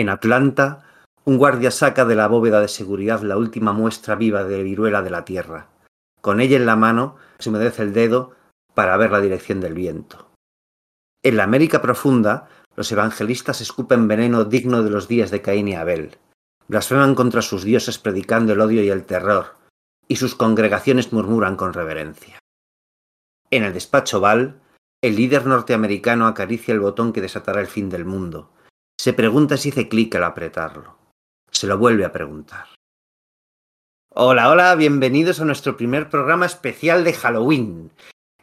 [0.00, 0.82] En Atlanta,
[1.26, 5.10] un guardia saca de la bóveda de seguridad la última muestra viva de viruela de
[5.10, 5.66] la Tierra.
[6.22, 8.34] Con ella en la mano, se humedece el dedo
[8.72, 10.30] para ver la dirección del viento.
[11.22, 15.74] En la América profunda, los evangelistas escupen veneno digno de los días de Caín y
[15.74, 16.16] Abel.
[16.66, 19.56] Blasfeman contra sus dioses predicando el odio y el terror,
[20.08, 22.38] y sus congregaciones murmuran con reverencia.
[23.50, 24.62] En el despacho Val,
[25.02, 28.50] el líder norteamericano acaricia el botón que desatará el fin del mundo.
[29.02, 30.98] Se pregunta si hace clic al apretarlo.
[31.50, 32.66] Se lo vuelve a preguntar.
[34.10, 37.92] Hola, hola, bienvenidos a nuestro primer programa especial de Halloween.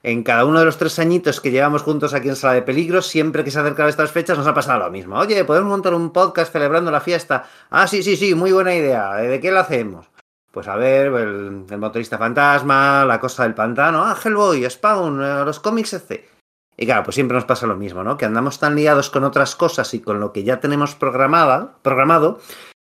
[0.01, 3.05] En cada uno de los tres añitos que llevamos juntos aquí en Sala de Peligros,
[3.05, 5.19] siempre que se acercan estas fechas nos ha pasado lo mismo.
[5.19, 7.47] Oye, ¿podemos montar un podcast celebrando la fiesta?
[7.69, 9.13] Ah, sí, sí, sí, muy buena idea.
[9.13, 10.09] ¿De qué lo hacemos?
[10.51, 15.45] Pues a ver, el, el motorista fantasma, la cosa del pantano, ah, Hellboy, Spawn, eh,
[15.45, 16.36] los cómics, etc.
[16.77, 18.17] Y claro, pues siempre nos pasa lo mismo, ¿no?
[18.17, 22.39] Que andamos tan liados con otras cosas y con lo que ya tenemos programada, programado,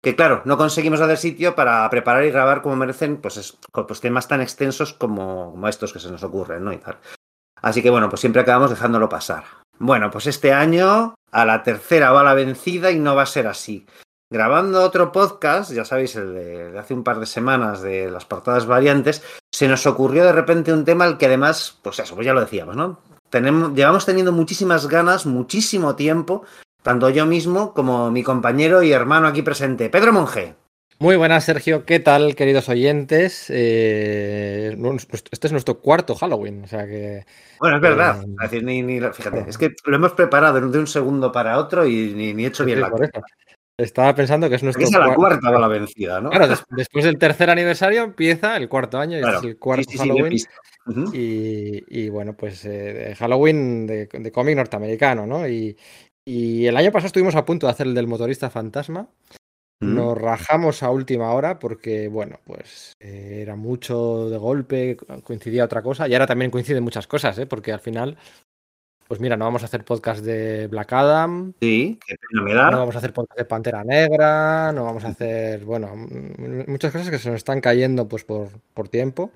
[0.02, 4.00] que claro, no conseguimos hacer sitio para preparar y grabar como merecen, pues, es, pues
[4.00, 6.72] temas tan extensos como, como estos que se nos ocurren, ¿no?
[6.74, 6.98] Y tal.
[7.62, 9.44] Así que bueno, pues siempre acabamos dejándolo pasar.
[9.78, 13.46] Bueno, pues este año a la tercera va la vencida y no va a ser
[13.46, 13.86] así.
[14.30, 18.26] Grabando otro podcast, ya sabéis, el de, de hace un par de semanas de las
[18.26, 22.26] portadas variantes, se nos ocurrió de repente un tema al que además, pues eso, pues
[22.26, 23.09] ya lo decíamos, ¿no?
[23.30, 26.44] Tenemos, llevamos teniendo muchísimas ganas, muchísimo tiempo,
[26.82, 30.54] tanto yo mismo como mi compañero y hermano aquí presente, Pedro Monge.
[30.98, 31.86] Muy buenas, Sergio.
[31.86, 33.46] ¿Qué tal, queridos oyentes?
[33.48, 34.76] Eh,
[35.30, 37.24] este es nuestro cuarto Halloween, o sea que...
[37.58, 38.22] Bueno, es verdad.
[38.22, 41.56] Eh, es decir, ni, ni, fíjate, es que lo hemos preparado de un segundo para
[41.56, 43.08] otro y ni, ni hecho bien la cosa.
[43.80, 44.84] Estaba pensando que es nuestro.
[44.84, 46.30] Es a la cuarta va la vencida, ¿no?
[46.30, 49.38] Claro, des después del tercer aniversario empieza el cuarto año claro.
[49.38, 50.38] es el cuarto sí, sí, Halloween.
[50.38, 50.46] Sí,
[50.86, 51.14] uh -huh.
[51.14, 55.48] y, y, bueno, pues eh, Halloween de, de cómic norteamericano, ¿no?
[55.48, 55.76] Y,
[56.26, 59.08] y, el año pasado estuvimos a punto de hacer el del motorista fantasma.
[59.82, 59.94] Mm.
[59.94, 65.80] Nos rajamos a última hora porque, bueno, pues eh, era mucho de golpe, coincidía otra
[65.80, 67.46] cosa y ahora también coinciden muchas cosas, ¿eh?
[67.46, 68.18] porque al final
[69.10, 71.52] pues mira, no vamos a hacer podcast de Black Adam.
[71.60, 72.70] Sí, qué pena me da.
[72.70, 74.70] No vamos a hacer podcast de Pantera Negra.
[74.70, 75.96] No vamos a hacer, bueno,
[76.68, 79.32] muchas cosas que se nos están cayendo pues por, por tiempo.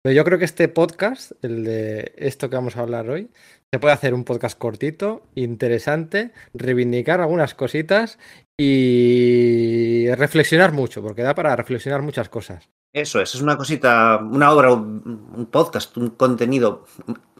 [0.00, 3.28] Pero yo creo que este podcast, el de esto que vamos a hablar hoy,
[3.70, 8.18] se puede hacer un podcast cortito, interesante, reivindicar algunas cositas
[8.58, 12.70] y reflexionar mucho, porque da para reflexionar muchas cosas.
[12.92, 16.84] Eso es, es una cosita, una obra, un podcast, un contenido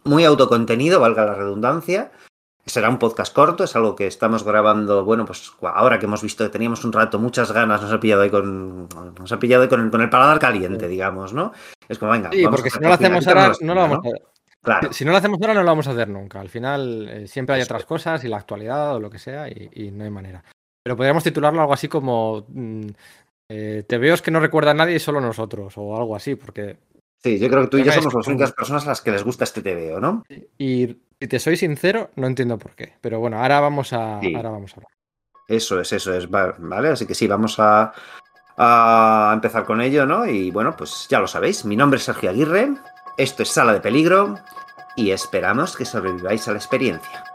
[0.03, 2.11] muy autocontenido, valga la redundancia.
[2.65, 6.43] Será un podcast corto, es algo que estamos grabando, bueno, pues ahora que hemos visto
[6.43, 8.87] que teníamos un rato, muchas ganas, nos ha pillado ahí con,
[9.19, 11.51] nos ha pillado ahí con, el, con el paladar caliente, digamos, ¿no?
[11.89, 12.29] Es como, venga.
[12.31, 14.09] Sí, porque si no lo hacemos ahora, no lo vamos ¿no?
[14.09, 14.27] a hacer.
[14.61, 14.93] Claro.
[14.93, 16.39] Si no lo hacemos ahora, no lo vamos a hacer nunca.
[16.39, 19.69] Al final, eh, siempre hay otras cosas y la actualidad o lo que sea, y,
[19.73, 20.43] y no hay manera.
[20.83, 22.87] Pero podríamos titularlo algo así como mm,
[23.53, 26.35] eh, Te veo es que no recuerda a nadie y solo nosotros, o algo así,
[26.35, 26.77] porque.
[27.21, 29.23] Sí, yo creo que tú y yo somos las únicas personas a las que les
[29.23, 30.23] gusta este TVO, ¿no?
[30.57, 32.93] Y si te soy sincero, no entiendo por qué.
[33.01, 34.33] Pero bueno, ahora vamos a, sí.
[34.33, 34.91] ahora vamos a hablar.
[35.47, 36.89] Eso es, eso es, ¿vale?
[36.89, 37.91] Así que sí, vamos a,
[38.57, 40.25] a empezar con ello, ¿no?
[40.25, 42.69] Y bueno, pues ya lo sabéis, mi nombre es Sergio Aguirre,
[43.17, 44.39] esto es Sala de Peligro
[44.95, 47.30] y esperamos que sobreviváis a la experiencia.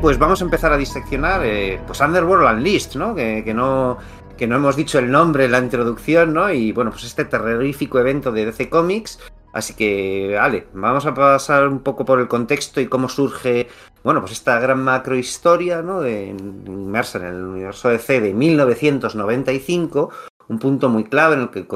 [0.00, 3.14] Pues vamos a empezar a diseccionar eh, pues Underworld Unleashed, ¿no?
[3.14, 3.98] Que, que no
[4.36, 6.52] que no hemos dicho el nombre en la introducción, ¿no?
[6.52, 9.20] Y bueno, pues este terrorífico evento de DC Comics.
[9.52, 13.68] Así que, vale, vamos a pasar un poco por el contexto y cómo surge,
[14.02, 16.00] bueno, pues esta gran macro historia, ¿no?
[16.00, 20.10] De, inmersa en el universo DC de 1995,
[20.48, 21.66] un punto muy clave en el que el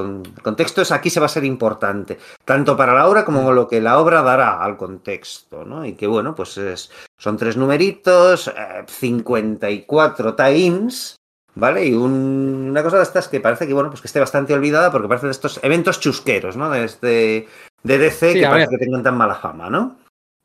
[0.42, 3.80] contexto es aquí se va a ser importante, tanto para la obra como lo que
[3.80, 5.84] la obra dará al contexto, ¿no?
[5.84, 11.16] Y que bueno, pues es, son tres numeritos, eh, 54 tie-ins,
[11.54, 11.86] ¿vale?
[11.86, 14.92] Y un, una cosa de estas que parece que, bueno, pues que esté bastante olvidada
[14.92, 16.70] porque parece de estos eventos chusqueros, ¿no?
[16.70, 17.48] De, este,
[17.82, 18.78] de DC sí, que parece ver.
[18.78, 19.98] que tengan tan mala fama, ¿no?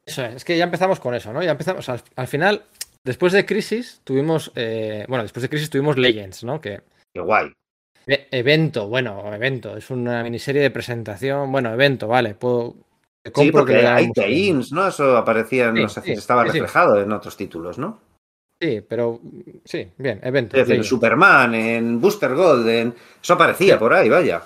[0.06, 1.44] Eso es, es que ya empezamos con eso, ¿no?
[1.44, 2.64] Ya empezamos, al, al final,
[3.04, 6.60] después de Crisis, tuvimos, eh, bueno, después de Crisis tuvimos Legends, ¿no?
[6.60, 6.82] Que...
[7.14, 7.54] Qué guay.
[8.08, 12.76] E evento, bueno, evento, es una miniserie de presentación, bueno, evento, vale, puedo...
[13.36, 14.88] Sí, porque que hay tie-ins, ¿no?
[14.88, 18.00] Eso aparecía, sí, sé, sí, estaba reflejado sí, en otros títulos, ¿no?
[18.60, 19.20] Sí, pero
[19.64, 20.58] sí, bien, evento.
[20.58, 22.96] Es decir, en Superman, en Booster Gold, en...
[23.22, 24.42] eso aparecía por ahí, vaya.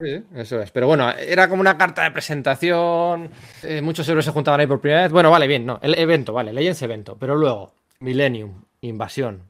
[0.00, 0.70] Sí, eso es.
[0.70, 3.30] Pero bueno, era como una carta de presentación.
[3.62, 5.12] eh, muchos héroes se juntaban ahí por primera vez.
[5.12, 5.78] Bueno, vale, bien, no.
[5.82, 7.16] El evento, vale, Legends evento.
[7.18, 9.42] Pero luego, Millennium, Invasión,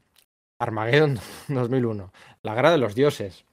[0.57, 1.19] Armageddon
[1.49, 2.13] 2001,
[2.47, 3.45] La Guerra de los Dioses,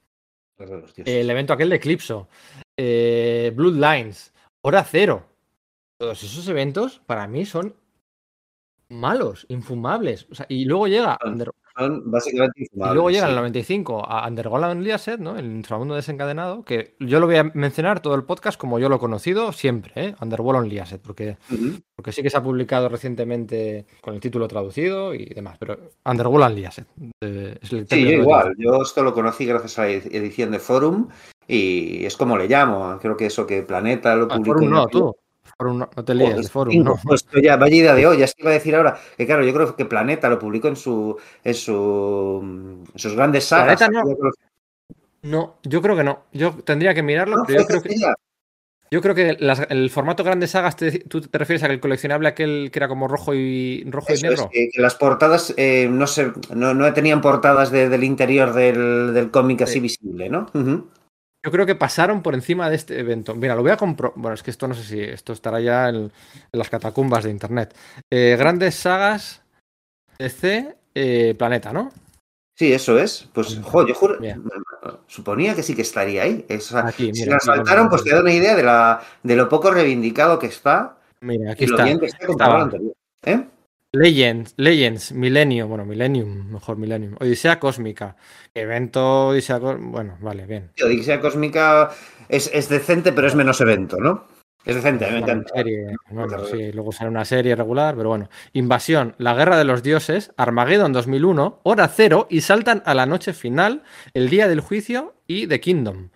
[0.57, 2.29] el evento aquel de Eclipso,
[2.77, 5.27] eh, Bloodlines, Hora Cero.
[5.97, 7.75] Todos esos eventos para mí son
[8.87, 10.27] malos, infumables.
[10.31, 11.19] O sea, y luego llega
[12.55, 13.29] Y luego llega sí.
[13.31, 15.37] el 95 a Underground Unleashed, ¿no?
[15.37, 18.95] El inframundo desencadenado, que yo lo voy a mencionar todo el podcast como yo lo
[18.95, 20.15] he conocido siempre, ¿eh?
[20.21, 21.37] Underworld Unleashed, porque,
[21.95, 26.51] porque sí que se ha publicado recientemente con el título traducido y demás, pero Underworld
[26.51, 26.85] Unleashed.
[27.21, 28.53] eh, es el Sí, yo igual.
[28.57, 31.07] Yo esto lo conocí gracias a la edi- edición de Forum
[31.47, 32.97] y es como le llamo.
[33.01, 34.53] Creo que eso que Planeta lo Ah, publicó.
[34.59, 35.15] Forum no, tú.
[35.57, 36.99] Forum no, no te líes Forum, no.
[37.03, 38.17] Pues esto ya, vaya idea de hoy.
[38.17, 40.75] Ya se iba a decir ahora que, claro, yo creo que Planeta lo publicó en,
[40.75, 42.39] su, en, su,
[42.93, 43.77] en sus grandes sagas.
[43.77, 44.09] Planeta no.
[44.09, 46.23] Yo creo que- No, yo creo que no.
[46.33, 47.43] Yo tendría que mirarlo, ¿No?
[47.45, 48.13] pero yo ¿Fue creo que,
[48.91, 51.79] yo creo que las- el formato grandes sagas, te- tú te refieres a que el
[51.79, 54.49] coleccionable aquel que era como rojo y rojo y Eso es, negro.
[54.51, 59.13] que, que las portadas eh, no, se, no, no tenían portadas de- del interior del,
[59.13, 59.79] del cómic así Sí.
[59.79, 60.47] visible, ¿no?
[60.53, 60.87] Ujú.
[61.45, 63.35] Yo creo que pasaron por encima de este evento.
[63.35, 64.17] Mira, lo voy a comprobar.
[64.17, 66.11] Bueno, es que esto no sé si esto estará ya en, en
[66.51, 67.75] las catacumbas de internet.
[68.11, 69.43] Eh, grandes sagas
[70.17, 71.91] DC eh, Planeta, ¿no?
[72.57, 73.29] Sí, eso es.
[73.31, 74.17] Pues, jo, yo juro,
[75.07, 76.45] suponía que sí que estaría ahí.
[76.49, 79.35] Es- Aquí, si mira, la aquí, saltaron, pues te da una idea de, la, de
[79.35, 81.85] lo poco reivindicado que está Mira, aquí y lo está.
[81.85, 82.93] bien que está anterior.
[83.23, 83.43] ¿Eh?
[83.95, 87.15] Legends, Legends, Millennium, bueno, Millennium, mejor Millennium.
[87.19, 88.15] Odisea Cósmica.
[88.53, 89.89] Evento Odisea Cósmica.
[89.89, 90.71] Bueno, vale, bien.
[90.83, 91.91] Odisea Cósmica
[92.27, 94.27] es, es decente, pero es menos evento, ¿no?
[94.65, 95.53] Es decente, me encanta.
[95.53, 98.29] serie, bueno, Otra sí, luego sale una serie regular, pero bueno.
[98.53, 103.33] Invasión, La Guerra de los Dioses, Armageddon 2001, Hora Cero y saltan a la noche
[103.33, 103.83] final,
[104.15, 106.09] el día del juicio y The Kingdom.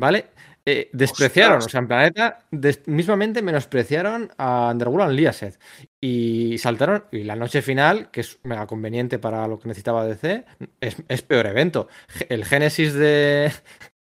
[0.00, 0.30] ¿Vale?
[0.64, 1.66] Eh, despreciaron, Ostras.
[1.66, 5.54] o sea, en Planeta, des- mismamente menospreciaron a Underworld Unleashed
[6.00, 10.44] y saltaron, y la noche final, que es mega conveniente para lo que necesitaba DC,
[10.80, 11.88] es, es peor evento.
[12.28, 13.50] El Génesis de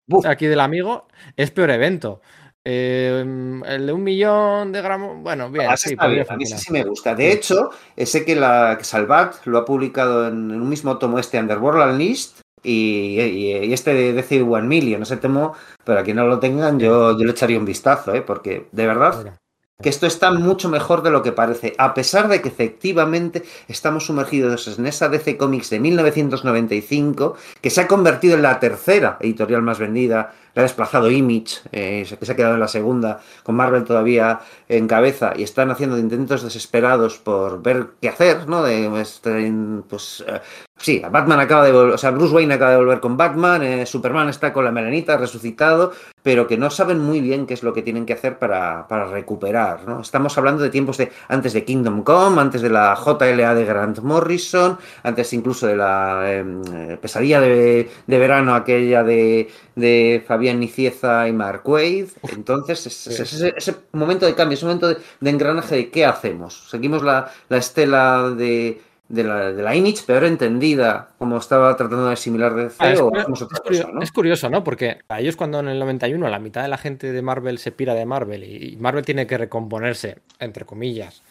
[0.25, 2.21] aquí del amigo es peor evento.
[2.67, 3.19] Eh,
[3.67, 6.83] el de un millón de gramos, bueno, bien, Ah, sí, bien, a mí sí me
[6.83, 7.13] gusta.
[7.13, 11.19] De hecho, sé que, la, que Salvat lo ha publicado en, en un mismo tomo
[11.19, 12.31] este Underworld Unleashed
[12.65, 15.53] y, y- y este de DC One Million, ese tomo,
[15.83, 18.21] para quien no lo tengan, yo, yo le echaría un vistazo, ¿eh?
[18.21, 19.37] porque de verdad Mira,
[19.81, 24.05] que esto está mucho mejor de lo que parece, a pesar de que efectivamente estamos
[24.05, 29.61] sumergidos en esa DC Comics de 1995, que se ha convertido en la tercera editorial
[29.61, 33.55] más vendida, la ha desplazado Image, eh, que se ha quedado en la segunda, con
[33.55, 38.63] Marvel todavía en cabeza, y están haciendo intentos desesperados por ver qué hacer, ¿no?
[38.63, 39.53] De, este,
[39.87, 40.39] pues, eh,
[40.77, 43.85] sí, Batman acaba de volver, o sea, Bruce Wayne acaba de volver con Batman, eh,
[43.85, 45.91] Superman está con la melanita, resucitado,
[46.25, 49.05] pero que no saben muy bien qué es lo que tienen que hacer para, para
[49.05, 49.87] recuperar.
[49.87, 50.01] ¿no?
[50.01, 53.99] Estamos hablando de tiempos de antes de Kingdom Come, antes de la JLA de Grant
[53.99, 61.27] Morrison, antes incluso de la eh, pesadilla de, de, verano aquella de, de Fabián Nicieza
[61.27, 62.07] y Mark Wade.
[62.33, 65.89] Entonces, es, es, es ese, ese, momento de cambio, ese momento de, de, engranaje de
[65.89, 66.69] qué hacemos.
[66.69, 72.07] Seguimos la, la estela de de la, de la Image, peor entendida, como estaba tratando
[72.07, 74.01] de asimilar de ah, es, o es, otra curioso, cosa, ¿no?
[74.01, 74.63] es curioso, ¿no?
[74.63, 77.71] Porque a ellos cuando en el 91 la mitad de la gente de Marvel se
[77.71, 81.21] pira de Marvel y Marvel tiene que recomponerse, entre comillas,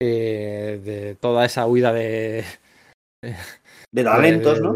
[0.00, 2.44] eh, de toda esa huida de...
[3.92, 4.72] De talentos, ¿no?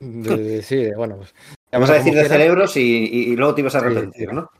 [0.00, 1.34] De, sí, bueno, pues...
[1.74, 4.50] Vamos a decir de cerebros y, y, y, luego te ibas a arrepentir, sí, ¿no?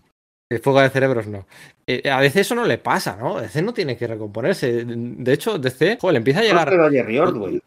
[0.51, 1.47] De fuga de cerebros no.
[1.87, 3.41] Eh, a DC eso no le pasa, ¿no?
[3.41, 4.85] DC no tiene que recomponerse.
[4.85, 6.77] De hecho, DC, joder, le empieza a llegar.
[6.77, 7.63] No, Jerry Ordway.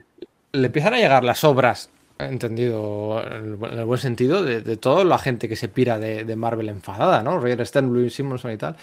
[0.51, 1.89] Le empiezan a llegar las obras,
[2.19, 6.35] entendido en el buen sentido, de, de toda la gente que se pira de, de
[6.35, 7.39] Marvel enfadada, ¿no?
[7.39, 8.75] Roger Stern, Louis Simonson y tal.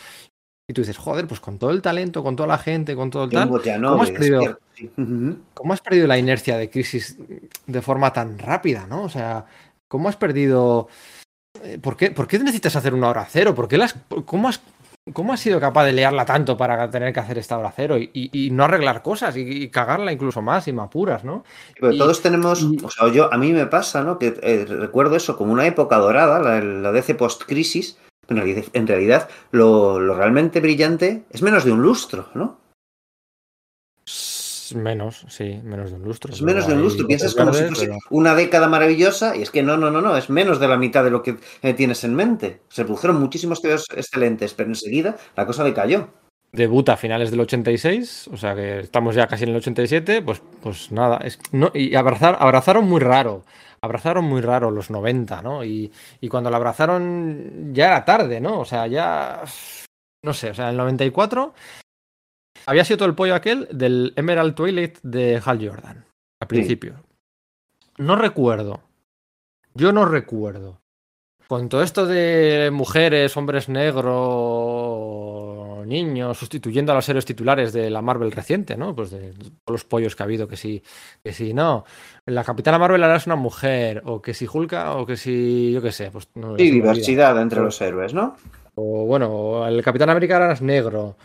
[0.67, 3.25] Y tú dices, joder, pues con todo el talento, con toda la gente, con todo
[3.25, 3.51] el tal.
[3.81, 4.59] No, ¿cómo, has perdido,
[5.53, 7.19] ¿Cómo has perdido la inercia de crisis
[7.67, 9.03] de forma tan rápida, no?
[9.03, 9.45] O sea,
[9.95, 10.89] ¿cómo has perdido.
[11.63, 13.55] eh, ¿Por qué, ¿Por qué necesitas hacer una hora cero?
[13.55, 14.61] ¿Por qué las, cómo, has,
[15.13, 18.11] ¿Cómo has sido capaz de liarla tanto para tener que hacer esta hora cero y,
[18.13, 21.45] y, y no arreglar cosas y, y, cagarla incluso más y me apuras, ¿no?
[21.79, 24.19] Pero todos tenemos, o sea, yo a mí me pasa, ¿no?
[24.19, 27.97] Que eh, recuerdo eso como una época dorada, la, la DC post-crisis,
[28.27, 32.64] en realidad, en realidad lo, lo, realmente brillante es menos de un lustro, ¿no?
[34.73, 36.33] Menos, sí, menos de un lustro.
[36.33, 37.07] Es menos de un lustro.
[37.07, 37.99] Piensas como verdes, si fuese pero...
[38.11, 41.05] una década maravillosa y es que no, no, no, no, es menos de la mitad
[41.05, 42.63] de lo que eh, tienes en mente.
[42.69, 46.09] Se produjeron muchísimos teos excelentes, pero enseguida la cosa decayó.
[46.53, 50.41] Debuta a finales del 86, o sea que estamos ya casi en el 87, pues,
[50.63, 51.19] pues nada.
[51.19, 53.45] Es, no, y abrazar, abrazaron muy raro.
[53.81, 55.65] abrazaron muy raro los 90, ¿no?
[55.65, 58.61] Y, y cuando la abrazaron ya era tarde, ¿no?
[58.61, 59.43] O sea, ya...
[60.23, 61.53] No sé, o sea, en el 94
[62.67, 66.05] había sido todo el pollo aquel del Emerald Toilet de Hal Jordan,
[66.41, 66.95] al principio.
[67.99, 68.81] No recuerdo.
[69.75, 70.81] Yo no recuerdo.
[71.47, 74.15] Con todo esto de mujeres, hombres negros,
[75.87, 78.95] niños, sustituyendo a los héroes titulares de la Marvel reciente, ¿no?
[78.95, 80.83] Pues de todos los pollos que ha habido, que sí,
[81.23, 81.85] que sí, no.
[82.25, 85.83] La Capitana Marvel ahora es una mujer, o que si Hulka, o que si, yo
[85.83, 86.11] qué sé.
[86.11, 88.37] Pues, no, sí, diversidad entre los héroes, ¿no?
[88.77, 91.17] O bueno, el Capitán América ahora es negro.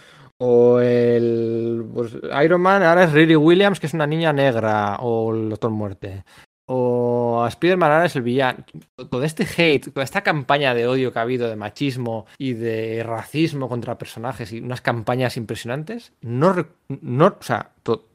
[0.41, 4.98] O el pues, Iron Man ahora es Riri Williams, que es una niña negra.
[5.01, 6.24] O el Doctor Muerte.
[6.72, 8.63] O Spider-Man ahora es el villano.
[9.10, 13.01] Todo este hate, toda esta campaña de odio que ha habido, de machismo y de
[13.03, 17.72] racismo contra personajes y unas campañas impresionantes, no, no o sea,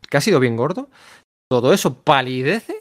[0.08, 0.88] que ha sido bien gordo,
[1.50, 2.76] todo eso palidece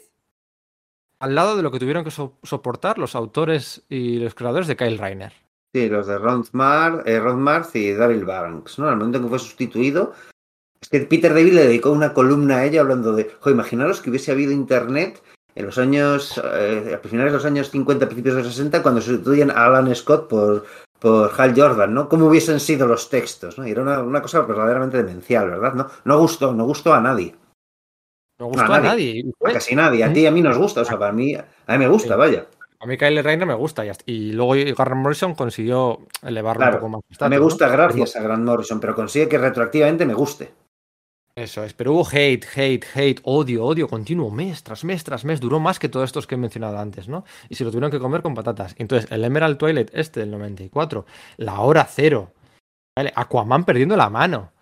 [1.18, 4.76] al lado de lo que tuvieron que so soportar los autores y los creadores de
[4.76, 5.32] Kyle Reiner.
[5.74, 8.88] Sí, los de Ron Marth, eh, Ron Marth y Daryl Banks, ¿no?
[8.88, 10.12] Al momento en que fue sustituido,
[10.80, 14.10] es que Peter David le dedicó una columna a ella hablando de, jo, imaginaros que
[14.10, 15.20] hubiese habido internet
[15.56, 19.00] en los años, eh, a finales de los años 50, principios de los 60, cuando
[19.00, 20.64] sustituyen a Alan Scott por,
[21.00, 22.08] por Hal Jordan, ¿no?
[22.08, 23.58] ¿Cómo hubiesen sido los textos?
[23.58, 23.66] ¿no?
[23.66, 25.74] Y era una, una, cosa verdaderamente demencial, ¿verdad?
[25.74, 27.34] No, no gustó, no gustó a nadie.
[28.38, 29.24] No gustó a, a nadie.
[29.44, 30.04] A casi nadie.
[30.04, 32.14] A ti y a mí nos gusta, o sea, para mí, a mí me gusta,
[32.14, 32.18] sí.
[32.20, 32.46] vaya.
[32.84, 37.02] A mí Kyle Reiner me gusta y, luego Grant Morrison consiguió elevarlo claro, un poco
[37.18, 37.30] más.
[37.30, 37.72] Me gusta ¿no?
[37.72, 40.52] gracias a Grant Morrison, pero consigue que retroactivamente me guste.
[41.34, 45.40] Eso es, pero hubo hate, hate, hate, odio, odio continuo, mes tras mes tras mes,
[45.40, 47.24] duró más que todos estos que he mencionado antes, ¿no?
[47.48, 48.74] Y se lo tuvieron que comer con patatas.
[48.76, 51.06] Entonces, el Emerald Twilight este del 94,
[51.38, 52.34] la hora cero,
[52.94, 53.14] ¿vale?
[53.16, 54.52] Aquaman perdiendo la mano.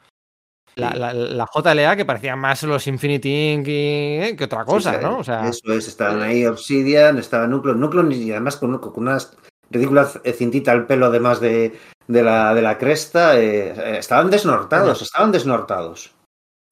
[0.75, 3.67] La, la, la, JLA que parecía más los Infinity Inc.
[3.69, 5.19] Y, que otra cosa, sí, ¿no?
[5.19, 9.37] O sea, eso es, estaban ahí Obsidian, estaba Núcleo, Núcleo y además con, con unas
[9.71, 15.05] ridículas cintita al pelo además de, de, la, de la cresta, eh, estaban desnortados, sí.
[15.05, 16.13] estaban desnortados.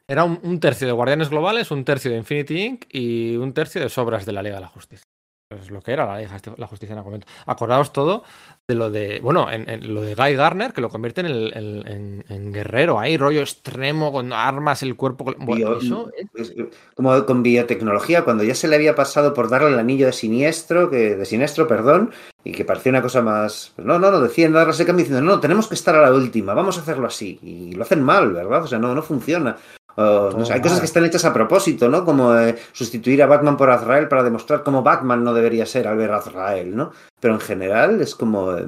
[0.09, 2.85] Era un, un, tercio de Guardianes Globales, un tercio de Infinity Inc.
[2.91, 5.05] y un tercio de Sobras de la Liga de la Justicia.
[5.51, 7.27] Es lo que era la, Liga, la Justicia en aquel momento.
[7.47, 8.25] Acordaos todo
[8.71, 11.53] de lo de, bueno, en, en lo de Guy Garner, que lo convierte en, el,
[11.55, 15.25] en, en, guerrero, ahí, rollo extremo, con armas, el cuerpo.
[15.25, 16.55] Bueno, Bio, eso es...
[16.95, 20.89] Como con biotecnología, cuando ya se le había pasado por darle el anillo de siniestro,
[20.89, 22.13] que, de siniestro, perdón,
[22.45, 23.73] y que parecía una cosa más.
[23.77, 26.55] No, no, no, decían darle ese cambio diciendo, no, tenemos que estar a la última,
[26.55, 27.41] vamos a hacerlo así.
[27.43, 28.63] Y lo hacen mal, ¿verdad?
[28.63, 29.57] O sea, no, no funciona.
[29.97, 32.05] Uh, no sé, hay cosas que están hechas a propósito, ¿no?
[32.05, 35.97] Como eh, sustituir a Batman por Azrael para demostrar cómo Batman no debería ser al
[35.97, 36.93] ver a Azrael, ¿no?
[37.19, 38.57] Pero en general es como.
[38.57, 38.65] Eh,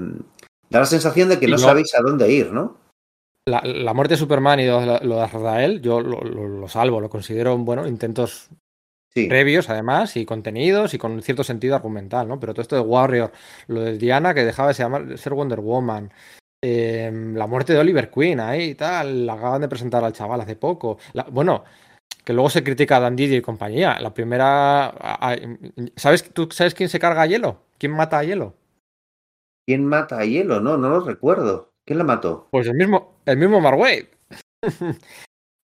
[0.69, 2.77] da la sensación de que no, no, sabéis a dónde ir, ¿no?
[3.47, 7.11] La, la muerte de Superman y lo, lo de Azrael, yo lo, lo, salvo, lo
[7.11, 8.49] considero, bueno, intentos
[9.15, 9.27] sí.
[9.27, 12.39] previos, además, y contenidos y con cierto sentido argumental, ¿no?
[12.39, 13.33] Pero todo esto de Warrior,
[13.67, 16.13] lo de Diana, que dejaba de ser Wonder Woman,
[16.63, 20.41] eh, la muerte de Oliver Queen ahí y tal, la acaban de presentar al chaval
[20.41, 20.99] hace poco.
[21.13, 21.65] La, bueno,
[22.25, 23.99] que luego se critica a Dan Didio y compañía.
[23.99, 24.95] La primera.
[25.97, 27.63] ¿Sabes, ¿Tú sabes quién se carga a Hielo?
[27.79, 28.55] ¿Quién mata a Hielo?
[29.67, 30.61] ¿Quién mata a Hielo?
[30.61, 31.73] No, no lo recuerdo.
[31.85, 32.49] ¿Quién la mató?
[32.53, 34.09] Pues el mismo, el mismo Mark Wade.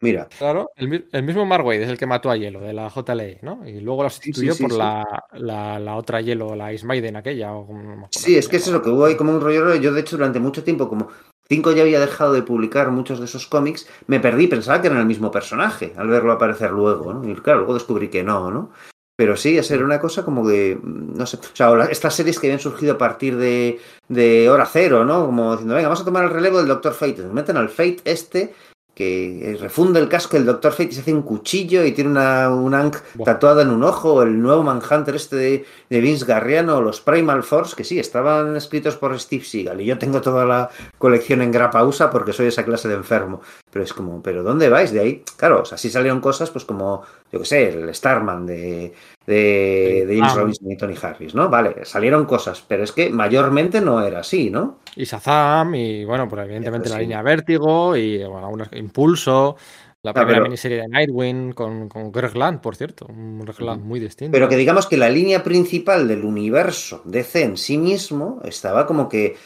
[0.00, 0.28] Mira.
[0.38, 3.38] Claro, el, el, mismo Mark Wade es el que mató a Hielo de la JLA,
[3.42, 3.66] ¿no?
[3.66, 6.86] Y luego la sustituyó sí, sí, por sí, la, la, la, otra Hielo, la Ice
[6.86, 7.52] Maiden aquella.
[7.52, 7.68] O,
[8.10, 9.74] sí, es que es eso, que hubo ahí como un rollo.
[9.74, 11.08] Yo, de hecho, durante mucho tiempo, como
[11.48, 15.00] Cinco ya había dejado de publicar muchos de esos cómics, me perdí, pensaba que eran
[15.00, 17.28] el mismo personaje al verlo aparecer luego, ¿no?
[17.28, 18.70] Y claro, luego descubrí que no, ¿no?
[19.16, 22.46] Pero sí, esa era una cosa como de, no sé, o sea, estas series que
[22.46, 25.26] habían surgido a partir de, de Hora Cero, ¿no?
[25.26, 27.24] Como diciendo, venga, vamos a tomar el relevo del Doctor Fate.
[27.24, 28.54] Meten al Fate este
[28.98, 32.50] que refunda el casco del Doctor Fate y se hace un cuchillo y tiene una,
[32.50, 37.00] un Ankh tatuada en un ojo, el nuevo Manhunter este de, de, Vince Garriano, los
[37.00, 41.42] Primal Force, que sí, estaban escritos por Steve Seagal y yo tengo toda la colección
[41.42, 43.40] en grapa USA porque soy esa clase de enfermo.
[43.70, 44.92] Pero es como, ¿pero dónde vais?
[44.92, 48.46] De ahí, claro, o sea, sí salieron cosas pues como, yo qué sé, el Starman
[48.46, 48.92] de,
[49.26, 50.40] de, de James ah.
[50.40, 51.48] Robinson y Tony Harris, ¿no?
[51.48, 54.78] Vale, salieron cosas, pero es que mayormente no era así, ¿no?
[54.96, 56.94] Y Shazam, y bueno, pues evidentemente sí.
[56.94, 59.56] la línea Vértigo, y bueno, algunos Impulso,
[60.02, 63.84] la primera pero, miniserie de Nightwing con, con Greg Land, por cierto, un Greg Land
[63.84, 64.32] muy distinto.
[64.32, 69.08] Pero que digamos que la línea principal del universo DC en sí mismo estaba como
[69.08, 69.36] que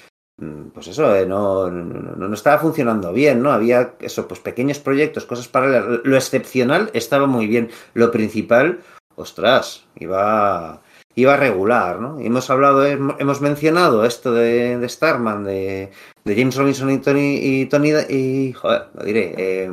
[0.72, 3.52] pues eso, eh, no, no, no, estaba funcionando bien, ¿no?
[3.52, 6.00] Había eso, pues pequeños proyectos, cosas paralelas.
[6.04, 7.70] Lo excepcional estaba muy bien.
[7.94, 8.80] Lo principal,
[9.14, 10.82] ostras, iba,
[11.14, 12.18] iba regular, ¿no?
[12.18, 15.90] Hemos hablado, hemos mencionado esto de, de Starman, de,
[16.24, 19.70] de, James Robinson y Tony, y Tony, y, joder, lo diré, eh,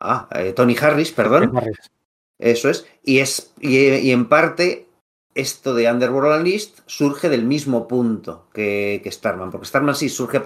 [0.00, 1.56] ah, eh, Tony Harris, perdón.
[1.56, 1.78] Harris.
[2.38, 2.86] Eso es.
[3.02, 4.86] Y es, y, y en parte
[5.36, 10.40] esto de Underworld Unleashed surge del mismo punto que, Starman, porque Starman sí surge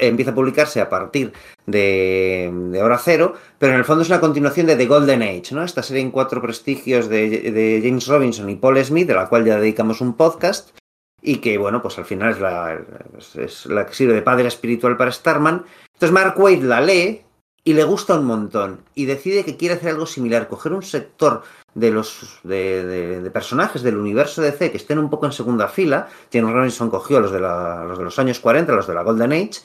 [0.00, 1.32] empieza a publicarse a partir
[1.64, 5.52] de, de, Hora Cero, pero en el fondo es una continuación de The Golden Age,
[5.52, 5.62] ¿no?
[5.62, 9.44] Esta serie en cuatro prestigios de, de James Robinson y Paul Smith, de la cual
[9.44, 10.76] ya dedicamos un podcast,
[11.22, 12.78] y que, bueno, pues al final es la,
[13.34, 15.64] es la que sirve de padre espiritual para Starman.
[15.94, 17.25] Entonces Mark Waid la lee
[17.66, 21.42] y le gusta un montón y decide que quiere hacer algo similar, coger un sector
[21.74, 26.52] de los de, personajes del universo DC que estén un poco en segunda fila, James
[26.52, 29.62] Robinson cogió los de, la, los de los años 40, los de la Golden Age,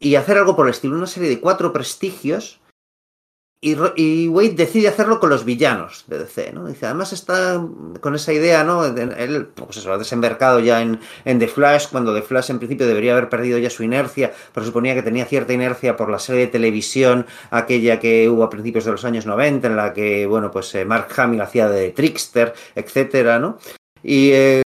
[0.00, 2.58] y hacer algo por el estilo, una serie de cuatro prestigios
[3.60, 6.66] y, y, Wade decide hacerlo con los villanos de DC, ¿no?
[6.66, 7.60] Dice, además está
[8.00, 8.84] con esa idea, ¿no?
[8.84, 12.86] Él, pues eso, ha desembarcado ya en, en, The Flash, cuando The Flash en principio
[12.86, 16.42] debería haber perdido ya su inercia, pero suponía que tenía cierta inercia por la serie
[16.42, 20.50] de televisión, aquella que hubo a principios de los años 90, en la que, bueno,
[20.50, 23.58] pues eh, Mark Hamill hacía de Trickster, etcétera, ¿no?
[24.02, 24.62] Y eh,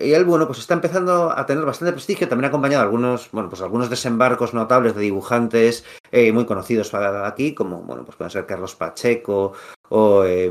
[0.00, 3.48] y él, bueno, pues está empezando a tener bastante prestigio, también acompañado de algunos, bueno,
[3.48, 8.46] pues algunos desembarcos notables de dibujantes eh, muy conocidos aquí, como, bueno, pues pueden ser
[8.46, 9.52] Carlos Pacheco
[9.88, 10.50] o, eh,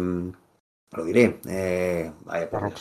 [0.95, 2.77] lo diré, eh, vaya, la, Roca.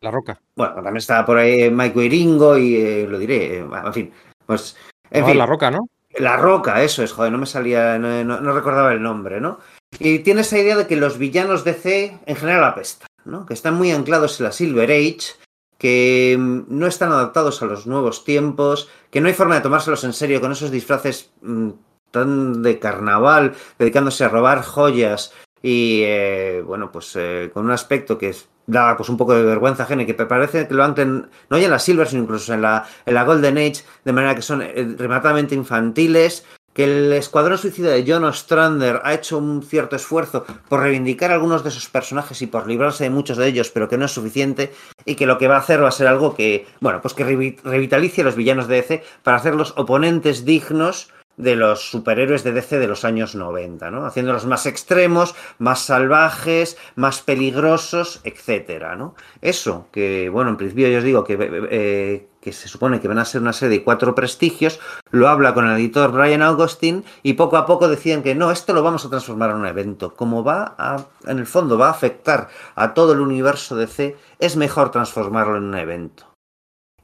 [0.00, 0.40] la Roca.
[0.56, 4.12] Bueno, también está por ahí Mike Wiringo y eh, lo diré, en fin,
[4.46, 4.76] pues,
[5.10, 5.38] en no, fin.
[5.38, 5.88] La Roca, ¿no?
[6.16, 9.58] La Roca, eso es, joder, no me salía, no, no, no recordaba el nombre, ¿no?
[9.98, 13.46] Y tiene esa idea de que los villanos de C en general apestan, ¿no?
[13.46, 15.43] Que están muy anclados en la Silver Age
[15.84, 20.02] que mm, no están adaptados a los nuevos tiempos, que no hay forma de tomárselos
[20.04, 21.72] en serio con esos disfraces mmm,
[22.10, 28.16] tan de carnaval, dedicándose a robar joyas y, eh, bueno, pues eh, con un aspecto
[28.16, 28.34] que
[28.66, 31.70] da pues un poco de vergüenza ajena, que parece que lo anclen, no ya en
[31.70, 34.94] la Silver, sino incluso en la, en la Golden Age, de manera que son eh,
[34.96, 40.80] rematadamente infantiles, que el Escuadrón Suicida de John Ostrander ha hecho un cierto esfuerzo por
[40.80, 44.04] reivindicar algunos de esos personajes y por librarse de muchos de ellos, pero que no
[44.04, 44.72] es suficiente,
[45.04, 47.24] y que lo que va a hacer va a ser algo que, bueno, pues que
[47.24, 52.78] revitalice a los villanos de DC para hacerlos oponentes dignos de los superhéroes de DC
[52.78, 54.06] de los años 90, ¿no?
[54.06, 59.14] Haciéndolos más extremos, más salvajes, más peligrosos, etcétera, ¿no?
[59.40, 61.36] Eso, que, bueno, en principio yo os digo que,
[61.70, 64.78] eh, que se supone que van a ser una serie de cuatro prestigios,
[65.10, 68.74] lo habla con el editor Brian Augustin y poco a poco deciden que no, esto
[68.74, 70.14] lo vamos a transformar en un evento.
[70.14, 74.56] Como va a, en el fondo, va a afectar a todo el universo DC, es
[74.56, 76.33] mejor transformarlo en un evento.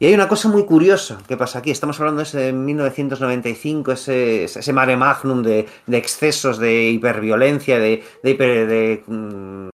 [0.02, 1.70] Y hay una cosa muy curiosa que pasa aquí.
[1.70, 8.02] Estamos hablando de ese 1995, ese, ese mare magnum de, de excesos de hiperviolencia, de,
[8.22, 9.04] de, hiper, de,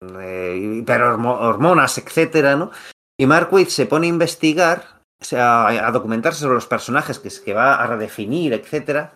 [0.02, 2.72] de hiperhormonas, etcétera, ¿no?
[3.20, 5.00] Y Mark Waid se pone a investigar,
[5.32, 9.14] a documentarse sobre los personajes que, que va a redefinir, etcétera,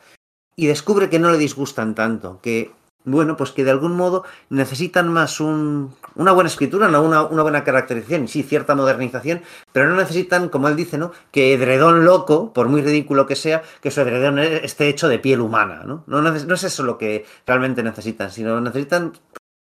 [0.56, 2.72] y descubre que no le disgustan tanto, que
[3.06, 7.64] bueno, pues que de algún modo necesitan más un, una buena escritura, una, una, buena
[7.64, 11.12] caracterización, sí, cierta modernización, pero no necesitan, como él dice, ¿no?
[11.32, 15.42] Que edredón loco, por muy ridículo que sea, que su edredón esté hecho de piel
[15.42, 16.04] humana, ¿no?
[16.08, 19.14] No, no es eso lo que realmente necesitan, sino necesitan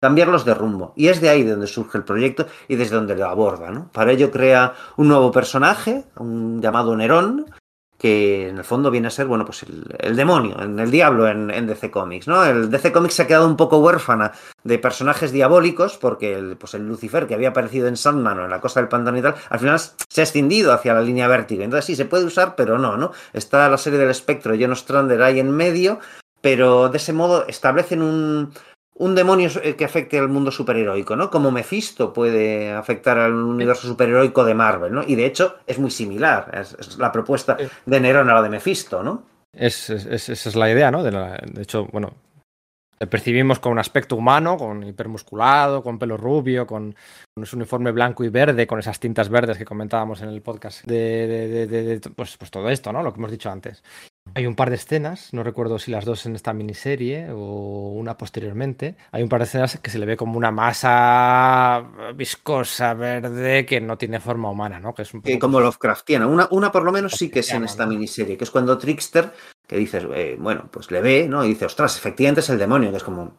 [0.04, 0.92] cambiarlos de rumbo.
[0.96, 3.90] Y es de ahí de donde surge el proyecto y desde donde lo aborda, ¿no?
[3.90, 7.46] Para ello crea un nuevo personaje, un llamado Nerón,
[8.04, 11.50] que en el fondo viene a ser, bueno, pues el, el demonio, el diablo en,
[11.50, 12.44] en, DC Comics, ¿no?
[12.44, 16.74] El DC Comics se ha quedado un poco huérfana de personajes diabólicos porque el, pues
[16.74, 19.36] el Lucifer que había aparecido en Sandman o en la costa del pantano y tal,
[19.48, 21.62] al final se ha extendido hacia la línea vértigo.
[21.62, 23.12] Entonces sí, se puede usar, pero no, ¿no?
[23.32, 25.98] Está la serie del espectro, John Ostrander ahí en medio,
[26.42, 28.52] pero de ese modo establecen un,
[28.96, 31.30] un demonio que afecte al mundo superheroico, ¿no?
[31.30, 35.02] Como Mephisto puede afectar al universo superheroico de Marvel, ¿no?
[35.02, 38.50] Y de hecho es muy similar, es, es la propuesta de Nerón a la de
[38.50, 39.24] Mephisto, ¿no?
[39.52, 41.02] Es, es, esa es la idea, ¿no?
[41.02, 42.14] De, la, de hecho, bueno,
[42.98, 46.94] le percibimos con un aspecto humano, con hipermusculado, con pelo rubio, con,
[47.34, 50.84] con ese uniforme blanco y verde, con esas tintas verdes que comentábamos en el podcast,
[50.84, 53.02] de, de, de, de pues, pues todo esto, ¿no?
[53.02, 53.82] Lo que hemos dicho antes.
[54.36, 58.16] Hay un par de escenas, no recuerdo si las dos en esta miniserie o una
[58.16, 58.96] posteriormente.
[59.12, 61.84] Hay un par de escenas que se le ve como una masa
[62.16, 64.92] viscosa verde que no tiene forma humana, ¿no?
[64.92, 65.38] Que es un poco...
[65.38, 66.26] como Lovecraftiana.
[66.26, 69.32] Una, una por lo menos sí que es en esta miniserie, que es cuando Trickster,
[69.68, 71.44] que dices, eh, bueno, pues le ve, ¿no?
[71.44, 73.36] Y dice, ostras, efectivamente es el demonio, que es como.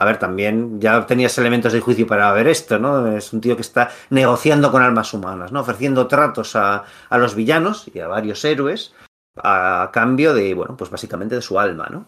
[0.00, 3.16] A ver, también ya tenías elementos de juicio para ver esto, ¿no?
[3.16, 5.60] Es un tío que está negociando con almas humanas, ¿no?
[5.60, 8.94] Ofreciendo tratos a, a los villanos y a varios héroes
[9.42, 12.06] a cambio de, bueno, pues básicamente de su alma, ¿no?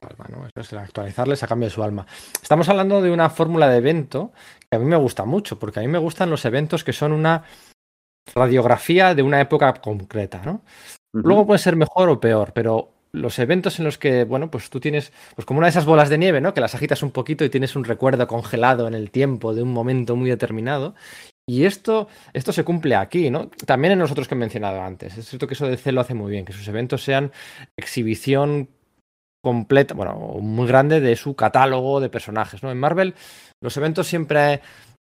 [0.00, 0.46] Alma, ¿no?
[0.46, 2.06] Eso es actualizarles a cambio de su alma.
[2.42, 4.32] Estamos hablando de una fórmula de evento
[4.70, 7.12] que a mí me gusta mucho, porque a mí me gustan los eventos que son
[7.12, 7.44] una
[8.34, 10.52] radiografía de una época concreta, ¿no?
[11.12, 11.22] Uh -huh.
[11.24, 14.80] Luego puede ser mejor o peor, pero los eventos en los que, bueno, pues tú
[14.80, 16.52] tienes, pues como una de esas bolas de nieve, ¿no?
[16.52, 19.72] Que las agitas un poquito y tienes un recuerdo congelado en el tiempo de un
[19.72, 20.94] momento muy determinado.
[21.46, 23.48] Y esto, esto se cumple aquí, ¿no?
[23.48, 25.18] También en nosotros que he mencionado antes.
[25.18, 27.32] Es cierto que eso de C lo hace muy bien, que sus eventos sean
[27.78, 28.70] exhibición
[29.42, 32.70] completa, bueno, muy grande de su catálogo de personajes, ¿no?
[32.70, 33.14] En Marvel
[33.62, 34.62] los eventos siempre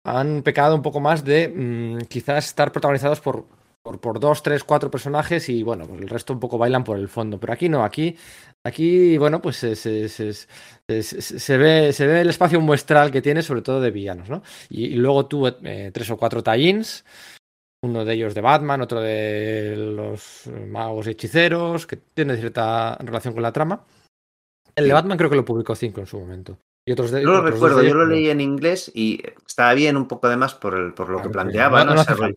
[0.06, 3.48] han pecado un poco más de mmm, quizás estar protagonizados por,
[3.90, 6.98] por, por, dos, tres, cuatro personajes y bueno, pues el resto un poco bailan por
[6.98, 7.40] el fondo.
[7.40, 8.16] Pero aquí no, aquí,
[8.64, 10.34] aquí bueno, pues se, se, se,
[11.04, 14.44] se, ve, se ve el espacio muestral que tiene, sobre todo de villanos, ¿no?
[14.70, 17.04] Y, y luego tú eh, tres o cuatro tie-ins,
[17.82, 23.34] uno de ellos de Batman, otro de los magos y hechiceros, que tiene cierta relación
[23.34, 23.86] con la trama.
[24.76, 26.60] El de Batman creo que lo publicó 5 en su momento.
[26.86, 30.08] Y otros de, yo lo recuerdo, yo lo leí en inglés y estaba bien un
[30.08, 32.04] poco además por, el, por lo que claro, planteaba, no, ¿no?
[32.04, 32.34] no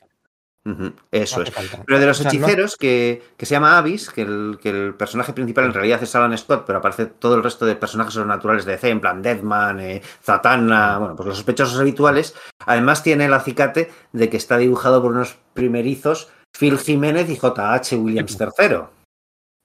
[1.11, 1.51] Eso No es.
[1.51, 1.83] falta.
[1.85, 4.71] Pero de los O sea, no- hechiceros, que, que se llama Abyss, que el, que
[4.71, 8.15] el personaje principal en realidad es Alan Scott, pero aparece todo el resto de personajes
[8.15, 12.35] sobrenaturales de DC, en plan Deadman, eh, Zatanna, bueno, pues los sospechosos habituales.
[12.65, 17.97] Además tiene el acicate de que está dibujado por unos primerizos Phil Jiménez y J.H.
[17.97, 18.77] Williams III.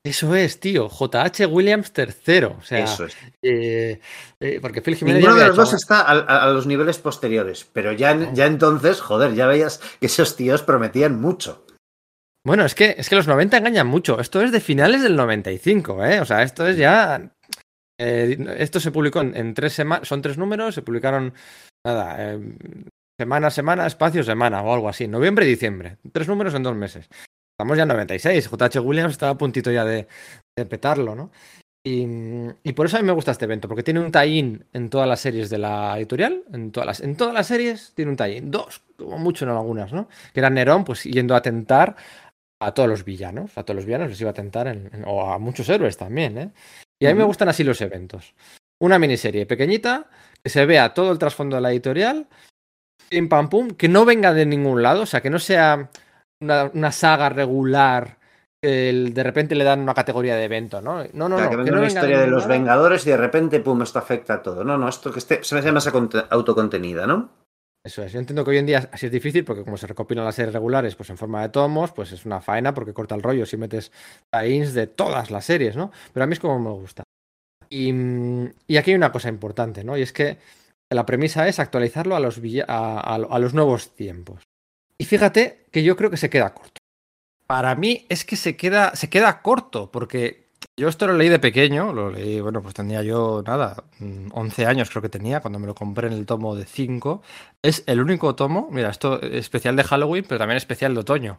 [0.09, 0.89] Eso es, tío.
[0.89, 2.43] JH Williams III.
[2.45, 3.17] O sea, Eso es.
[3.41, 3.99] eh,
[4.39, 7.65] eh, porque Phil Jiménez Ninguno de los dos está a, a- a los niveles posteriores,
[7.73, 11.65] pero ya, en- ya entonces, joder, ya veías que esos tíos prometían mucho.
[12.45, 14.19] Bueno, es que, es que los 90 engañan mucho.
[14.19, 16.21] Esto es de finales del 95, ¿eh?
[16.21, 17.29] O sea, esto es ya.
[17.99, 20.07] eh, esto se publicó en, en tres semanas.
[20.07, 21.33] Son tres números, se publicaron.
[21.85, 22.37] Nada.
[23.19, 25.07] semana, semana, espacio, semana o algo así.
[25.07, 25.97] Noviembre y diciembre.
[26.13, 27.09] Tres números en dos meses.
[27.59, 28.49] Estamos ya en 96.
[28.51, 30.07] JH Williams estaba a puntito ya de,
[30.55, 31.31] de petarlo, ¿no?
[31.83, 32.05] Y,
[32.63, 35.07] y por eso a mí me gusta este evento, porque tiene un tie-in en todas
[35.07, 36.43] las series de la editorial.
[36.53, 38.51] En todas las, en todas las series tiene un tie-in.
[38.51, 40.07] Dos, como mucho en algunas, ¿no?
[40.33, 41.95] Que era Nerón, pues yendo a atentar
[42.61, 43.57] a todos los villanos.
[43.57, 46.37] A todos los villanos les iba a tentar, en- en- o a muchos héroes también,
[46.37, 46.51] ¿eh?
[47.01, 48.35] Y a mí me gustan así los eventos.
[48.79, 50.11] Una miniserie pequeñita,
[50.43, 52.27] que se vea todo el trasfondo de la editorial,
[53.09, 55.89] pim pam pum, que no venga de ningún lado, o sea, que no sea
[56.41, 58.17] una, una saga regular,
[58.61, 61.03] el- de repente le dan una categoría de evento, ¿no?
[61.13, 62.47] No, no, O sea, no, que no una historia de los.
[62.47, 64.63] Vengadores y de repente, pum, esto afecta a todo.
[64.63, 65.87] No, no, esto que esté, se me hace más
[66.29, 67.29] autocontenida, ¿no?
[67.85, 68.11] Eso es.
[68.11, 70.53] Yo entiendo que hoy en día así es difícil porque como se recopilan las series
[70.53, 73.55] regulares pues en forma de tomos, pues es una faena porque corta el rollo si
[73.55, 73.93] metes
[74.29, 75.91] tie-ins de todas las series, ¿no?
[76.11, 77.03] Pero a mí es como me gusta.
[77.69, 77.93] Y,
[78.67, 79.97] y aquí hay una cosa importante, ¿no?
[79.97, 80.37] Y es que
[80.89, 84.43] la premisa es actualizarlo a los, a- a los nuevos tiempos.
[84.99, 86.79] Y fíjate que yo creo que se queda corto.
[87.45, 90.47] Para mí es que se queda, se queda corto porque
[90.79, 94.65] yo esto lo leí de pequeño, lo leí, bueno, pues tenía yo, nada, mm, 11
[94.65, 97.21] años creo que tenía cuando me lo compré en el tomo de 5.
[97.61, 101.37] Es el único tomo, mira, esto es especial de Halloween, pero también especial de otoño.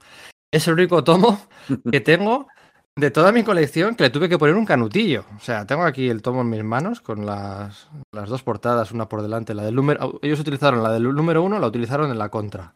[0.52, 1.46] Es el único tomo
[1.92, 2.48] que tengo
[2.96, 5.24] de toda mi colección que le tuve que poner un canutillo.
[5.36, 9.08] O sea, tengo aquí el tomo en mis manos con las, las dos portadas, una
[9.08, 9.54] por delante.
[9.54, 12.74] La del número, ellos utilizaron la del número uno, la utilizaron en la contra.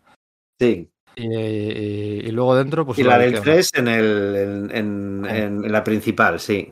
[0.63, 0.89] Sí.
[1.17, 2.99] Y, y- y luego dentro, pues.
[2.99, 6.71] y la del 3 en, el, en, en- en la principal, sí.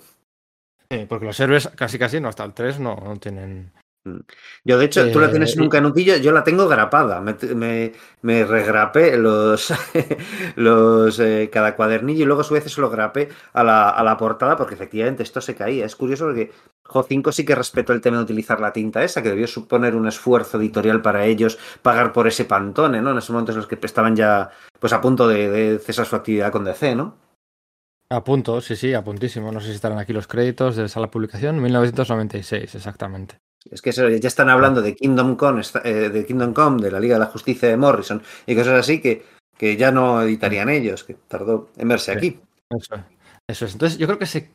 [0.90, 3.70] Sí, porque los héroes casi casi no, hasta el 3 no, no tienen.
[4.64, 7.20] Yo, de hecho, tú la Eh, tienes en un canutillo, yo la tengo grapada.
[7.20, 9.72] Me, me, me regrapé los,
[10.56, 14.02] los eh, cada cuadernillo y luego a su vez se lo grapé a la, a
[14.02, 15.84] la portada porque efectivamente esto se caía.
[15.84, 16.50] Es curioso porque
[16.84, 20.08] Jo5 sí que respetó el tema de utilizar la tinta esa, que debió suponer un
[20.08, 23.10] esfuerzo editorial para ellos pagar por ese pantone, ¿no?
[23.10, 26.16] En esos momentos en los que estaban ya pues a punto de, de cesar su
[26.16, 27.18] actividad con DC, ¿no?
[28.10, 29.52] A punto, sí, sí, a puntísimo.
[29.52, 31.62] No sé si estarán aquí los créditos de esa publicación.
[31.62, 33.40] 1996, exactamente.
[33.70, 37.14] Es que ya están hablando de Kingdom Come, eh, de Kingdom Come, de la Liga
[37.14, 39.24] de la Justicia de Morrison y cosas así que,
[39.58, 42.16] que ya no editarían ellos, que tardó en verse Sí.
[42.18, 42.40] aquí.
[42.70, 43.00] Eso es.
[43.46, 43.72] Eso es.
[43.72, 44.50] Entonces, yo creo que se,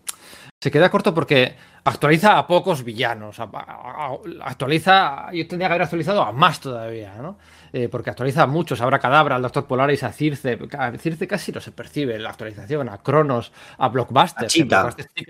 [0.61, 3.39] se queda corto porque actualiza a pocos villanos.
[3.39, 5.27] a- a- a- actualiza.
[5.33, 7.37] Yo tendría que haber actualizado a más todavía, ¿no?
[7.73, 8.79] Eh, porque actualiza a muchos.
[8.81, 10.57] Habrá Cadabra, al Doctor Polaris, a Circe.
[10.77, 12.87] A Circe casi no se percibe la actualización.
[12.89, 14.45] A Cronos, a Blockbuster.
[14.45, 15.25] A Blockbuster sí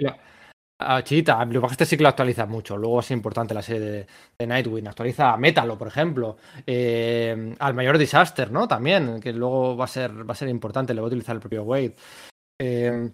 [0.79, 1.39] que lo- A Cheetah.
[1.41, 2.77] A Blockbuster sí que lo actualiza mucho.
[2.77, 4.07] Luego es importante la serie de,
[4.39, 4.87] de Nightwing.
[4.87, 6.37] Actualiza a Métalo, por ejemplo.
[6.65, 8.67] Eh, al mayor Disaster, ¿no?
[8.67, 10.93] También, que luego va a ser, va a ser importante.
[10.93, 11.95] Le va a utilizar el propio Wade.
[12.61, 13.09] Eh,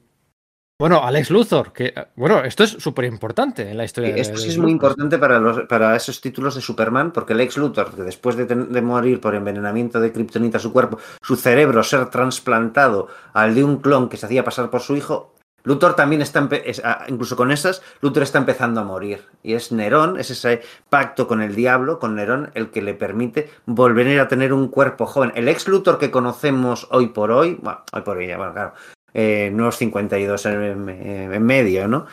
[0.80, 4.45] bueno, Alex Luthor, que bueno, esto es súper importante en la historia de Esto sí
[4.47, 8.02] de es muy importante para, los, para esos títulos de Superman, porque Lex Luthor, que
[8.02, 12.10] después de, ten- de morir por envenenamiento de kriptonita a su cuerpo, su cerebro ser
[12.10, 16.47] trasplantado al de un clon que se hacía pasar por su hijo, Luthor también está,
[16.65, 19.24] es- ah, incluso con esas, Luthor está empezando a morir.
[19.43, 23.50] Y es Nerón, es ese pacto con el diablo, con Nerón, el que le permite
[23.65, 25.32] volver a tener un cuerpo joven.
[25.36, 28.74] El ex Luthor que conocemos hoy por hoy, bueno, hoy por hoy ya, bueno, claro,
[29.13, 32.06] eh, nuevos 52 en, en- en medio, ¿no?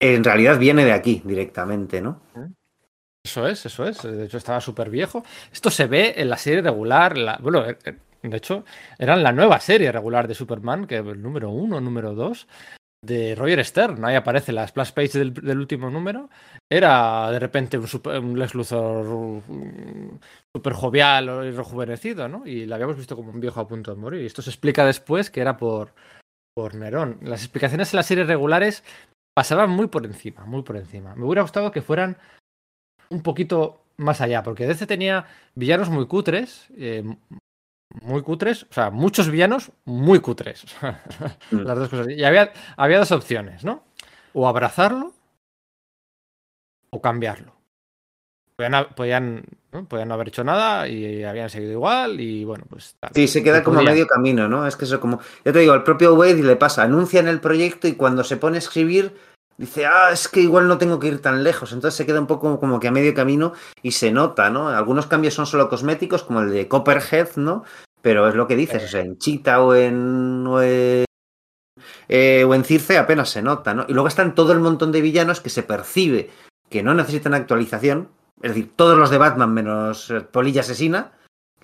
[0.00, 2.20] En realidad viene de aquí directamente, ¿no?
[3.24, 4.02] Eso es, eso es.
[4.02, 5.24] De hecho, estaba súper viejo.
[5.52, 7.18] Esto se ve en la serie regular.
[7.18, 8.64] La, bueno, eh, eh, de hecho,
[8.98, 12.46] era la nueva serie regular de Superman, que el número uno, número dos,
[13.04, 14.04] de Roger Stern.
[14.04, 16.28] Ahí aparece la splash page del, último número.
[16.70, 19.42] Era de repente un, super, un Lex Luthor
[20.54, 22.46] súper jovial y rejuvenecido, ¿no?
[22.46, 24.22] Y la habíamos visto como un viejo a punto de morir.
[24.22, 25.94] Y esto se explica después que era por,
[26.54, 27.18] por Nerón.
[27.22, 28.82] Las explicaciones en las series regulares
[29.34, 31.14] pasaban muy por encima, muy por encima.
[31.14, 32.16] Me hubiera gustado que fueran
[33.10, 37.04] un poquito más allá, porque DC tenía villanos muy cutres, eh,
[38.02, 40.64] muy cutres, o sea, muchos villanos muy cutres.
[41.50, 41.60] Mm.
[41.60, 42.08] Las dos cosas.
[42.08, 43.84] Y había, había dos opciones, ¿no?
[44.32, 45.12] O abrazarlo
[46.90, 47.52] o cambiarlo.
[48.56, 49.86] Podían, podían, ¿no?
[49.86, 52.96] podían, no haber hecho nada y habían seguido igual y bueno, pues...
[52.98, 53.10] Tal.
[53.14, 54.66] Sí, se queda como medio camino, ¿no?
[54.66, 55.20] Es que eso como...
[55.44, 58.36] Yo te digo, al propio Wade le pasa, anuncia en el proyecto y cuando se
[58.36, 59.14] pone a escribir
[59.58, 61.72] dice, ah, es que igual no tengo que ir tan lejos.
[61.72, 64.68] Entonces se queda un poco como que a medio camino y se nota, ¿no?
[64.68, 67.64] Algunos cambios son solo cosméticos, como el de Copperhead, ¿no?
[68.02, 71.04] Pero es lo que dices, o sea, en Cheetah o en, o en,
[72.08, 73.84] eh, o en Circe apenas se nota, ¿no?
[73.88, 76.30] Y luego están todo el montón de villanos que se percibe
[76.68, 78.08] que no necesitan actualización,
[78.42, 81.12] es decir, todos los de Batman menos Polilla Asesina,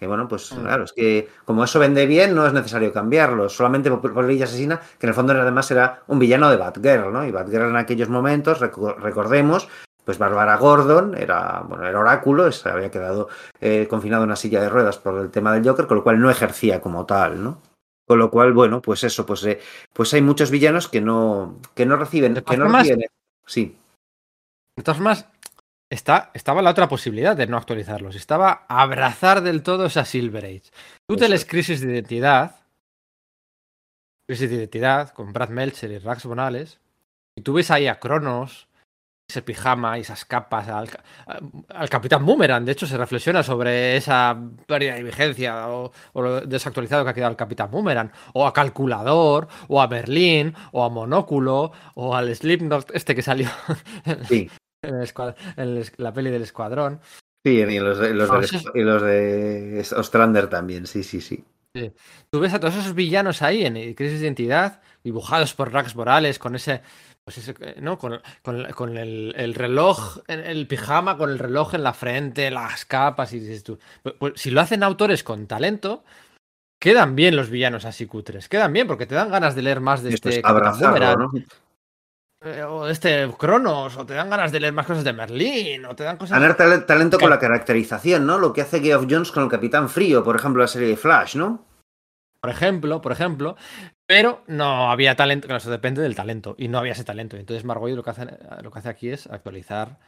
[0.02, 0.62] que bueno, pues mm.
[0.62, 3.48] claro, es que como eso vende bien, no es necesario cambiarlo.
[3.48, 7.24] Solamente por Polilla Asesina, que en el fondo además era un villano de Batgirl, ¿no?
[7.24, 9.68] Y Batgirl en aquellos momentos, recordemos,
[10.04, 13.28] pues Bárbara Gordon era, bueno, era oráculo, se había quedado
[13.60, 16.20] eh, confinado en una silla de ruedas por el tema del Joker, con lo cual
[16.20, 17.62] no ejercía como tal, ¿no?
[18.04, 19.60] Con lo cual, bueno, pues eso, pues, eh,
[19.92, 23.06] pues hay muchos villanos que no, que no reciben, que no reciben.
[23.46, 23.78] Sí.
[24.76, 25.28] De todas formas,
[25.92, 28.16] Está, estaba la otra posibilidad de no actualizarlos.
[28.16, 30.70] Estaba abrazar del todo esa Silver Age.
[31.06, 32.62] Tú te les crisis de identidad.
[34.26, 36.80] Crisis de identidad con Brad Melcher y Rax Bonales.
[37.36, 38.68] Y tú ves ahí a Cronos,
[39.28, 40.88] ese pijama y esas capas, al,
[41.68, 42.64] al, Capitán Boomerang.
[42.64, 44.34] De hecho, se reflexiona sobre esa
[44.66, 48.10] pérdida de vigencia o, o, lo desactualizado que ha quedado el Capitán Boomerang.
[48.32, 53.50] O a Calculador, o a Berlín, o a Monóculo, o al Slipknot este que salió.
[54.26, 54.50] Sí
[54.82, 57.00] en, la peli del Escuadrón.
[57.44, 61.44] Sí, y los de, los, de, los de Ostrander también, sí, sí, sí.
[62.30, 66.38] Tú ves a todos esos villanos ahí en Crisis de Identidad, dibujados por Rax Morales,
[66.38, 66.82] con ese.
[67.24, 67.98] Pues ese ¿no?
[67.98, 72.84] Con, con, con el, el, reloj, el pijama, con el reloj en la frente, las
[72.84, 73.78] capas, y dices tú.
[74.02, 76.04] Pues, pues, si lo hacen autores con talento,
[76.80, 78.48] quedan bien los villanos así cutres.
[78.48, 80.40] Quedan bien, porque te dan ganas de leer más de este.
[80.44, 81.32] Abrazarlo, ¿no?
[82.44, 85.94] Eh, o este Cronos, o te dan ganas de leer más cosas de Merlín, o
[85.94, 86.40] te dan cosas.
[86.40, 88.38] Ganar talento con la caracterización, ¿no?
[88.38, 91.36] Lo que hace Geoff Jones con el Capitán Frío, por ejemplo, la serie de Flash,
[91.36, 91.64] ¿no?
[92.40, 93.56] Por ejemplo, por ejemplo.
[94.06, 97.36] Pero no había talento, que eso depende del talento, y no había ese talento.
[97.36, 98.26] Entonces, Mark Wade lo que hace,
[98.60, 99.98] lo que hace aquí es actualizar.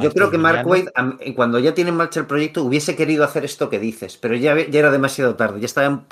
[0.00, 0.92] yo creo que Mark Wade,
[1.34, 4.56] cuando ya tiene en marcha el proyecto, hubiese querido hacer esto que dices, pero ya,
[4.56, 6.04] ya era demasiado tarde, ya estaba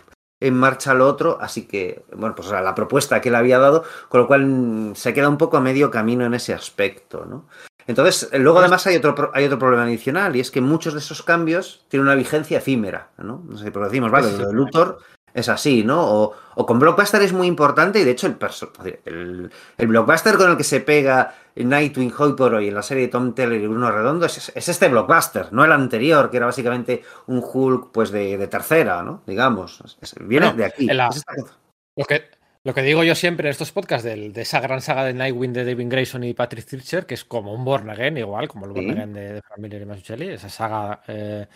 [0.46, 4.20] en marcha lo otro, así que, bueno, pues la propuesta que le había dado, con
[4.20, 7.46] lo cual mm, se queda un poco a medio camino en ese aspecto, ¿no?
[7.86, 11.22] Entonces, luego además hay otro, hay otro problema adicional, y es que muchos de esos
[11.22, 13.42] cambios tienen una vigencia efímera, ¿no?
[13.48, 14.98] No sé, pero decimos, vale, lo de Luthor
[15.34, 16.02] es así, ¿no?
[16.02, 18.36] O, o, con Blockbuster es muy importante y de hecho el,
[19.04, 23.04] el, el, Blockbuster con el que se pega Nightwing hoy por hoy en la serie
[23.04, 26.46] de Tom Teller y Bruno Redondo es, es, este Blockbuster, no el anterior, que era
[26.46, 29.22] básicamente un Hulk pues de, de tercera, ¿no?
[29.26, 30.86] Digamos, es, viene bueno, de aquí.
[30.86, 31.10] La,
[31.96, 32.24] lo, que,
[32.64, 35.52] lo que digo yo siempre en estos podcasts de, de esa gran saga de Nightwing
[35.52, 38.72] de David Grayson y Patrick Thircher, que es como un Born Again, igual, como el
[38.72, 38.90] Born ¿Sí?
[38.92, 41.02] Again de, de Familia y Masuchelli, esa saga...
[41.08, 41.46] Eh,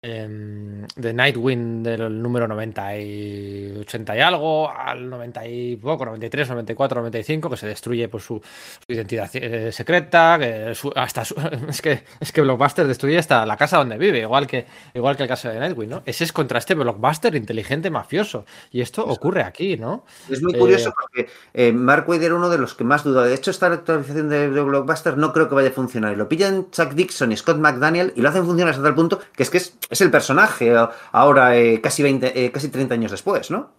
[0.00, 6.50] eh, de Nightwing del número 90 y 80 y algo al 90 y poco, 93,
[6.50, 11.34] 94, 95, que se destruye por su, su identidad eh, secreta, que su, hasta su,
[11.68, 15.24] es que es que Blockbuster destruye hasta la casa donde vive, igual que igual que
[15.24, 16.02] el caso de Nightwing, ¿no?
[16.06, 19.12] Ese es contra este Blockbuster inteligente mafioso y esto Eso.
[19.12, 20.04] ocurre aquí, ¿no?
[20.30, 23.24] Es muy curioso eh, porque eh, Mark Wade era uno de los que más duda.
[23.24, 26.16] De hecho, esta actualización de, de Blockbuster no creo que vaya a funcionar.
[26.16, 29.42] Lo pillan Chuck Dixon y Scott McDaniel y lo hacen funcionar hasta tal punto que
[29.42, 30.74] es que es es el personaje
[31.12, 33.72] ahora eh, casi, 20, eh, casi 30 años después, ¿no?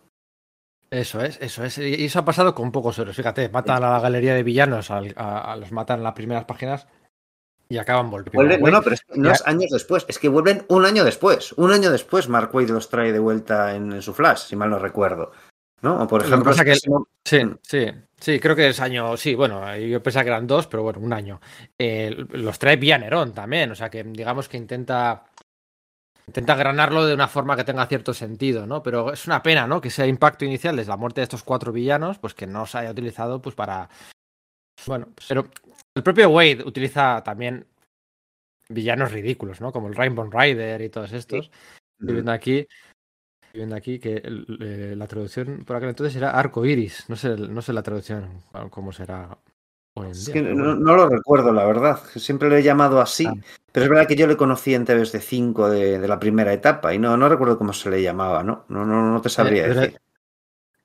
[0.92, 1.78] Eso es, eso es.
[1.78, 3.16] Y eso ha pasado con pocos héroes.
[3.16, 6.46] Fíjate, matan a la galería de villanos, a, a, a los matan en las primeras
[6.46, 6.88] páginas
[7.70, 8.34] y acaban volviendo.
[8.34, 11.54] Vuelven, no, no, pero es, no es años después, es que vuelven un año después.
[11.54, 14.72] Un año después Mark Wade los trae de vuelta en, en su flash, si mal
[14.72, 15.32] no recuerdo.
[15.82, 16.02] ¿No?
[16.02, 16.52] O por ejemplo.
[16.52, 16.80] Que que el,
[17.24, 17.86] sí, sí,
[18.20, 19.16] sí, creo que es año.
[19.16, 21.40] Sí, bueno, yo pensaba que eran dos, pero bueno, un año.
[21.78, 25.26] Eh, los trae vía Nerón también, o sea que digamos que intenta
[26.30, 28.84] intenta granarlo de una forma que tenga cierto sentido, ¿no?
[28.84, 29.82] Pero es una pena, ¿no?
[29.82, 32.78] Que ese impacto inicial desde la muerte de estos cuatro villanos, pues que no se
[32.78, 33.90] haya utilizado, pues para.
[34.86, 35.50] Bueno, pero
[35.96, 37.66] el propio Wade utiliza también
[38.70, 39.72] villanos ridículos, ¿no?
[39.72, 41.50] Como el Rainbow Rider y todos estos.
[42.00, 42.68] Estoy viendo aquí,
[43.42, 47.10] estoy viendo aquí que eh, la traducción por aquel entonces era arco iris.
[47.10, 49.36] No sé, no sé la traducción cómo será
[50.06, 52.00] es que no, lo recuerdo, la verdad.
[52.16, 53.26] Siempre lo he llamado así.
[53.26, 53.34] Ah.
[53.72, 56.94] Pero es verdad que yo le conocí en TVs de 5 de, la primera etapa
[56.94, 58.66] y no, no recuerdo cómo se le llamaba, ¿no?
[58.70, 60.00] No, no, no te sabría decir.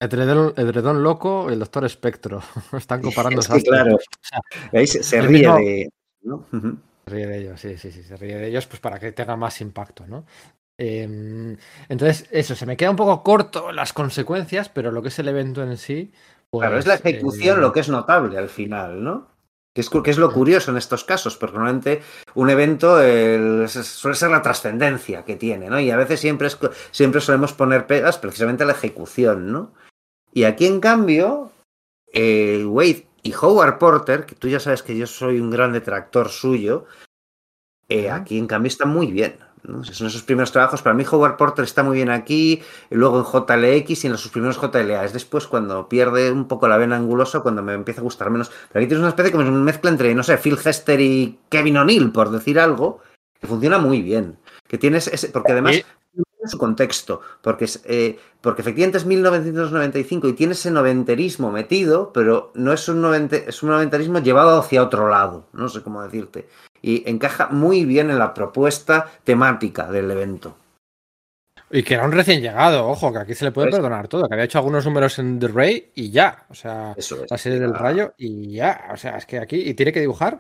[0.01, 2.43] Edredón, Loco y el Doctor Espectro.
[2.73, 3.99] Están comparando es claro.
[4.87, 5.91] se, ríe de.
[6.23, 8.03] Se ríe de ellos, sí, sí, sí.
[8.03, 10.25] Se ríe de ellos pues para que tenga más impacto, ¿no?
[10.77, 11.57] Em,
[11.89, 15.29] entonces, eso, se me queda un poco corto las consecuencias, pero lo que es el
[15.29, 16.13] evento en sí,
[16.59, 19.29] claro, es la pues, ejecución lo eh, que es notable al final, ¿no?
[19.75, 22.03] Que es, que es lo curioso en estos casos, porque normalmente
[22.35, 25.81] un evento suele ser la trascendencia que tiene, ¿no?
[25.81, 26.59] Y a veces siempre, es,
[26.93, 29.73] siempre solemos poner pegas precisamente a la ejecución, ¿no?
[30.33, 31.51] Y aquí, en cambio,
[32.13, 36.29] eh, Wade y Howard Porter, que tú ya sabes que yo soy un gran detractor
[36.29, 36.87] suyo,
[37.89, 39.39] eh, aquí en cambio está muy bien.
[39.65, 40.83] Son esos primeros trabajos.
[40.83, 44.61] Para mí, Howard Porter está muy bien aquí, luego en JLX y en sus primeros
[44.61, 45.05] JLA.
[45.05, 48.51] Es después cuando pierde un poco la vena angulosa, cuando me empieza a gustar menos.
[48.69, 52.13] Pero aquí tienes una especie me mezcla entre, no sé, Phil Hester y Kevin O'Neill,
[52.13, 53.01] por decir algo,
[53.41, 54.37] que funciona muy bien.
[54.69, 55.83] Que tienes ese, porque además
[56.49, 62.73] su contexto, porque, eh, porque efectivamente es 1995 y tiene ese noventerismo metido, pero no
[62.73, 66.47] es un, novente, es un noventerismo llevado hacia otro lado, no sé cómo decirte
[66.85, 70.55] y encaja muy bien en la propuesta temática del evento.
[71.71, 74.29] Y que era un recién llegado, ojo, que aquí se le puede pues perdonar todo,
[74.29, 76.95] que había hecho algunos números en The Ray y ya, o sea,
[77.31, 80.39] la serie del rayo y ya, o sea, es que aquí, y tiene que dibujar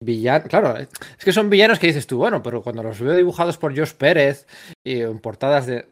[0.00, 3.58] villanos, claro, es que son villanos que dices tú, bueno, pero cuando los veo dibujados
[3.58, 4.46] por Josh Pérez
[4.84, 5.88] y en portadas de,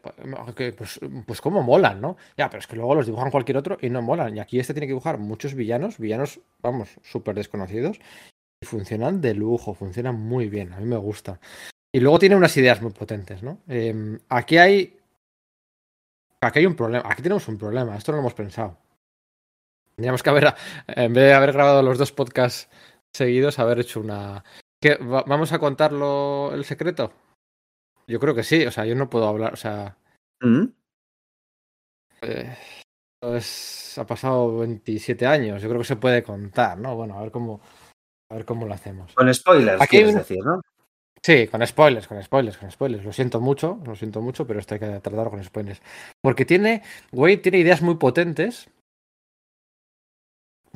[0.77, 2.17] pues, pues cómo molan, ¿no?
[2.37, 4.73] Ya, pero es que luego los dibujan cualquier otro y no molan, y aquí este
[4.73, 7.99] tiene que dibujar muchos villanos, villanos, vamos, súper desconocidos,
[8.63, 11.39] funcionan de lujo, funcionan muy bien, a mí me gusta.
[11.91, 13.59] Y luego tiene unas ideas muy potentes, ¿no?
[13.67, 14.99] Em, aquí hay.
[16.41, 17.09] Aquí hay un problema.
[17.09, 17.95] Aquí tenemos un problema.
[17.95, 18.77] Esto no lo hemos pensado.
[19.95, 20.53] Tendríamos que haber,
[20.87, 22.69] en vez de haber grabado los dos podcasts
[23.17, 24.43] seguidos, haber hecho una.
[24.81, 27.11] ¿Qué, ¿Vamos a contarlo el secreto?
[28.07, 28.65] Yo creo que sí.
[28.65, 29.53] O sea, yo no puedo hablar.
[29.53, 29.97] O sea.
[30.41, 30.65] ¿Mm?
[32.21, 32.57] Eh,
[33.21, 35.61] ha pasado 27 años.
[35.61, 36.95] Yo creo que se puede contar, ¿no?
[36.95, 37.61] Bueno, a ver cómo.
[38.29, 39.13] A ver cómo lo hacemos.
[39.13, 40.61] Con spoilers, Aquí quieres decir, ¿no?
[41.21, 43.03] Sí, con spoilers, con spoilers, con spoilers.
[43.03, 45.81] Lo siento mucho, lo siento mucho, pero esto hay que tratarlo con spoilers.
[46.21, 48.69] Porque tiene, Wade tiene ideas muy potentes.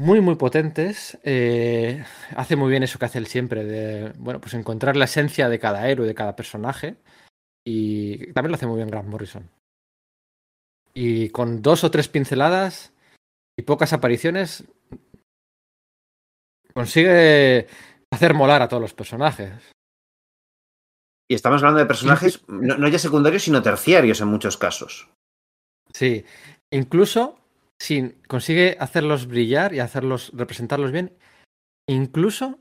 [0.02, 1.20] Muy, muy potentes.
[1.24, 2.04] Eh,
[2.36, 5.60] hace muy bien eso que hace él siempre, de, bueno, pues encontrar la esencia de
[5.60, 6.96] cada héroe, de cada personaje.
[7.64, 9.48] Y también lo hace muy bien Grant Morrison.
[10.96, 12.94] Y con dos o tres pinceladas
[13.56, 14.64] y pocas apariciones,
[16.74, 17.68] consigue
[18.12, 19.52] hacer molar a todos los personajes.
[21.30, 25.12] Y estamos hablando de personajes no, ya secundarios, sino terciarios en muchos casos.
[25.94, 26.26] Sí,
[26.72, 27.38] incluso
[28.28, 31.18] consigue hacerlos brillar y hacerlos representarlos bien,
[31.88, 32.60] incluso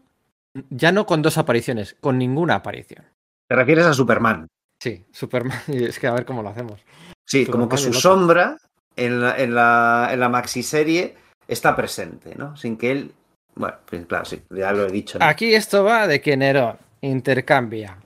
[0.71, 3.05] ya no con dos apariciones, con ninguna aparición.
[3.49, 4.47] ¿Te refieres a Superman?
[4.83, 6.81] Sí, Superman, y es que a ver cómo lo hacemos.
[7.27, 8.57] Sí, como que su sombra
[8.97, 11.15] en la, en la, en la maxiserie
[11.47, 12.57] está presente, ¿no?
[12.57, 13.15] Sin que él
[13.55, 15.19] bueno, pues claro, sí, ya lo he dicho.
[15.21, 17.99] Aquí esto va de que Nerón intercambia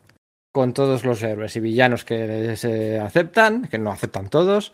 [0.52, 4.72] con todos los héroes y villanos que se aceptan, que no aceptan todos,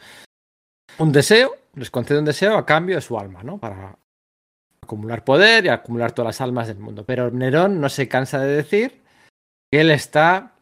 [0.99, 3.59] un deseo, les concede un deseo a cambio de su alma, ¿no?
[3.59, 3.99] Para
[4.81, 7.05] acumular poder y acumular todas las almas del mundo.
[7.05, 9.03] Pero Nerón no se cansa de decir
[9.71, 10.55] que él está.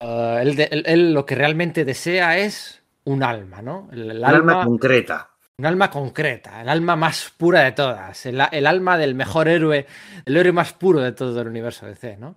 [0.00, 3.88] Uh, él, lo que realmente desea es un alma, ¿no?
[3.92, 5.30] El, alma concreta.
[5.58, 9.86] Un alma concreta, el alma más pura de todas, el, alma del mejor héroe,
[10.26, 12.36] el héroe más puro de todo el universo DC, ¿no?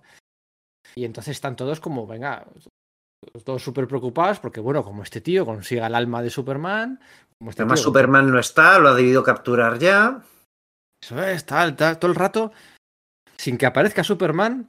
[0.94, 2.46] Y entonces están todos como, venga,
[3.44, 7.00] todos súper preocupados porque, bueno, como este tío consiga el alma de Superman.
[7.38, 10.22] Como este Además, Superman no está, lo ha debido capturar ya.
[11.02, 12.52] Eso es, tal, tal, todo el rato.
[13.36, 14.68] Sin que aparezca Superman,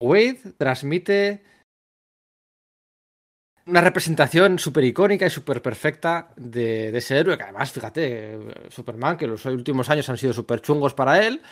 [0.00, 1.44] Wade transmite
[3.66, 9.26] una representación súper icónica y súper perfecta de, ese héroe, que además, fíjate, Superman, que
[9.26, 11.42] los últimos años han sido súper chungos para él,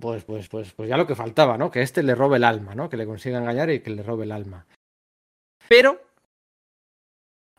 [0.00, 1.70] pues, pues, pues, pues ya lo que faltaba, ¿no?
[1.70, 2.88] Que este le robe el alma, ¿no?
[2.88, 4.66] Que le consiga engañar y que le robe el alma.
[5.70, 6.02] Pero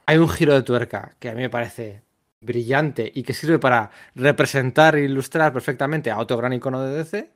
[0.05, 2.03] hay un giro de tuerca que a mí me parece
[2.41, 7.31] brillante y que sirve para representar e ilustrar perfectamente a otro gran icono de DC,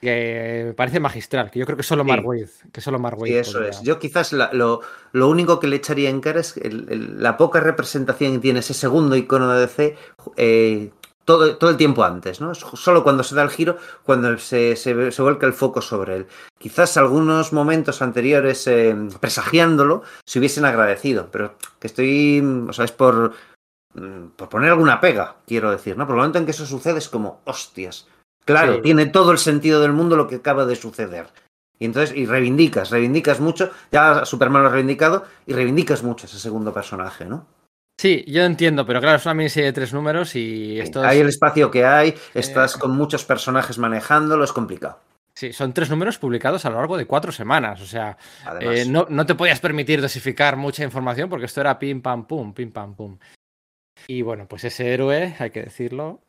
[0.00, 2.24] que me parece magistral, que yo creo que solo Mark
[2.72, 3.82] que solo Mark Sí, eso es.
[3.82, 4.80] Yo quizás lo,
[5.12, 9.52] único que le echaría en cara es la poca representación que tiene ese segundo icono
[9.52, 9.96] de DC,
[10.36, 10.92] eh,
[11.30, 12.50] todo, todo el tiempo antes, ¿no?
[12.50, 16.16] Es solo cuando se da el giro, cuando se, se, se vuelca el foco sobre
[16.16, 16.26] él.
[16.58, 22.90] Quizás algunos momentos anteriores, eh, presagiándolo, se hubiesen agradecido, pero que estoy, o sea, es
[22.90, 23.32] por,
[23.94, 26.04] mm, por poner alguna pega, quiero decir, ¿no?
[26.04, 28.08] Por el momento en que eso sucede es como, hostias,
[28.44, 28.82] claro, Sí.
[28.82, 31.28] tiene todo el sentido del mundo lo que acaba de suceder.
[31.78, 36.40] Y entonces, y reivindicas, reivindicas mucho, ya Superman lo ha reivindicado, y reivindicas mucho ese
[36.40, 37.46] segundo personaje, ¿no?
[38.00, 41.28] Sí, yo entiendo, pero claro, es una miniserie de tres números y esto Hay el
[41.28, 45.00] espacio que hay, estás con muchos personajes manejándolo, es complicado.
[45.34, 47.78] sí, son tres números publicados a lo largo de cuatro semanas.
[47.82, 51.78] O sea, Además, eh, no, no te podías permitir dosificar mucha información porque esto era
[51.78, 53.18] pim pam pum, pim pam pum.
[54.06, 56.22] Y bueno, pues ese héroe, hay que decirlo,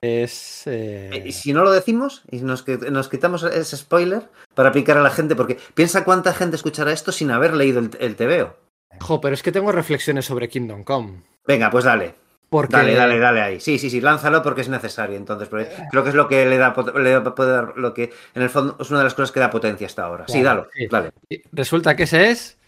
[0.00, 0.66] es.
[0.66, 4.72] eh, Eh, Y si no lo decimos y nos, que- nos quitamos ese spoiler para
[4.72, 8.16] picar a la gente, porque piensa cuánta gente escuchará esto sin haber leído el, el
[8.16, 8.56] TVO.
[9.00, 11.22] Jo, pero es que tengo reflexiones sobre Kingdom Come.
[11.46, 12.14] Venga, pues dale,
[12.48, 13.60] Porque dale, dale, dale ahí.
[13.60, 15.16] Sí, sí, sí, lánzalo porque es necesario.
[15.16, 18.12] Entonces, porque creo que es lo que le da, le da- puede dar- lo que
[18.34, 20.24] en el fondo es una de las cosas que da potencia hasta ahora.
[20.28, 20.86] Sí, dalo, sí.
[20.88, 21.12] dale.
[21.52, 22.58] resulta que ese es.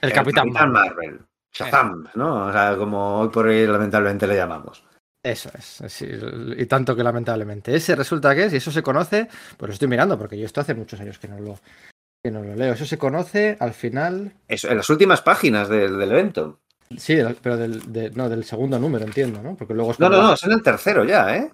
[0.00, 0.72] El, Capitán, Marvel.
[0.72, 1.20] Marvel.
[1.52, 2.46] Shazam, ¿no?
[2.46, 4.84] O sea, como hoy por hoy lamentablemente le llamamos.
[5.22, 6.06] Eso es, sí,
[6.56, 7.74] y tanto que lamentablemente.
[7.74, 10.60] Ese resulta que es, y eso se conoce, pues lo estoy mirando, porque yo esto
[10.60, 11.58] hace muchos años que no lo,
[12.22, 12.72] que no lo leo.
[12.74, 16.60] Eso se conoce al final, Eso, en las últimas páginas del, del evento.
[16.96, 19.56] sí, pero del, de- no, del segundo número, entiendo, ¿no?
[19.56, 21.50] Porque luego es No, no, no, es en el tercero ya, ¿eh?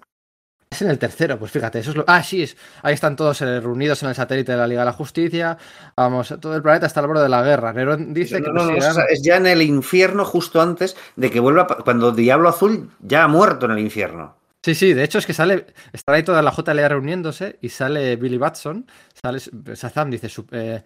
[0.71, 2.03] Es en el tercero, pues fíjate, eso es lo.
[2.07, 2.57] Ah, sí, es.
[2.81, 5.57] Ahí están todos eh, reunidos en el satélite de la Liga de la Justicia.
[5.95, 7.71] Vamos, todo el planeta está al borde de la guerra.
[7.71, 11.67] Nerón dice que No, no, es ya en el infierno justo antes de que vuelva,
[11.67, 14.35] cuando Diablo Azul ya ha muerto en el infierno.
[14.65, 15.67] Sí, sí, de hecho es que sale.
[15.93, 18.87] Está ahí toda la JLA reuniéndose y sale Billy Batson.
[19.13, 19.37] Sale
[19.75, 20.27] Shazam, dice.
[20.27, 20.83] su- eh,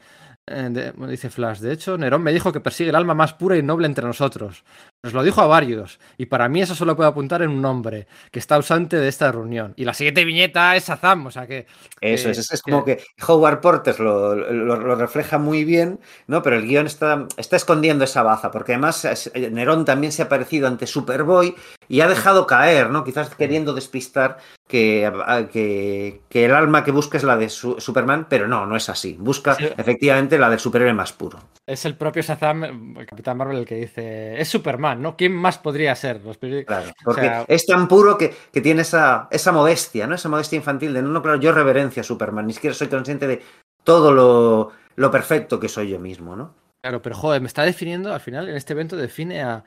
[0.47, 1.59] eh, dice Flash.
[1.59, 4.65] De hecho, Nerón me dijo que persigue el alma más pura y noble entre nosotros.
[5.01, 5.97] Nos lo dijo a varios.
[6.17, 9.31] Y para mí eso solo puede apuntar en un nombre que está ausente de esta
[9.31, 9.73] reunión.
[9.77, 11.67] Y la siguiente viñeta es Shazam, o sea que.
[12.01, 15.63] Eso Eh, es, es, es que- como que Howard Porter lo, lo- lo refleja muy
[15.63, 16.41] bien, ¿no?
[16.43, 20.21] Pero el guion está, está escondiendo esa baza, porque además es- eh, Nerón también se
[20.21, 21.55] ha aparecido ante Superboy
[21.87, 23.05] y ha dejado caer, ¿no?
[23.05, 24.37] Quizás queriendo despistar
[24.67, 25.09] que,
[25.51, 28.89] que, que el alma que busca es la de su- Superman, pero no, no es
[28.89, 29.15] así.
[29.17, 29.65] Busca Sí.
[29.77, 31.39] efectivamente la del superhéroe más puro.
[31.65, 34.39] Es el propio Shazam, el Capitán Marvel, el que dice.
[34.39, 35.15] Es Superman, ¿no?
[35.17, 36.21] ¿Quién más podría ser?
[36.23, 40.15] Los peri- Claro, porque sea- es tan puro que, que tiene esa, esa modestia, ¿no?
[40.15, 43.27] Esa modestia infantil de no, no, claro, yo reverencio a Superman, ni siquiera soy consciente
[43.27, 43.41] de
[43.83, 46.53] todo lo, lo perfecto que soy yo mismo, ¿no?
[46.81, 49.63] Claro, pero joder, me está definiendo, al final, en este evento define a,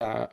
[0.00, 0.30] a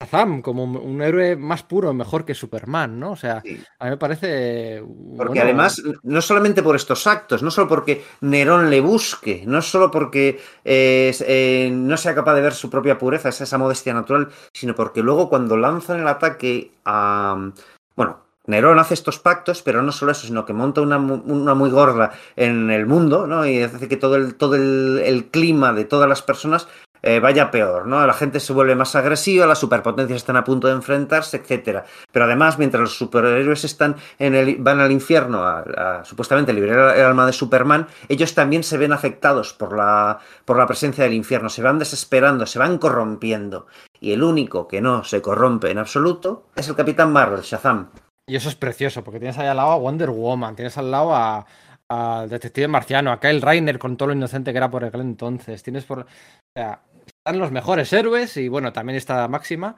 [0.00, 3.12] Shazam como un, un héroe más puro, mejor que Superman, ¿no?
[3.12, 3.60] O sea, Sí.
[3.78, 4.82] a mí me parece.
[5.16, 9.60] Porque bueno, además, no solamente por estos actos, no solo porque Nerón le busque, no
[9.60, 13.92] solo porque eh, eh, no sea capaz de ver su propia pureza, esa, esa modestia
[13.92, 17.50] natural, sino porque luego cuando lanzan el ataque a...
[17.94, 21.68] Bueno, Nerón hace estos pactos, pero no solo eso, sino que monta una, una muy
[21.70, 23.46] gorda en el mundo, ¿no?
[23.46, 26.66] Y hace que todo el, todo el, el clima de todas las personas
[27.02, 28.06] eh, vaya peor, ¿no?
[28.06, 31.84] La gente se vuelve más agresiva, las superpotencias están a punto de enfrentarse, etcétera.
[32.12, 37.04] Pero además, mientras los superhéroes están en el, van al infierno a, supuestamente liberar el
[37.04, 41.48] alma de Superman, ellos también se ven afectados por la, por la presencia del infierno,
[41.48, 43.66] se van desesperando, se van corrompiendo.
[44.00, 47.90] Y el único que no se corrompe en absoluto es el Capitán Marvel, Shazam.
[48.26, 51.14] Y eso es precioso, porque tienes ahí al lado a Wonder Woman, tienes al lado
[51.14, 51.46] a.
[51.92, 55.60] Al detective marciano, a Kyle Reiner con todo lo inocente que era por aquel entonces.
[55.64, 55.98] Tienes por.
[56.02, 56.06] O
[56.54, 56.82] sea,
[57.24, 59.76] están los mejores héroes y bueno, también está Máxima.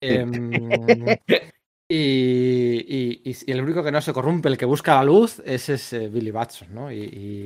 [0.00, 1.16] Em,
[1.88, 5.40] y, y- y- y el único que no se corrompe, el que busca la luz,
[5.44, 6.90] ese es Billy Batson, ¿no?
[6.92, 6.98] Y,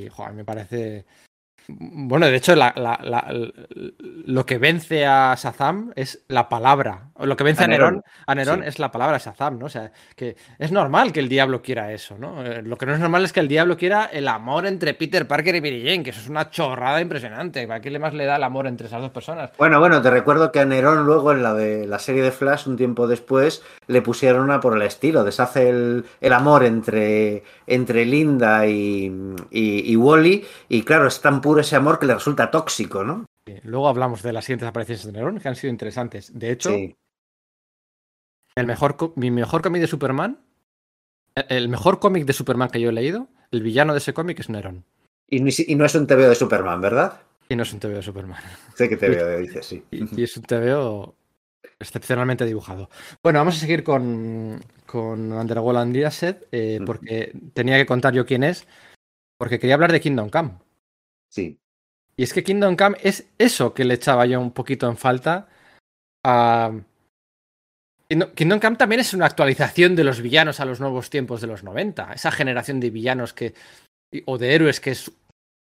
[0.07, 1.05] y, joder, me parece.
[1.69, 3.33] Bueno, de hecho, la- la- la-
[4.27, 7.11] lo que vence a Shazam es la palabra.
[7.15, 8.69] O lo que vence A a Nerón, a Nerón sí.
[8.69, 9.67] es la palabra Shazam, ¿no?
[9.67, 12.45] O sea, que es normal que el diablo quiera eso, ¿no?
[12.45, 15.27] Eh, Lo que no es normal es que el diablo quiera el amor entre Peter
[15.27, 17.67] Parker y Mary Jane, que eso es una chorrada impresionante.
[17.67, 19.51] ¿Para qué le más le da el amor entre esas dos personas?
[19.57, 22.67] Bueno, bueno, te recuerdo que a Nerón luego en la de la serie de Flash,
[22.69, 25.25] un tiempo después, le pusieron una por el estilo.
[25.25, 29.13] Deshace el, el amor entre, entre Linda y,
[29.51, 30.45] y, y Wally.
[30.69, 33.27] Y claro, es tan puro ese amor que le resulta tóxico, ¿no?
[33.47, 36.31] Eh, Luego hablamos de las siguientes apariciones de Nerón, que han sido interesantes.
[36.39, 36.95] De hecho, Sí.
[38.57, 40.39] el mejor mi mejor cómic de Superman,
[41.35, 44.41] el- el mejor cómic de Superman que yo he leído, el villano de ese cómic
[44.41, 44.85] es Nerón.
[45.29, 47.21] Y, ni si- y no es un TVO de Superman, ¿verdad?
[47.49, 48.41] Y no es un TVO de Superman.
[48.75, 49.85] Sé que TVO dices, sí.
[49.91, 51.15] Y, y es un TVO
[51.81, 52.89] excepcionalmente dibujado.
[53.23, 55.97] Bueno, vamos a seguir con, con Underworld
[56.53, 58.67] eh, porque tenía que contar yo quién es,
[59.39, 60.53] porque quería hablar de Kingdom Come.
[61.35, 61.59] Sí.
[62.17, 65.49] Y es que Kingdom Come es eso que le echaba yo un poquito en falta.
[68.09, 71.65] Kingdom Come también es una actualización de los villanos a los nuevos tiempos de los
[71.65, 72.13] 90.
[72.13, 73.55] Esa generación de villanos que.
[74.27, 74.95] o de héroes que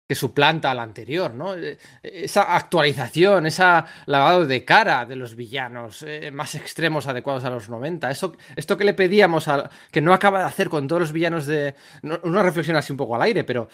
[0.07, 1.55] que suplanta al anterior, ¿no?
[1.55, 7.49] Eh, esa actualización, esa lavado de cara de los villanos eh, más extremos adecuados a
[7.49, 8.09] los 90.
[8.09, 9.49] Eso, esto que le pedíamos,
[9.91, 11.75] que no acaba de hacer con todos los villanos de...
[12.23, 13.67] una reflexión así un poco al aire, pero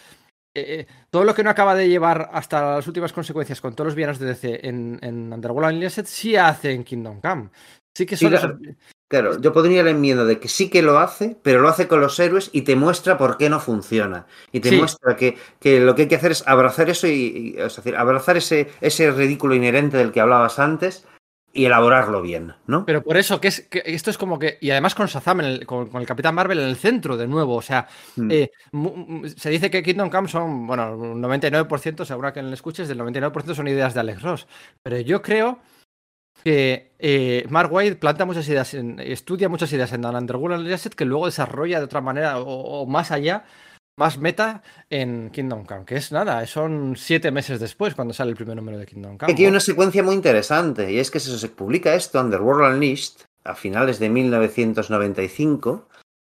[0.55, 3.95] eh, todo lo que no acaba de llevar hasta las últimas consecuencias con todos los
[3.95, 7.49] villanos de DC en, en Underworld Unleashed, sí hace en Kingdom Come.
[7.95, 8.77] Sí que son...
[9.07, 11.87] Claro, yo podría ir en miedo de que sí que lo hace, pero lo hace
[11.87, 14.25] con los héroes y te muestra por qué no funciona.
[14.51, 17.75] Y te muestra que, que, lo que hay que hacer es abrazar eso y, es
[17.75, 21.05] decir, abrazar ese, ese ridículo inherente del que hablabas antes
[21.55, 22.83] y elaborarlo bien, ¿no?
[22.83, 24.57] Pero por eso, que, es, que esto es como que.
[24.59, 27.55] Y además con Shazam, con, el Capitán Marvel en el centro de nuevo.
[27.55, 28.31] O sea, mm.
[28.31, 28.51] eh,
[29.35, 32.99] se dice que Kingdom Come son, bueno, un 99%, seguro que en el escuches, del
[32.99, 34.47] 99% son ideas de Alex Ross.
[34.81, 35.59] Pero yo creo
[36.43, 41.27] que eh, Mark White planta muchas ideas, estudia muchas ideas en Underworld Reset que luego
[41.27, 43.45] desarrolla de otra manera o, más allá,
[43.97, 48.37] más meta en Kingdom Come, que es nada, son siete meses después cuando sale el
[48.37, 49.31] primer número de Kingdom Come.
[49.31, 53.25] Aquí hay una secuencia muy interesante y es que se, se publica esto, Underworld Unleashed,
[53.43, 55.87] a finales de 1995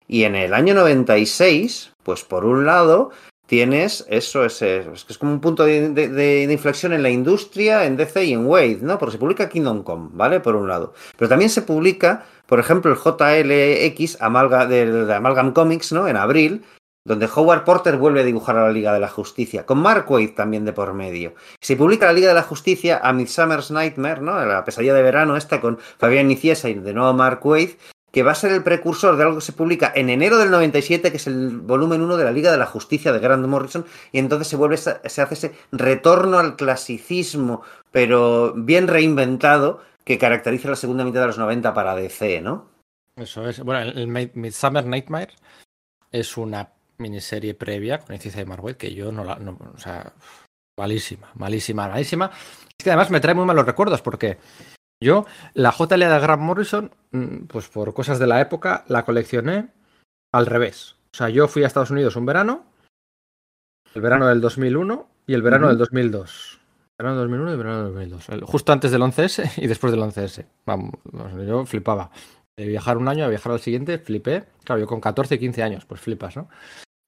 [0.07, 3.11] y en el año 96, pues por un lado
[3.45, 8.25] tienes eso, es, es, es como un punto de, inflexión en la industria, en DC
[8.25, 8.99] y en Wade, ¿no?
[8.99, 10.39] Porque se publica Kingdom Come, ¿vale?
[10.39, 10.93] Por un lado.
[11.17, 16.07] Pero también se publica, por ejemplo, el JLX Amalga, de, Amalgam Comics, ¿no?
[16.07, 16.63] En abril,
[17.05, 20.29] donde Howard Porter vuelve a dibujar a la Liga de la Justicia, con Mark Wade
[20.29, 21.33] también de por medio.
[21.61, 24.43] Se publica la Liga de la Justicia a Midsummer's Nightmare, ¿no?
[24.45, 27.77] La pesadilla de verano esta con Fabián Niciesa y de nuevo Mark Wade,
[28.11, 31.11] que va a ser el precursor de algo que se publica en enero del 97,
[31.11, 34.19] que es el volumen 1 de la Liga de la Justicia de Grant Morrison, y
[34.19, 40.75] entonces se vuelve, se hace ese retorno al clasicismo, pero bien reinventado, que caracteriza la
[40.75, 42.67] segunda mitad de los 90 para DC, ¿no?
[43.15, 43.59] Eso es.
[43.59, 45.33] Bueno, el Midsummer Nightmare
[46.11, 49.33] es una miniserie previa con Inciza de Marvel que yo no la.
[49.33, 50.13] o sea,
[50.77, 52.31] malísima, malísima, malísima.
[52.77, 54.37] Es que además me trae muy malos recuerdos porque
[55.01, 59.69] yo, la JLA de Grant Morrison, mm, pues por cosas de la época, la coleccioné
[60.33, 60.95] al revés.
[61.13, 62.65] O sea, yo fui a Estados Unidos un verano,
[63.95, 66.59] el verano del 2001 y el verano del 2002.
[66.97, 68.49] El verano del 2001 y verano del 2002.
[68.49, 70.45] Justo antes del 11S y después del 11S.
[70.65, 70.91] Vamos,
[71.47, 72.11] yo flipaba.
[72.57, 74.43] De viajar un año a viajar al siguiente, flipé.
[74.65, 76.49] Claro, yo con 14 y 15 años, pues flipas, ¿no?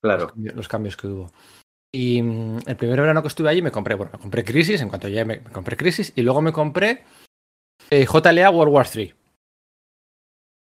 [0.02, 0.32] Claro.
[0.36, 1.32] Los cambios, que hubo.
[1.94, 4.90] Y mm, el primer verano que estuve allí me compré, bueno, me compré Crisis, en
[4.90, 7.04] cuanto ya me compré Crisis, y luego me compré
[7.90, 9.16] eh, JLA World War 3.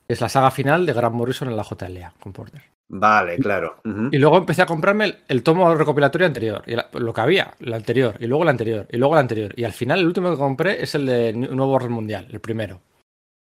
[0.07, 2.61] Es la saga final de Grant Morrison en la JLA con Porter.
[2.87, 3.81] Vale, claro.
[4.11, 8.15] Y luego empecé a comprarme el, tomo recopilatorio anterior, y lo que había, el anterior,
[8.19, 9.53] y luego el anterior, y luego el anterior.
[9.57, 12.81] Y al final el último que compré es el de Nuevo Orden Mundial, el primero.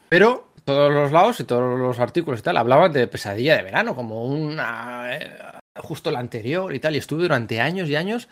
[0.07, 3.95] Pero todos los lados y todos los artículos y tal hablaban de pesadilla de verano,
[3.95, 5.13] como una.
[5.13, 6.95] Eh, justo la anterior y tal.
[6.95, 8.27] Y estuve durante años y años,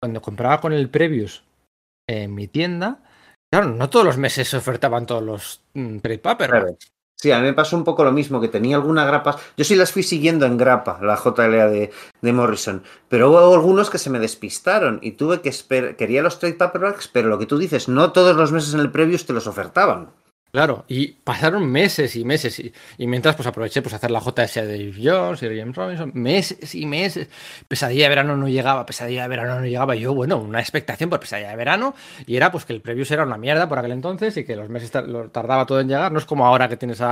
[0.00, 1.44] cuando compraba con el Previous
[2.08, 3.02] en mi tienda,
[3.50, 6.76] Claro, no todos los meses se ofertaban todos los mm, trade paper.
[7.16, 9.36] Sí, a mí me pasó un poco lo mismo, que tenía algunas grapas.
[9.56, 13.90] Yo sí las fui siguiendo en grapa, la JLA de, de Morrison, pero hubo algunos
[13.90, 15.96] que se me despistaron y tuve que esperar.
[15.96, 18.92] Quería los trade paperbacks, pero lo que tú dices, no todos los meses en el
[18.92, 20.12] preview te los ofertaban.
[20.50, 24.66] Claro, y pasaron meses y meses, y, mientras pues aproveché pues hacer la JS de
[24.66, 27.28] Dave Jones y James Robinson, meses y meses,
[27.68, 31.20] pesadilla de verano no llegaba, pesadilla de verano no llegaba, yo bueno, una expectación por
[31.20, 31.94] pesadilla de verano,
[32.26, 34.70] y era pues que el preview era una mierda por aquel entonces y que los
[34.70, 37.02] meses tardaba todo en llegar, no es como ahora que tienes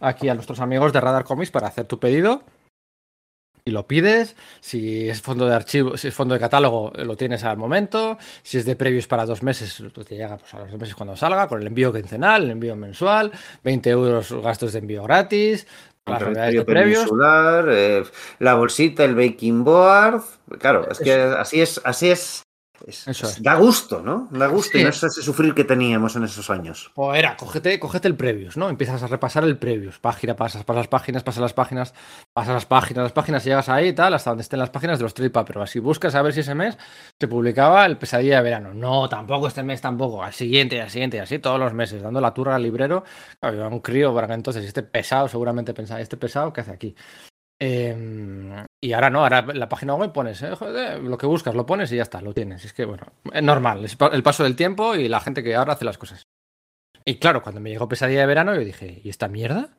[0.00, 2.44] aquí a nuestros amigos de Radar Comics para hacer tu pedido,
[3.66, 4.36] y lo pides.
[4.60, 8.16] Si es fondo de archivo, si es fondo de catálogo, lo tienes al momento.
[8.42, 11.16] Si es de previos para dos meses, te llega pues, a los dos meses cuando
[11.16, 13.32] salga, con el envío quincenal, el envío mensual,
[13.64, 15.66] 20 euros gastos de envío gratis.
[16.06, 17.10] Las de previos.
[17.68, 18.04] Eh,
[18.38, 20.22] la bolsita, el baking board.
[20.60, 22.45] Claro, es que así es, así es
[22.86, 24.28] eso Da gusto, ¿no?
[24.30, 26.90] Da gusto y no es ese sufrir que teníamos en esos años.
[26.94, 28.68] O era, cógete, cógete el previous, ¿no?
[28.68, 29.98] Empiezas a repasar el previous.
[29.98, 31.94] Página, pasas, pasas las páginas, pasas las páginas,
[32.32, 34.98] pasas las páginas, las páginas, y llegas ahí y tal, hasta donde estén las páginas
[34.98, 36.78] de los trade pero Así buscas a ver si ese mes
[37.18, 38.74] se publicaba el pesadilla de verano.
[38.74, 40.22] No, tampoco este mes, tampoco.
[40.22, 43.04] Al siguiente, al siguiente, así todos los meses, dando la turra al librero.
[43.40, 46.94] Claro, un crío para que entonces este pesado, seguramente pensaba, este pesado, ¿qué hace aquí?
[47.58, 48.52] Em,
[48.82, 50.54] y ahora no, ahora la página web pones, eh,
[51.02, 52.64] lo que buscas, lo pones y ya está, lo tienes.
[52.64, 55.72] Es que, bueno, es normal, es el paso del tiempo y la gente que ahora
[55.74, 56.26] hace las cosas.
[57.04, 59.70] Y claro, cuando me llegó Pesadilla de Verano, yo dije, ¿y esta mierda?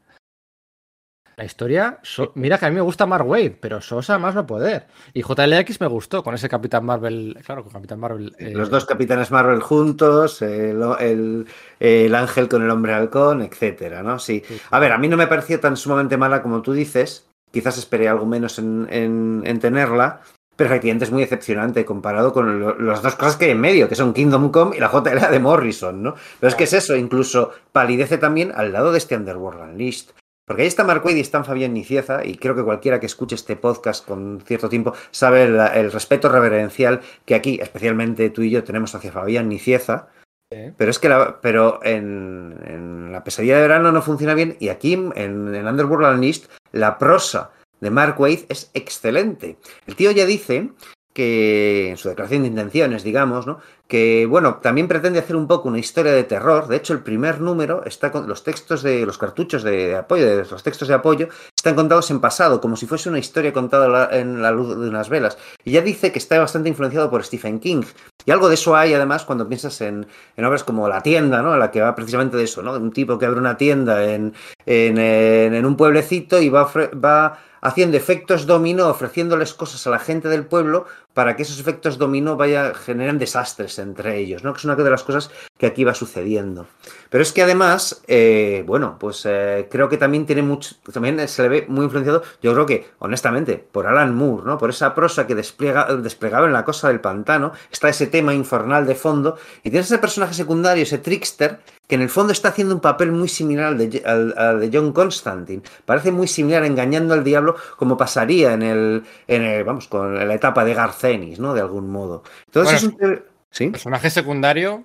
[1.36, 2.00] La historia,
[2.34, 4.88] mira que a mí me gusta Mark Wade, pero Sosa más no poder.
[5.14, 8.34] Y JLX me gustó con ese Capitán Marvel, claro, con Capitán Marvel.
[8.40, 11.46] Eh, Los dos Capitanes Marvel juntos, el,
[11.80, 14.18] ángel con el hombre halcón, etcétera, ¿no?
[14.18, 14.42] Sí.
[14.72, 17.27] A ver, a mí no me pareció tan sumamente mala como tú dices.
[17.52, 20.22] Quizás esperé algo menos en, en tenerla,
[20.58, 23.96] pero efectivamente es muy decepcionante comparado con las dos cosas que hay en medio, que
[23.96, 26.16] son Kingdom Come y la JLA de Morrison, ¿no?
[26.40, 30.08] Pero es que es eso, incluso palidece también al lado de este Underworld Unleashed.
[30.46, 33.56] Porque ahí está Wade y está Fabián Nicieza, y creo que cualquiera que escuche este
[33.56, 38.96] podcast con cierto tiempo sabe el, respeto reverencial que aquí, especialmente tú y yo, tenemos
[38.96, 40.08] hacia Fabián Nicieza.
[40.50, 44.94] Pero es que la, pero en, la pesadilla de verano no funciona bien, y aquí
[44.94, 49.58] en, en Underworld Unleashed la prosa de Mark Wade es excelente.
[49.86, 50.72] El tío ya dice
[51.18, 53.58] que en su declaración de intenciones, digamos, ¿no?
[53.88, 56.68] que bueno, también pretende hacer un poco una historia de terror.
[56.68, 60.46] De hecho, el primer número está con los textos de los cartuchos de, apoyo, de
[60.46, 64.44] los textos de apoyo, están contados en pasado, como si fuese una historia contada en
[64.44, 65.40] la luz de unas velas.
[65.64, 67.82] Y ya dice que está bastante influenciado por Stephen King.
[68.24, 70.06] Y algo de eso hay, además, cuando piensas en,
[70.38, 71.58] obras como La tienda, ¿no?
[71.58, 72.74] La que va precisamente de eso, ¿no?
[72.74, 74.36] Un tipo que abre una tienda en,
[74.68, 76.70] en, un pueblecito y va,
[77.04, 81.98] va haciendo efectos dominó, ofreciéndoles cosas a la gente del pueblo para que esos efectos
[81.98, 84.54] dominó vaya, generen desastres entre ellos, ¿no?
[84.54, 86.68] Que es una de las cosas que aquí va sucediendo.
[87.10, 91.42] Pero es que además, eh, bueno, pues eh, creo que también tiene mucho, también se
[91.44, 94.58] le ve muy influenciado, yo creo que, honestamente, por Alan Moore, ¿no?
[94.58, 98.86] Por esa prosa que despliega, desplegaba en la cosa del pantano, está ese tema infernal
[98.86, 102.76] de fondo, y tienes ese personaje secundario, ese trickster, que en el fondo está haciendo
[102.76, 105.62] un papel muy similar al de, al, de, John Constantine.
[105.86, 110.34] Parece muy similar engañando al diablo como pasaría en el, en el vamos, con la
[110.34, 111.54] etapa de Garcenis, ¿no?
[111.54, 112.24] De algún modo.
[112.46, 113.24] Entonces es un...
[113.50, 113.70] ¿Sí?
[113.70, 114.84] Personaje secundario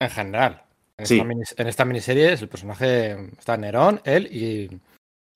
[0.00, 0.62] en general.
[1.08, 4.80] En, esta, miniserie es el personaje está Nerón, él y...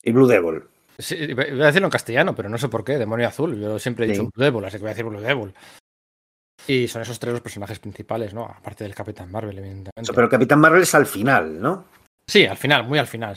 [0.03, 0.63] Y Blue Devil.
[0.99, 3.59] Sí, voy a decirlo en castellano, pero no sé por qué, demonio azul.
[3.59, 5.55] Yo siempre he dicho Blue Devil, así que voy a decir Blue Devil.
[6.67, 8.45] Y son esos tres los personajes principales, ¿no?
[8.45, 10.13] Aparte del Capitán Marvel, evidentemente.
[10.15, 11.87] Pero Capitán Marvel es al final, ¿no?
[12.27, 13.37] Sí, al final, muy al final,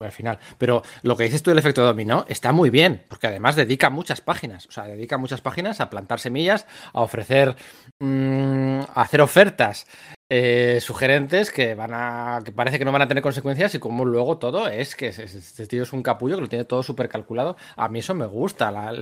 [0.00, 0.38] al final.
[0.56, 4.22] Pero lo que dices tú del efecto dominó está muy bien, porque además dedica muchas
[4.22, 7.54] páginas, o sea, dedica muchas páginas a plantar semillas, a ofrecer,
[8.00, 9.86] mm, a hacer ofertas
[10.28, 14.04] eh, sugerentes que van a, que parece que no van a tener consecuencias y como
[14.04, 17.56] luego todo es que este tío es un capullo que lo tiene todo súper calculado.
[17.76, 18.70] A mí eso me gusta.
[18.70, 18.92] La,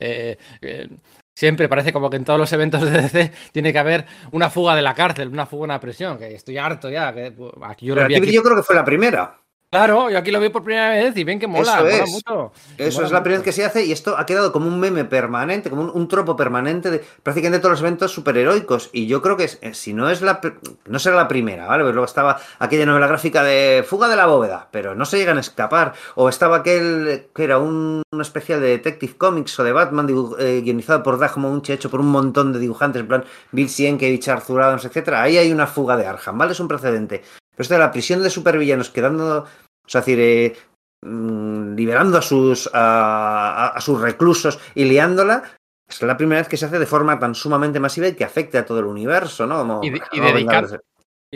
[0.00, 0.88] eh, eh,
[1.36, 4.76] Siempre parece como que en todos los eventos de DC tiene que haber una fuga
[4.76, 7.12] de la cárcel, una fuga, una presión, que estoy harto ya.
[7.12, 9.43] Que, pues, aquí yo, yo creo que fue la primera.
[9.74, 12.52] Claro, yo aquí lo vi por primera vez y ven que mola, Eso mola mucho.
[12.78, 15.04] Eso es la primera vez que se hace y esto ha quedado como un meme
[15.04, 18.90] permanente, como un, tropo permanente de prácticamente todos los eventos superheroicos.
[18.92, 20.40] Y yo creo que eh, si no es la
[20.86, 21.82] no será la primera, ¿vale?
[21.82, 25.38] Pues luego estaba aquella novela gráfica de Fuga de la bóveda, pero no se llegan
[25.38, 25.94] a escapar.
[26.14, 30.06] O estaba aquel que era un, especial de Detective Comics o de Batman
[30.38, 34.28] eh, guionizado por Doug Munch, hecho por un montón de dibujantes, en plan Bill Sienkiewicz,
[34.28, 35.20] Arthur Adams, etcétera.
[35.20, 36.52] Ahí hay una fuga de Arkham, ¿vale?
[36.52, 37.24] Es un precedente.
[37.56, 39.46] Pero esto de la prisión de supervillanos quedando
[39.84, 40.56] o sea, decir, eh,
[41.02, 45.42] mm, liberando a sus, a, sus reclusos y liándola,
[45.88, 48.58] es la primera vez que se hace de forma tan sumamente masiva y que afecte
[48.58, 49.80] a todo el universo, ¿no?
[49.82, 49.90] y,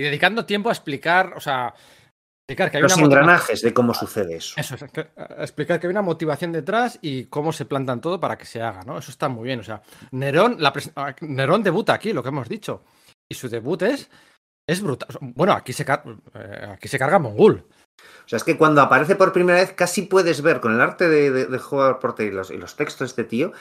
[0.02, 1.74] dedicando tiempo a explicar, o sea,
[2.48, 4.58] explicar que hay los engranajes de cómo sucede eso.
[4.58, 4.76] Eso,
[5.38, 8.82] explicar que hay una motivación detrás y cómo se plantan todo para que se haga,
[8.84, 8.96] ¿no?
[8.96, 9.60] Eso está muy bien.
[9.60, 9.82] O sea,
[10.12, 10.72] Nerón, la
[11.20, 12.84] Nerón debuta aquí, lo que hemos dicho.
[13.28, 14.08] Y su debut es,
[14.66, 15.08] es brutal.
[15.20, 17.66] Bueno, aquí se, eh, aquí se carga Mongul.
[18.24, 21.08] O sea, es que cuando aparece por primera vez casi puedes ver con el arte
[21.08, 23.52] de, de, de Porter y los, y los, textos de este tío.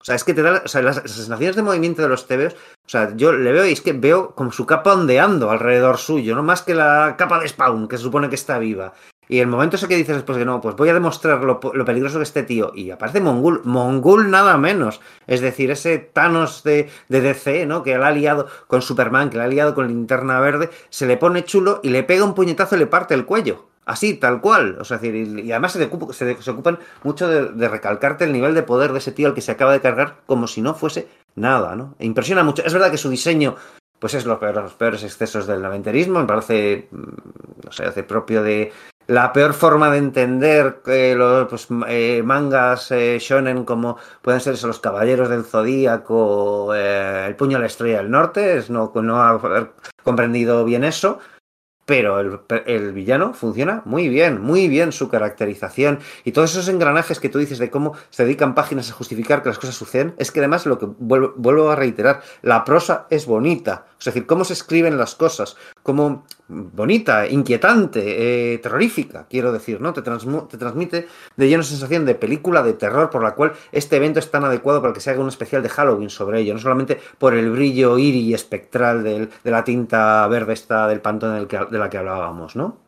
[0.00, 0.62] O sea, es que te da.
[0.64, 2.54] O sea, las, sensaciones de movimiento de los TVOs.
[2.54, 6.34] O sea, yo le veo y es que veo como su capa ondeando alrededor suyo,
[6.34, 8.94] no más que la capa de Spawn, que se supone que está viva.
[9.30, 12.18] Y el momento ese que dices después que no, pues voy a demostrar lo, peligroso
[12.18, 12.72] que este tío.
[12.74, 15.00] Y aparece Mongul, Mongul nada menos.
[15.28, 17.84] Es decir, ese Thanos de, de DC, ¿no?
[17.84, 21.16] Que le ha liado con Superman, que le ha liado con Linterna Verde, se le
[21.16, 23.68] pone chulo y le pega un puñetazo y le parte el cuello.
[23.86, 24.78] Así, tal cual.
[24.80, 29.12] O sea, y, además se, ocupan mucho de, recalcarte el nivel de poder de ese
[29.12, 31.06] tío al que se acaba de cargar como si no fuese
[31.36, 31.94] nada, ¿no?
[32.00, 32.64] E impresiona mucho.
[32.64, 33.54] Es verdad que su diseño,
[34.00, 38.02] pues es los peores, los peores excesos del noventerismo, me parece, mm, no sé, hace
[38.02, 38.72] propio de
[39.10, 44.62] la peor forma de entender que los pues, eh, mangas eh, shonen como pueden ser
[44.62, 49.20] los Caballeros del Zodíaco, eh, El Puño a la Estrella del Norte, es no, no
[49.20, 49.72] haber
[50.04, 51.18] comprendido bien eso
[51.90, 57.28] pero el, villano funciona muy bien, muy bien su caracterización y todos esos engranajes que
[57.28, 60.38] tú dices de cómo se dedican páginas a justificar que las cosas suceden, es que
[60.38, 64.98] además lo que vuelvo, a reiterar, la prosa es bonita, es decir, cómo se escriben
[64.98, 69.92] las cosas, como bonita, inquietante, eh, terrorífica, quiero decir, ¿no?
[69.92, 74.18] Te, te, transmite de lleno sensación de película de terror por la cual este evento
[74.18, 77.00] es tan adecuado para que se haga un especial de Halloween sobre ello, no solamente
[77.18, 81.88] por el brillo iris y espectral de la tinta verde esta del pantón de la
[81.88, 82.78] que hablábamos, ¿no?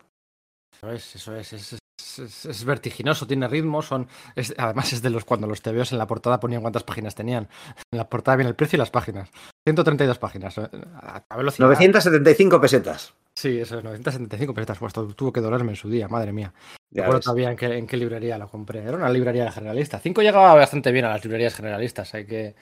[0.73, 4.09] Eso es, eso es, es, vertiginoso, tiene ritmo, son
[4.57, 7.49] además es de los cuando los TVOs en la portada ponían cuántas páginas tenían.
[7.91, 9.31] En la portada viene el precio y las páginas.
[9.67, 10.59] 132 páginas.
[10.59, 10.69] Eh,
[11.01, 13.15] a 975 pesetas.
[13.35, 14.79] Sí, eso es, 975 pesetas.
[14.79, 16.53] Pues tuvo que dolerme en su día, madre mía.
[16.91, 18.81] Recuerdo todavía en qué, en qué librería lo compré.
[18.81, 19.99] Era una librería generalista.
[19.99, 22.55] 5 llegaba bastante bien a las librerías generalistas, hay que,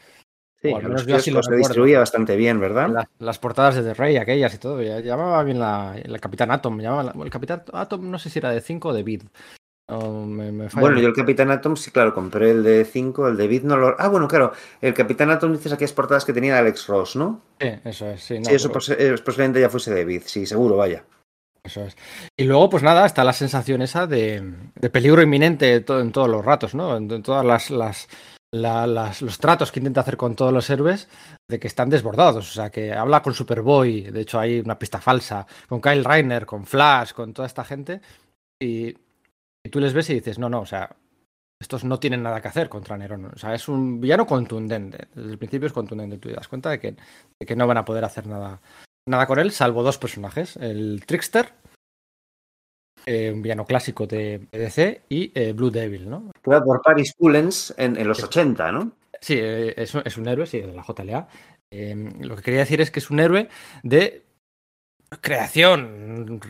[0.62, 3.08] Sí, bueno, se distribuía bastante bien, ¿verdad?
[3.18, 4.82] las portadas de The Rey, aquellas y todo.
[4.82, 6.80] Llamaba bien la, Capitán Atom.
[6.80, 9.22] Llamaba el Capitán Atom, no sé si era de 5 o de Bid.
[9.88, 13.78] bueno, yo el Capitán Atom, sí, claro, compré el de 5, el de Bid no
[13.78, 13.96] lo.
[13.98, 14.52] Ah, bueno, claro,
[14.82, 17.40] el Capitán Atom dices aquellas portadas que tenía Alex Ross, ¿no?
[17.58, 18.44] Sí, eso es, sí.
[18.44, 21.04] sí, eso eh, posiblemente ya fuese de Bid, sí, seguro, vaya.
[21.62, 21.96] Eso es.
[22.36, 24.42] Y luego, pues nada, está la sensación esa de,
[24.92, 26.96] peligro inminente en todos los ratos, ¿no?
[26.96, 28.08] En, todas las, las,
[28.52, 31.08] los tratos que intenta hacer con todos los héroes
[31.48, 32.50] de que están desbordados.
[32.50, 36.46] O sea, que habla con Superboy, de hecho hay una pista falsa, con Kyle Reiner,
[36.46, 38.00] con Flash, con toda esta gente.
[38.60, 38.94] Y,
[39.70, 40.94] tú les ves y dices, no, no, o sea,
[41.60, 43.26] estos no tienen nada que hacer contra Neron.
[43.26, 45.08] O sea, es un villano contundente.
[45.14, 46.18] Desde el principio es contundente.
[46.18, 48.60] Tú te das cuenta de que, de que no van a poder hacer nada,
[49.06, 50.56] nada con él, salvo dos personajes.
[50.56, 51.52] El Trickster,
[53.06, 56.30] eh, un villano clásico de DC, y eh, Blue Devil, ¿no?
[56.42, 58.92] por Paris Pullens en, los 80, ¿no?
[59.20, 61.28] Sí, eh, es, es, un héroe, sí, de la JLA.
[62.20, 63.48] lo que quería decir es que es un héroe
[63.82, 64.24] de
[65.20, 66.40] creación,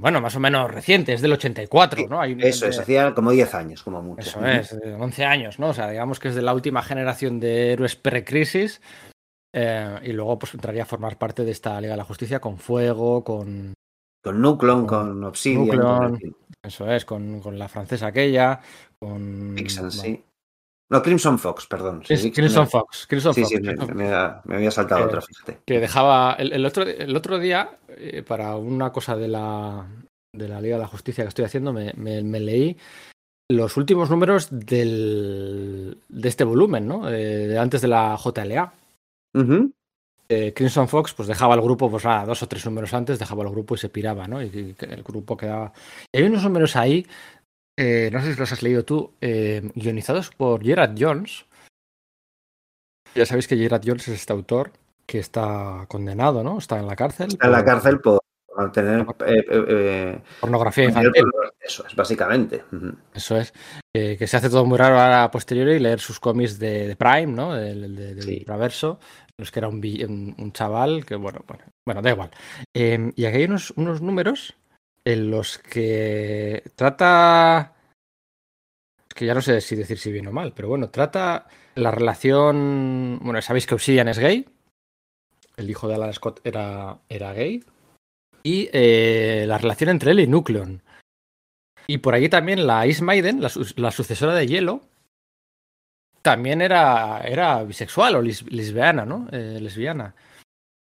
[0.00, 2.22] bueno, más o menos reciente, es del 84, ¿no?
[2.22, 4.20] eso es, hacía como 10 años, como mucho.
[4.20, 5.70] Eso es, 11 años, ¿no?
[5.70, 8.80] O sea, digamos que es de la última generación de héroes pre-crisis.
[9.52, 13.24] y luego pues entraría a formar parte de esta Liga de la Justicia con Fuego,
[13.24, 13.74] con
[14.22, 16.18] con Nuclon, con, Obsidian.
[16.62, 18.60] eso es, con, con, la francesa aquella,
[18.98, 19.56] con...
[19.90, 20.22] sí.
[20.90, 22.00] No, Crimson Fox, perdón.
[22.00, 23.06] Crimson Fox.
[23.08, 25.60] Crimson sí, sí, me, había saltado otra, fíjate.
[25.64, 26.34] Que dejaba.
[26.34, 29.86] El, otro, el otro día, eh, para una cosa de la,
[30.34, 32.76] de la Liga de la Justicia que estoy haciendo, me, leí
[33.48, 37.08] los últimos números del, de este volumen, ¿no?
[37.08, 38.74] Eh, antes de la JLA.
[40.32, 43.42] Eh, Crimson Fox pues dejaba el grupo, pues nada, dos o tres números antes, dejaba
[43.42, 44.40] el grupo y se piraba, ¿no?
[44.40, 45.72] Y, el grupo quedaba.
[46.12, 47.04] Y hay unos números ahí,
[47.76, 51.46] eh, no sé si los has leído tú, eh, guionizados por Gerard Jones.
[53.16, 54.70] Ya sabéis que Gerard Jones es este autor
[55.04, 56.58] que está condenado, ¿no?
[56.58, 57.26] Está en la cárcel.
[57.26, 58.20] Está en la cárcel por
[58.72, 59.04] tener
[60.40, 61.24] pornografía infantil.
[61.58, 62.62] Eso es, básicamente.
[63.12, 63.52] Eso es.
[63.92, 67.52] que se hace todo muy raro a posteriori leer sus cómics de, Prime, ¿no?
[67.52, 69.00] Del, del, Traverso
[69.42, 72.30] es que era un, un, chaval que, bueno, bueno, bueno da igual.
[72.74, 74.54] Em, y aquí hay unos, unos números
[75.04, 77.74] en los que trata.
[79.08, 81.90] Es que ya no sé si decir si bien o mal, pero bueno, trata la
[81.90, 83.18] relación.
[83.22, 84.46] Bueno, sabéis que Obsidian es gay.
[85.56, 87.64] El hijo de Alan Scott era, era gay.
[88.42, 90.82] Y eh, la relación entre él y Nucleon.
[91.86, 94.82] Y por allí también la Ice Maiden, la, la sucesora de Hielo,
[96.22, 99.28] también era, era bisexual o lesbiana, ¿no?
[99.32, 100.14] Eh, lesbiana.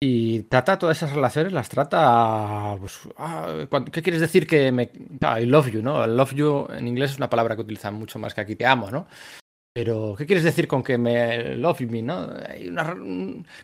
[0.01, 2.77] Y trata todas esas relaciones, las trata.
[2.79, 4.91] Pues, ah, ¿Qué quieres decir que me.
[5.21, 6.05] Ah, I love you, ¿no?
[6.05, 8.65] I love you en inglés es una palabra que utilizan mucho más que aquí te
[8.65, 9.07] amo, ¿no?
[9.73, 12.29] Pero, ¿qué quieres decir con que me love me, no?
[12.69, 12.95] Una,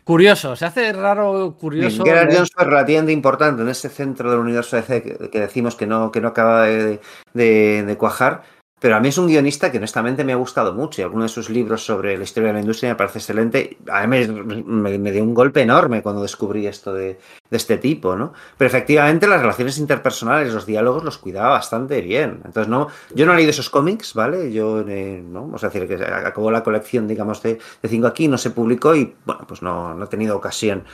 [0.04, 2.04] curioso, se hace raro, curioso.
[2.04, 6.12] Gerard Jones fue relativamente importante en ese centro del universo DC que, decimos que no,
[6.12, 7.00] que no acaba de,
[7.34, 8.42] de cuajar
[8.78, 11.30] pero a mí es un guionista que honestamente me ha gustado mucho y alguno de
[11.30, 13.78] sus libros sobre la historia de la industria me parece excelente.
[13.90, 17.18] A mí me, dio un golpe enorme cuando descubrí esto de,
[17.50, 18.34] este tipo, ¿no?
[18.58, 22.42] Pero efectivamente las relaciones interpersonales, los diálogos los cuidaba bastante bien.
[22.44, 24.52] Entonces, no, yo no he leído esos cómics, ¿vale?
[24.52, 28.28] Yo, eh, no, vamos a decir que acabó la colección, digamos, de, de cinco aquí,
[28.28, 30.84] no se publicó y, bueno, pues no, no he tenido ocasión.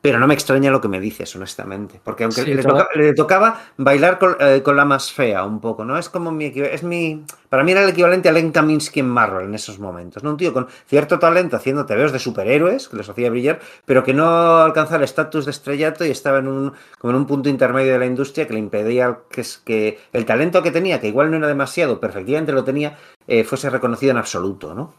[0.00, 2.00] Pero no me extraña lo que me dices, honestamente.
[2.02, 5.98] Porque aunque le, tocaba bailar eh, con, la más fea un poco, ¿no?
[5.98, 7.24] Es como mi es mi.
[7.48, 10.30] Para mí era el equivalente a Len Kaminsky en Marvel en esos momentos, ¿no?
[10.30, 14.14] Un tío con cierto talento haciendo tebeos de superhéroes, que les hacía brillar, pero que
[14.14, 17.92] no alcanzaba el estatus de estrellato y estaba en un, como en un punto intermedio
[17.92, 21.38] de la industria que le impedía que, que el talento que tenía, que igual no
[21.38, 22.96] era demasiado, pero efectivamente lo tenía,
[23.26, 24.94] eh, fuese reconocido en absoluto, ¿no?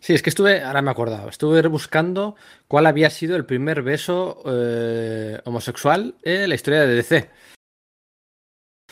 [0.00, 2.36] Sí, es que estuve, ahora me he acordado, estuve buscando
[2.68, 7.30] cuál había sido el primer beso eh, homosexual en la historia de DC.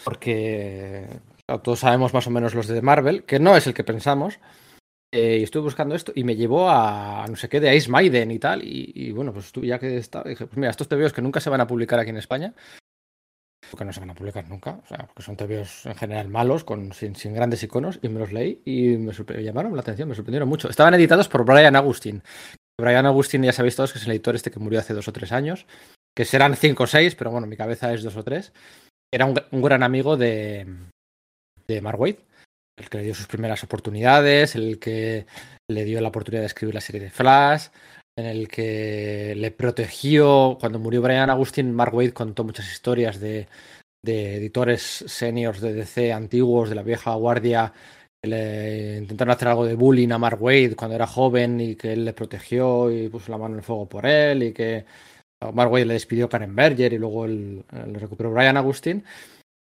[0.04, 1.08] Porque
[1.62, 4.38] todos sabemos más o menos los de Marvel, que no es el que pensamos.
[5.12, 8.30] eh, y estuve buscando esto y me llevó a no sé qué de Ice Maiden
[8.32, 8.62] y tal.
[8.64, 11.50] Y, bueno, pues tú ya que estaba, dije, pues mira, estos TVOs que nunca se
[11.50, 12.54] van a publicar aquí en España,
[13.74, 16.62] porque no se van a publicar nunca, o sea, porque son TVOs en general malos,
[16.62, 19.12] con, sin, grandes iconos, y me los leí y me,
[19.42, 20.70] llamaron la atención, me sorprendieron mucho.
[20.70, 22.22] Estaban editados por Brian Agustin.
[22.80, 25.12] Brian Agustin ya sabéis todos que es el editor este que murió hace dos o
[25.12, 25.66] tres años,
[26.16, 28.52] que serán cinco o seis, pero bueno, mi cabeza es dos o tres.
[29.12, 30.64] Era un, gran amigo de,
[31.66, 35.26] de Mark el que le dio sus primeras oportunidades, el que
[35.68, 37.70] le dio la oportunidad de escribir la serie de Flash,
[38.16, 40.56] en el que le protegió.
[40.60, 43.48] Cuando murió Brian Agustin, Mark Waid contó muchas historias de,
[44.02, 47.72] editores seniors de DC antiguos, de la vieja guardia,
[48.22, 51.92] que le intentaron hacer algo de bullying a Mark Waid cuando era joven y que
[51.92, 54.84] él le protegió y puso la mano en el fuego por él y que
[55.52, 59.04] Mark Waid le despidió Karen Berger y luego lo recuperó Brian Agustin.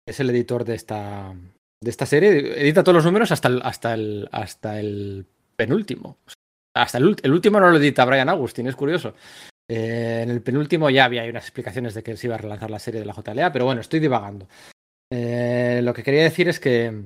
[0.06, 1.34] Es el editor de esta,
[1.80, 2.60] de esta serie.
[2.60, 5.26] Edita todos los números hasta el, hasta el, hasta el
[5.56, 6.18] penúltimo.
[6.74, 9.14] Hasta el, último no lo edita Brian Agustin, es curioso.
[9.68, 12.78] Eh, en el penúltimo ya había unas explicaciones de que se iba a relanzar la
[12.78, 14.48] serie de la JLA, pero bueno, estoy divagando.
[15.10, 17.04] Eh, lo que quería decir es que.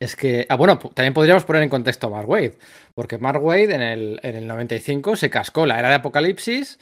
[0.00, 0.46] Es que.
[0.48, 2.58] Ah, bueno, también podríamos poner en contexto a Mark Wade,
[2.94, 6.80] porque Mark Wade en el, en el 95 se cascó la era de Apocalipsis,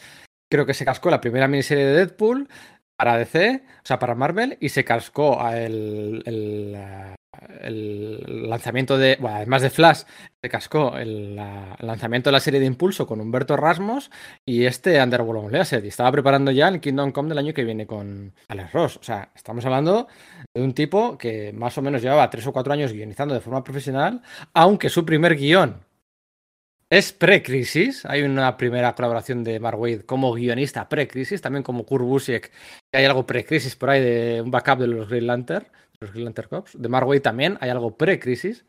[0.50, 2.48] creo que se cascó la primera miniserie de Deadpool
[2.96, 6.76] para DC, o sea, para Marvel, y se cascó el, el,
[7.60, 10.02] el lanzamiento de, bueno, además de Flash,
[10.42, 14.10] se cascó el, lanzamiento de la serie de Impulso con Humberto Rasmos
[14.44, 15.84] y este Underworld Unleashed.
[15.84, 18.96] Y estaba preparando ya el Kingdom Come del año que viene con Alex Ross.
[18.96, 20.08] O sea, estamos hablando
[20.54, 23.62] de un tipo que más o menos llevaba tres o cuatro años guionizando de forma
[23.64, 24.22] profesional,
[24.54, 25.84] aunque su primer guion
[26.90, 28.04] es pre-crisis.
[28.06, 32.50] Hay una primera colaboración de Mark Wade como guionista pre-crisis, también como Kurt Busiek.
[32.92, 35.66] Hay algo pre-crisis por ahí de un backup de los Green Lantern
[36.00, 36.80] los Green Cops.
[36.80, 38.64] De Marway también hay algo pre-crisis.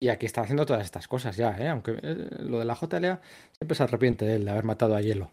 [0.00, 1.68] Y aquí está haciendo todas estas cosas ya, ¿eh?
[1.68, 3.20] aunque eh, lo de la JLA
[3.58, 5.32] siempre se arrepiente él de haber matado a Hielo.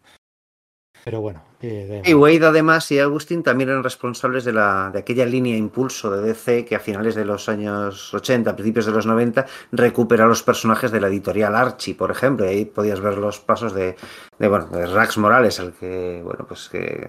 [1.03, 1.43] Pero bueno.
[1.61, 6.11] Eh, y Wade además y Agustín también eran responsables de, la, de aquella línea impulso
[6.11, 10.43] de DC que a finales de los años 80, principios de los 90, recupera los
[10.43, 12.45] personajes de la editorial Archie, por ejemplo.
[12.45, 13.95] Y ahí podías ver los pasos de,
[14.37, 17.07] de, bueno, de Rax Morales, el que, bueno, pues que,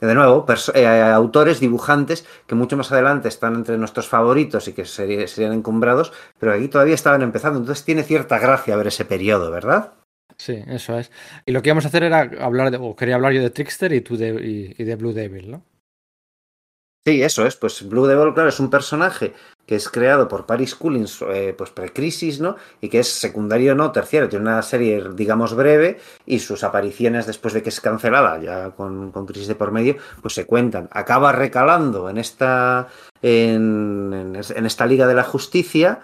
[0.00, 4.84] de nuevo, eh, autores, dibujantes que mucho más adelante están entre nuestros favoritos y que
[4.84, 7.58] serían encumbrados, pero aquí todavía estaban empezando.
[7.58, 9.92] Entonces tiene cierta gracia ver ese periodo, ¿verdad?
[10.40, 11.12] Sí, eso es.
[11.44, 13.92] Y lo que íbamos a hacer era hablar de, o quería hablar yo de Trickster
[13.92, 15.66] y tú de, y, de Blue Devil, ¿no?
[17.06, 17.56] Sí, eso es.
[17.56, 19.34] Pues Blue Devil, claro, es un personaje
[19.66, 22.56] que es creado por Paris Cullins, eh, pues pre-crisis, ¿no?
[22.80, 24.30] Y que es secundario, no, terciario.
[24.30, 29.12] Tiene una serie, digamos, breve y sus apariciones después de que es cancelada, ya con,
[29.12, 30.88] con crisis de por medio, pues se cuentan.
[30.90, 32.88] Acaba recalando en esta,
[33.20, 36.00] en, en esta Liga de la Justicia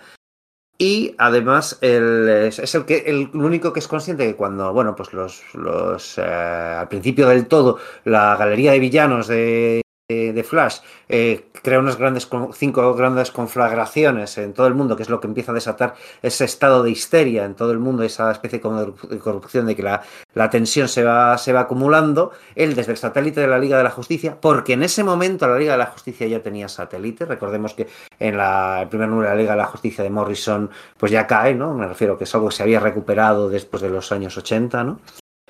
[0.78, 5.42] y además es el que el único que es consciente que cuando, bueno, pues los,
[5.54, 10.78] los eh, al principio del todo, la galería de villanos de de, Flash
[11.08, 15.26] eh, crea unas grandes cinco grandes conflagraciones en todo el mundo, que es lo que
[15.26, 19.66] empieza a desatar ese estado de histeria en todo el mundo, esa especie de corrupción
[19.66, 20.02] de que la,
[20.34, 22.30] la tensión se va, se va acumulando.
[22.54, 25.58] Él desde el satélite de la Liga de la Justicia, porque en ese momento la
[25.58, 27.24] Liga de la Justicia ya tenía satélite.
[27.24, 27.88] Recordemos que
[28.20, 31.26] en la, el primer número de la Liga de la Justicia de Morrison, pues ya
[31.26, 31.74] cae, ¿no?
[31.74, 35.00] Me refiero que es algo que se había recuperado después de los años 80, ¿no?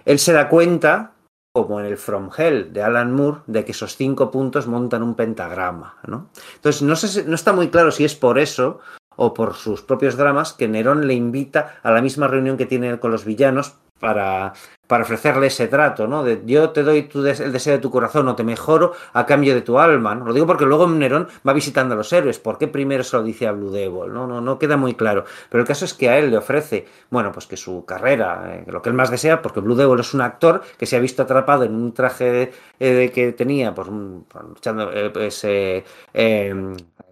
[0.06, 1.15] Él se da cuenta
[1.64, 5.14] como en el From Hell de Alan Moore, de que esos cinco puntos montan un
[5.14, 5.96] pentagrama.
[6.06, 6.28] ¿no?
[6.56, 8.80] Entonces, no, sé, no está muy claro si es por eso
[9.16, 13.00] o por sus propios dramas que Nerón le invita a la misma reunión que tiene
[13.00, 14.52] con los villanos para,
[14.86, 16.22] para ofrecerle ese trato, ¿no?
[16.22, 19.54] De yo te doy tu el deseo de tu corazón o te mejoro a cambio
[19.54, 20.26] de tu alma, ¿no?
[20.26, 23.22] Lo digo porque luego Nerón va visitando a los héroes, ¿por qué primero se lo
[23.22, 24.12] dice a Blue Devil?
[24.12, 25.24] No, no, no queda muy claro.
[25.48, 28.64] Pero el caso es que a él le ofrece, bueno, pues que su carrera, eh,
[28.70, 31.22] lo que él más desea, porque Blue Devil es un actor que se ha visto
[31.22, 35.44] atrapado en un traje eh, que tenía, pues, luchando, eh, pues,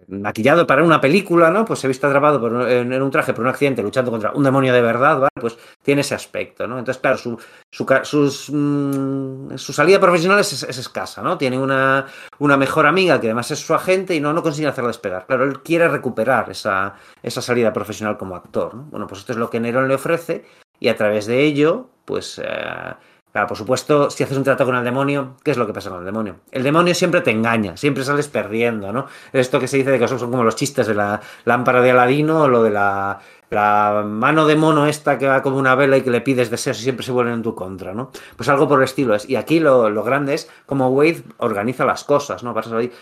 [0.07, 1.65] maquillado para una película, ¿no?
[1.65, 4.73] Pues se ha visto atrapado en, un traje por un accidente luchando contra un demonio
[4.73, 5.29] de verdad, ¿vale?
[5.39, 6.77] Pues tiene ese aspecto, ¿no?
[6.77, 7.37] Entonces, claro, su,
[7.71, 11.37] su, mm, su salida profesional es, escasa, ¿no?
[11.37, 12.05] Tiene una,
[12.39, 15.25] una mejor amiga que además es su agente y no, no consigue hacerla despegar.
[15.25, 18.83] Claro, él quiere recuperar esa, esa salida profesional como actor, ¿no?
[18.83, 20.45] Bueno, pues esto es lo que Nerón le ofrece
[20.79, 22.39] y a través de ello, pues...
[22.43, 22.93] Eh,
[23.35, 25.89] Claro, por supuesto, si haces un trato con el demonio, ¿qué es lo que pasa
[25.89, 26.37] con el demonio?
[26.53, 29.07] El demonio siempre te engaña, siempre sales perdiendo, ¿no?
[29.33, 32.43] Esto que se dice de que son como los chistes de la lámpara de Aladino
[32.43, 33.19] o lo de la,
[34.05, 36.83] mano de mono esta que va como una vela y que le pides deseos y
[36.83, 38.09] siempre se vuelven en tu contra, ¿no?
[38.37, 39.29] Pues algo por el estilo es.
[39.29, 41.85] Y aquí lo, grande es como Wade organiza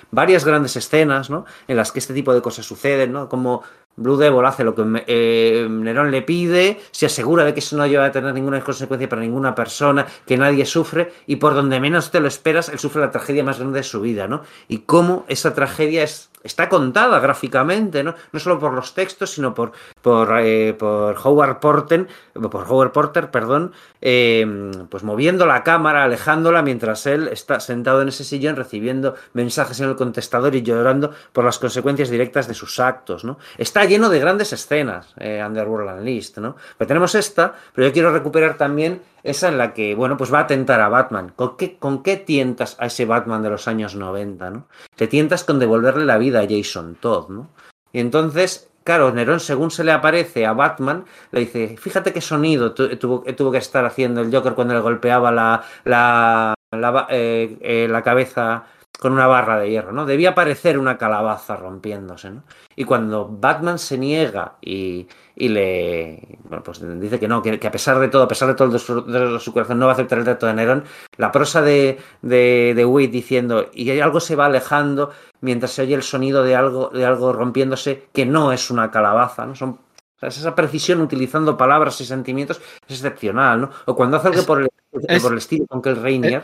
[0.10, 1.46] varias grandes escenas, ¿no?
[1.68, 3.30] En las que este tipo de cosas suceden, ¿no?
[3.30, 3.62] Como
[3.96, 7.86] Blue Devil hace lo que eh, Nerón le pide, se asegura de que eso no
[7.86, 12.12] lleva a tener ninguna consecuencia para ninguna persona, que nadie sufre, y por donde menos
[12.12, 14.42] te lo esperas, él sufre la tragedia más grande de su vida, ¿no?
[14.68, 18.16] Y cómo esa tragedia es está contada gráficamente, ¿no?
[18.32, 19.72] No solo por los textos, sino por,
[20.02, 23.72] por, eh, por Howard Porter, por Howard Porter, perdón,
[24.02, 29.80] eh, pues moviendo la cámara, alejándola, mientras él está sentado en ese sillón recibiendo mensajes
[29.80, 33.38] en el contestador y llorando por las consecuencias directas de sus actos, ¿no?
[33.58, 36.56] Está lleno de grandes escenas, eh, Underworld and List, ¿no?
[36.78, 40.40] Pero tenemos esta, pero yo quiero recuperar también esa en la que, bueno, pues va
[40.40, 41.34] a tentar a Batman.
[41.36, 44.68] ¿Con qué, ¿Con qué tientas a ese Batman de los años 90, ¿no?
[44.96, 47.50] Te tientas con devolverle la vida a Jason Todd, ¿no?
[47.92, 52.74] Y entonces, claro, Nerón, según se le aparece a Batman, le dice, fíjate qué sonido
[52.74, 57.88] tuvo, tuvo que estar haciendo el Joker cuando le golpeaba la, la, la, eh, eh,
[57.90, 58.66] la cabeza
[59.04, 60.06] con una barra de hierro, ¿no?
[60.06, 62.44] Debía parecer una calabaza rompiéndose, ¿no?
[62.74, 67.68] Y cuando Batman se niega y, y le bueno, pues dice que no, que, que,
[67.68, 69.92] a pesar de todo, a pesar de todo de su, de su, corazón, no va
[69.92, 70.86] a aceptar el trato de Nerón,
[71.18, 75.96] la prosa de, de, de Wade diciendo, y algo se va alejando mientras se oye
[75.96, 79.54] el sonido de algo, de algo rompiéndose que no es una calabaza, ¿no?
[79.54, 79.80] Son
[80.22, 83.70] esa precisión utilizando palabras y sentimientos es excepcional, ¿no?
[83.86, 84.70] O cuando hace algo es, por, el,
[85.10, 86.44] es, por el estilo con que el Rainier.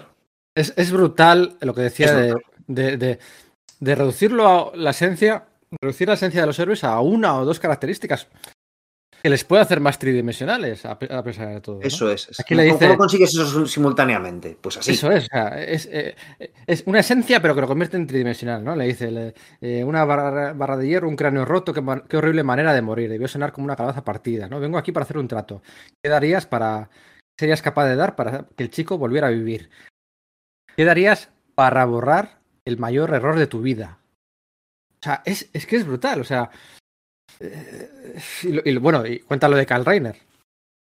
[0.53, 2.35] Es, es, brutal lo que decía de,
[2.69, 3.19] de, de,
[3.79, 5.47] de, reducirlo a la esencia,
[5.81, 8.27] reducir la esencia de los héroes a una o dos características
[9.21, 11.81] que les puede hacer más tridimensionales a, pesar de todo.
[11.81, 12.39] Eso es.
[12.39, 14.57] Aquí le dice, ¿Cómo consigues eso simultáneamente?
[14.59, 14.91] Pues así.
[14.91, 15.25] Eso es.
[15.25, 16.15] O sea, es, eh,
[16.65, 18.75] es, una esencia, pero que lo convierte en tridimensional, ¿no?
[18.75, 22.43] Le dice le, eh, una barra, barra, de hierro, un cráneo roto, qué, qué, horrible
[22.43, 23.09] manera de morir.
[23.09, 24.59] Debió sonar como una calabaza partida, ¿no?
[24.59, 25.61] Vengo aquí para hacer un trato.
[26.01, 26.89] ¿Qué darías para.
[27.37, 29.69] ¿Qué serías capaz de dar para que el chico volviera a vivir?
[30.75, 32.38] ¿Qué darías para borrar
[32.69, 33.99] el mayor error de tu vida?
[34.99, 36.21] O sea, es, es que es brutal.
[36.21, 36.49] O sea,
[38.43, 40.17] y, y, bueno, y cuéntalo de Karl Reiner.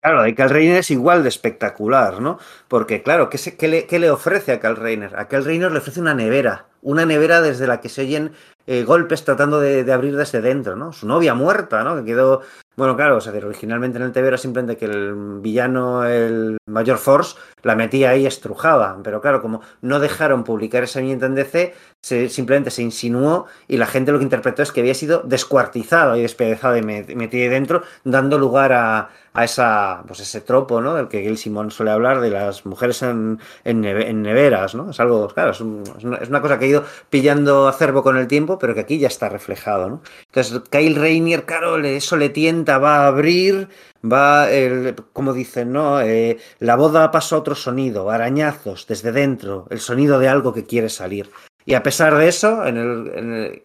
[0.02, 2.38] Claro, de Karl Reiner es igual de espectacular, ¿no?
[2.68, 5.16] Porque, claro, ¿qué, qué, le, ¿qué, le, ofrece a Karl Reiner?
[5.16, 8.32] A Karl Reiner le ofrece una nevera, una nevera desde la que se oyen
[8.66, 10.92] eh, golpes tratando de, abrir desde dentro, ¿no?
[10.92, 11.96] Su novia muerta, ¿no?
[11.96, 12.42] Que quedó.
[12.76, 16.98] Bueno, claro, o sea, originalmente en el TV era simplemente que el villano, el Mayor
[16.98, 18.98] Force, la metía ahí estrujaba.
[19.02, 21.74] Pero claro, como no dejaron publicar esa viñeta en DC,
[22.06, 26.16] se, simplemente se insinuó y la gente lo que interpretó es que había sido descuartizado
[26.16, 29.08] y despedazado y metido ahí dentro, dando lugar a,
[29.42, 30.94] esa, pues ese tropo, ¿no?
[30.94, 34.90] Del que Gil Simón suele hablar de las mujeres en, en, neve, en neveras, ¿no?
[34.90, 38.28] Es algo, claro, es, un, es, una, cosa que ha ido pillando acervo con el
[38.28, 40.02] tiempo, pero que aquí ya está reflejado, ¿no?
[40.26, 43.68] Entonces, Kyle Rainier, claro, eso le tienta, va a abrir,
[44.04, 46.00] va, el, como dicen, ¿no?
[46.00, 50.64] Eh, la boda pasó a otro sonido, arañazos desde dentro, el sonido de algo que
[50.64, 51.30] quiere salir.
[51.64, 53.62] Y a pesar de eso, en el, el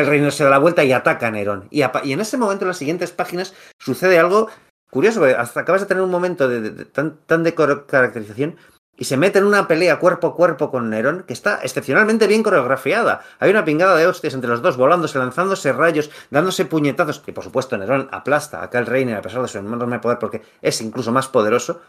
[0.00, 1.68] el reino se da la vuelta y ataca a Nerón.
[1.70, 4.48] Y, a, y, en ese momento, en las siguientes páginas, sucede algo
[4.90, 8.56] curioso, porque hasta acabas de tener un momento de, de, de tan, tan, de caracterización
[8.96, 12.42] y se mete en una pelea cuerpo a cuerpo con Nerón que está excepcionalmente bien
[12.42, 13.22] coreografiada.
[13.38, 17.44] Hay una pingada de hostias entre los dos, volándose, lanzándose rayos, dándose puñetazos, que por
[17.44, 21.12] supuesto Nerón aplasta a Cal Reiner a pesar de su enorme poder porque es incluso
[21.12, 21.80] más poderoso,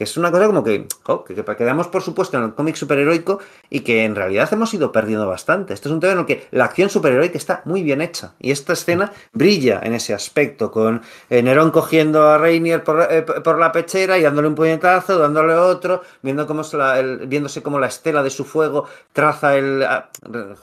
[0.00, 0.86] que es una cosa como que,
[1.26, 3.38] que, que quedamos por supuesto en el cómic superheroico
[3.68, 5.74] y que en realidad hemos ido perdiendo bastante.
[5.74, 8.50] Este es un tema en el que la acción superheroica está muy bien hecha y
[8.50, 13.58] esta escena brilla en ese aspecto, con eh, Nerón cogiendo a Rainier por, eh, por,
[13.58, 17.88] la pechera y dándole un puñetazo, dándole otro, viendo cómo la, el, viéndose como la
[17.88, 19.86] estela de su fuego traza el,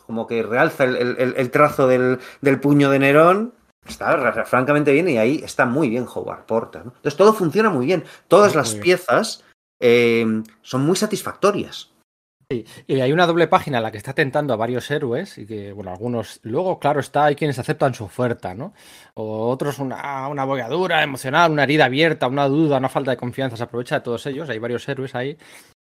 [0.08, 3.54] como que realza el, trazo del puño de Nerón
[3.88, 6.86] está francamente bien y ahí está muy bien Howard Porter.
[6.86, 6.92] ¿no?
[6.96, 8.04] Entonces todo funciona muy bien.
[8.28, 8.84] Todas muy las bien.
[8.84, 9.44] piezas
[9.80, 10.26] eh,
[10.62, 11.92] son muy satisfactorias.
[12.50, 15.46] Sí, y hay una doble página en la que está tentando a varios héroes y
[15.46, 18.74] que, bueno, algunos, luego, claro, está, hay quienes aceptan su oferta, ¿no?
[19.16, 23.58] O otros una, una bogadura emocional, una herida abierta, una duda, una falta de confianza,
[23.58, 25.38] se aprovecha de todos ellos, hay varios héroes ahí.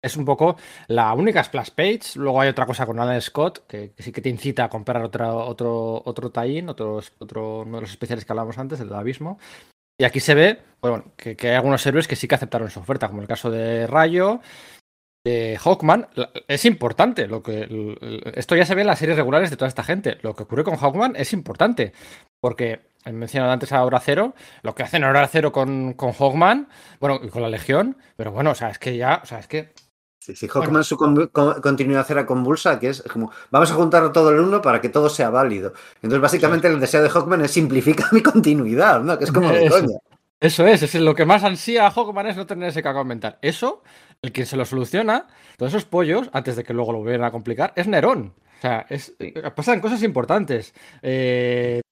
[0.02, 0.56] Es un poco
[0.88, 2.00] la única splash page.
[2.16, 6.02] Luego hay otra cosa con Alan Scott, que, sí que te incita a comprar otro,
[6.04, 9.38] otro tie-in, otro, otro, uno de los especiales que hablábamos antes, el del abismo.
[9.98, 12.80] Y aquí se ve bueno, que, que, hay algunos héroes que sí que aceptaron su
[12.80, 14.40] oferta, como el caso de Rayo,
[15.24, 16.08] de Hawkman.
[16.48, 17.26] Es importante.
[17.26, 17.96] Lo que,
[18.34, 20.18] esto ya se ve en las series regulares de toda esta gente.
[20.22, 21.92] Lo que ocurre con Hawkman es importante.
[22.40, 26.68] Porque he mencionado antes a Hora Cero, lo que hacen Hora Cero con, con Hawkman,
[27.00, 29.46] bueno, y con la Legión, pero bueno, o sea, es que ya, o sea, es
[29.46, 29.72] que
[30.30, 30.84] Sí, sí, Hawkman bueno.
[30.84, 34.62] su con, con, continuidad era convulsa, que es como, vamos a juntar todo el uno
[34.62, 35.72] para que todo sea válido.
[35.96, 36.74] Entonces, básicamente, sí.
[36.74, 39.18] el deseo de Hawkman es simplificar mi continuidad, ¿no?
[39.18, 39.98] Que es como de eso, coña.
[40.40, 43.38] Eso es, es lo que más ansía a Hawkman es no tener ese cacao mental.
[43.42, 43.82] Eso,
[44.22, 45.26] el que se lo soluciona,
[45.58, 48.32] todos esos pollos, antes de que luego lo vuelvan a complicar, es Nerón.
[48.58, 49.14] O sea, es,
[49.54, 50.72] pasan cosas importantes.
[51.02, 51.82] Eh,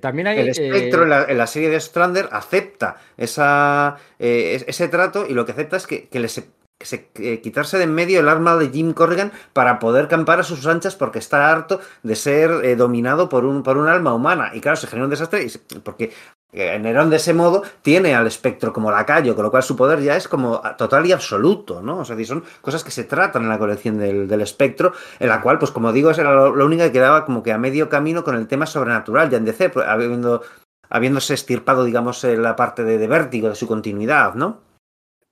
[0.00, 5.44] También hay, el espectro en, la, serie de Strander acepta esa, ese trato y lo
[5.44, 6.38] que acepta es que, que les
[6.80, 10.42] se, eh, quitarse de en medio el arma de Jim Corrigan para poder campar a
[10.42, 14.50] sus anchas porque está harto de ser eh, dominado por un, por un alma humana.
[14.52, 15.46] Y claro, se genera un desastre
[15.82, 16.12] porque
[16.52, 20.00] eh, Nerón de ese modo tiene al espectro como lacayo, con lo cual su poder
[20.02, 21.98] ya es como total y absoluto, ¿no?
[21.98, 25.40] O sea, son cosas que se tratan en la colección del, del espectro, en la
[25.40, 28.36] cual, pues como digo, era lo único que quedaba como que a medio camino con
[28.36, 30.42] el tema sobrenatural, ya en DC, pues, habiendo,
[30.90, 34.65] habiéndose estirpado, digamos, la parte de vértigo, de su continuidad, ¿no?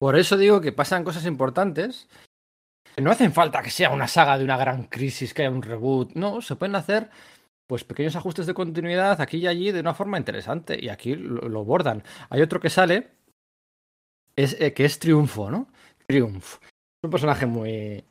[0.05, 2.11] Por eso digo que pasan cosas importantes.
[2.99, 6.13] No hacen falta que sea una saga de una gran crisis, que haya un reboot.
[6.13, 7.09] No, se pueden hacer
[7.67, 10.79] pues pequeños ajustes de continuidad aquí y allí de una forma interesante.
[10.79, 12.03] Y aquí lo, lo bordan.
[12.29, 13.13] Hay otro que sale,
[14.37, 15.69] es, eh, que es Triunfo, ¿no?
[16.07, 16.57] Triumph.
[16.63, 18.05] Es un personaje muy.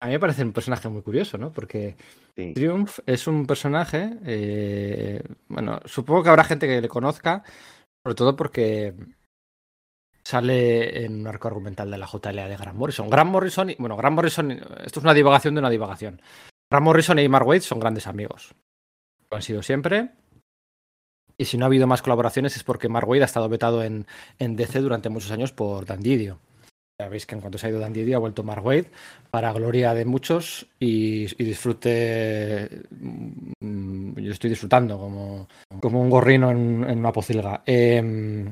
[0.00, 1.50] A mí me parece un personaje muy curioso, ¿no?
[1.50, 1.96] Porque
[2.36, 2.54] sí.
[2.54, 4.16] Triumph es un personaje.
[4.24, 7.42] Eh, bueno, supongo que habrá gente que le conozca,
[8.04, 8.94] sobre todo porque
[10.26, 13.08] sale en un arco argumental de la JLA de Grant Morrison.
[13.08, 16.20] Grant Morrison, bueno, Grant Morrison, esto es una divagación de una divagación.
[16.68, 18.52] Grant Morrison y Mark Waid son grandes amigos.
[19.30, 20.10] Lo han sido siempre.
[21.38, 24.04] Y si no ha habido más colaboraciones es porque Mark Waid ha estado vetado en,
[24.40, 26.40] en DC durante muchos años por Dan Didio.
[27.00, 28.86] Ya veis que en cuanto se ha ido Dan Didio ha vuelto Mark Waid
[29.30, 32.82] para gloria de muchos y, y disfrute.
[32.90, 35.46] Mm, yo estoy disfrutando como,
[35.80, 37.62] como un gorrino en, en una pocilga.
[37.64, 38.48] Eh,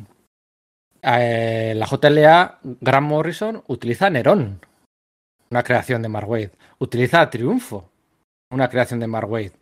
[1.06, 4.60] eh, la JLA, Grant Morrison, utiliza Nerón,
[5.50, 6.50] una creación de Mark Waid.
[6.78, 7.90] Utiliza Triunfo,
[8.50, 9.52] una creación de Mark Waid.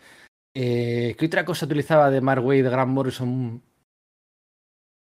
[0.55, 3.63] Eh, ¿Qué otra cosa utilizaba de Mark Waid, Grant Morrison?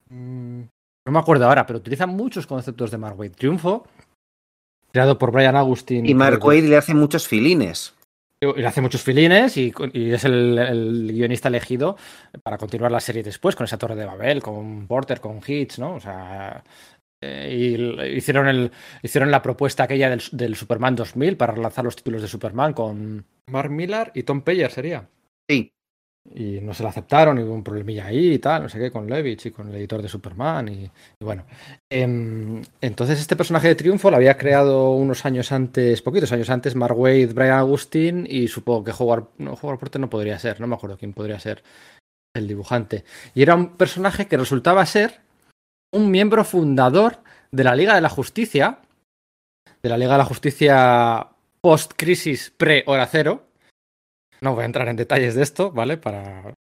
[0.09, 0.61] Mm,
[1.05, 3.33] no me acuerdo ahora, pero utiliza muchos conceptos de Mark Waid.
[3.33, 3.85] Triunfo,
[4.91, 6.05] creado por Brian Agustin.
[6.05, 7.93] Y Mark Waid le hace muchos filines.
[8.41, 11.97] Le hace muchos filines y, y es el, el, guionista elegido
[12.41, 15.95] para continuar la serie después, con esa Torre de Babel, con Porter, con Hitch, ¿no?
[15.95, 16.63] O sea.
[17.21, 18.71] Eh, y hicieron, el,
[19.03, 23.25] hicieron la propuesta aquella del, del, Superman 2000 para relanzar los títulos de Superman con
[23.47, 25.09] Mark Millar y Tom Peyer, sería.
[25.49, 25.73] Sí.
[26.35, 28.91] Y no se la aceptaron, y hubo un problemilla ahí y tal, no sé qué,
[28.91, 30.67] con Levitch y con el editor de Superman.
[30.67, 31.45] Y, bueno.
[31.89, 36.75] Eh, entonces, este personaje de Triunfo lo había creado unos años antes, poquitos años antes,
[36.75, 40.67] Mark Wade, Brian Agustín, y supongo que Howard, no, Howard Porter no podría ser, no
[40.67, 41.63] me acuerdo quién podría ser
[42.35, 43.03] el dibujante.
[43.33, 45.21] Y era un personaje que resultaba ser
[45.91, 47.17] un miembro fundador
[47.51, 48.79] de la Liga de la Justicia,
[49.81, 51.27] de la Liga de la Justicia
[51.61, 53.48] post-crisis pre-hora cero
[54.41, 55.97] no voy a entrar en detalles de esto, ¿vale?
[55.97, 56.53] Para,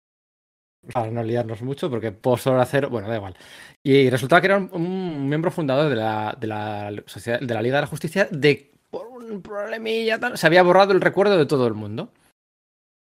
[0.92, 3.36] para no liarnos mucho, porque post hora cero, bueno, da igual.
[3.82, 7.62] Y resultaba que era un, un miembro fundador de la, de, la sociedad, de la
[7.62, 11.46] Liga de la Justicia, de por un problemilla tal, se había borrado el recuerdo de
[11.46, 12.12] todo el mundo.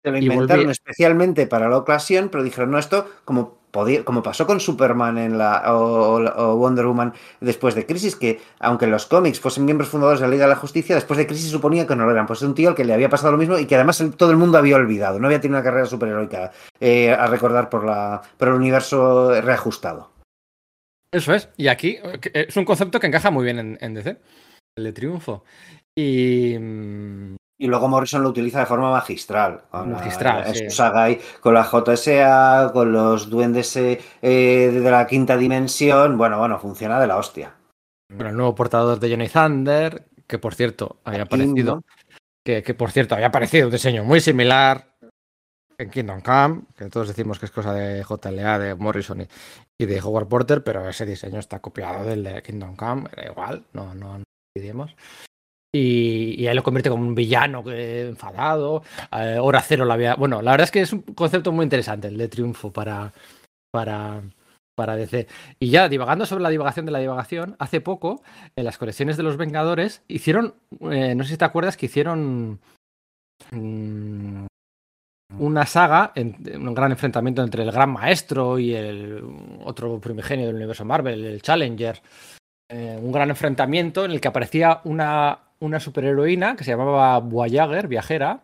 [0.03, 4.47] Se lo inventaron especialmente para la ocasión, pero dijeron, no, esto como podía, como pasó
[4.47, 9.65] con Superman en la, o, Wonder Woman después de Crisis, que aunque los cómics fuesen
[9.65, 12.13] miembros fundadores de la Liga de la Justicia, después de Crisis suponía que no lo
[12.13, 12.27] eran.
[12.27, 14.31] Pues es un tío al que le había pasado lo mismo y que además todo
[14.31, 15.19] el mundo había olvidado.
[15.19, 20.13] No había tenido una carrera superheroica eh, a recordar por, la, por el universo reajustado.
[21.11, 21.49] Eso es.
[21.57, 21.99] Y aquí
[22.33, 24.17] es un concepto que encaja muy bien en, en DC,
[24.77, 25.45] el de triunfo.
[25.97, 26.57] Y,
[27.59, 29.63] y luego Morrison lo utiliza de forma magistral.
[29.71, 30.43] Con magistral.
[30.45, 30.71] La, sí.
[30.71, 36.19] Sagai, con la JSA, con los duendes eh, de la quinta dimensión.
[36.19, 37.55] Bueno, bueno, funciona de la hostia.
[38.09, 41.83] Bueno, el nuevo portador de Johnny Thunder, que por cierto había aparecido.
[42.45, 44.95] Que, que, por cierto había aparecido un diseño muy similar
[45.79, 49.29] en Kingdom Come, que todos decimos que es cosa de JLA, de Morrison y,
[49.79, 53.65] y de Howard Porter, pero ese diseño está copiado del de Kingdom Come, era igual,
[53.73, 54.25] no, no, no
[54.55, 54.95] olvidemos.
[55.75, 58.85] Y, ahí lo convierte como un villano que, enfadado.
[59.11, 60.15] Eh, hora cero la había.
[60.15, 63.13] Bueno, la verdad es que es un concepto muy interesante el de triunfo para,
[63.73, 64.23] para,
[64.77, 65.27] para DC.
[65.59, 68.23] Y ya divagando sobre la divagación de la divagación, hace poco
[68.55, 70.55] en las colecciones de los Vengadores hicieron.
[70.93, 72.61] Eh, no sé si te acuerdas que hicieron.
[73.51, 74.47] Mmm,
[75.39, 79.25] una saga, un gran enfrentamiento entre el Gran Maestro y el
[79.65, 82.01] otro primigenio del universo Marvel, el Challenger.
[82.71, 87.89] Eh, un gran enfrentamiento en el que aparecía una, una superheroína que se llamaba Voyager,
[87.89, 88.43] viajera,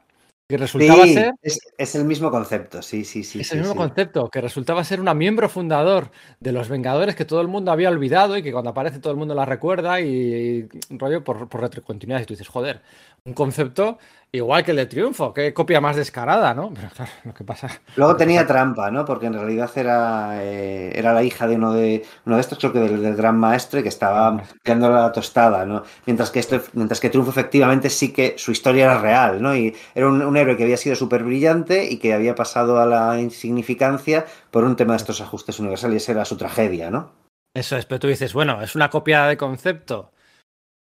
[0.49, 1.33] que resultaba sí, ser.
[1.43, 3.41] Es, es, el mismo concepto, sí, sí, sí.
[3.41, 3.79] Es sí, el mismo sí.
[3.79, 6.11] concepto, que resultaba ser una miembro fundador
[6.41, 9.19] de los Vengadores que todo el mundo había olvidado y que cuando aparece todo el
[9.19, 12.21] mundo la recuerda y, y rollo por, por retrocontinuidad.
[12.21, 12.83] Y tú dices, joder,
[13.25, 13.99] un concepto
[14.33, 16.71] Igual que el de Triunfo, qué copia más descarada, ¿no?
[16.75, 17.69] Pero claro, lo que pasa.
[17.97, 19.05] Luego que tenía trampa, ¿no?
[19.05, 22.73] Porque en realidad era, eh, era la hija de uno de uno de estos, creo
[22.73, 25.83] que del, del gran maestre, que estaba creando la tostada, ¿no?
[26.07, 29.57] Mientras que esto, mientras que Triunfo efectivamente sí que su historia era real, ¿no?
[29.57, 32.87] Y era un, un héroe que había sido súper brillante y que había pasado a
[32.87, 37.13] la insignificancia por un tema de estos ajustes universales, y esa era su tragedia, ¿no?
[37.53, 40.13] Eso es, pero tú dices, bueno, ¿es una copia de concepto?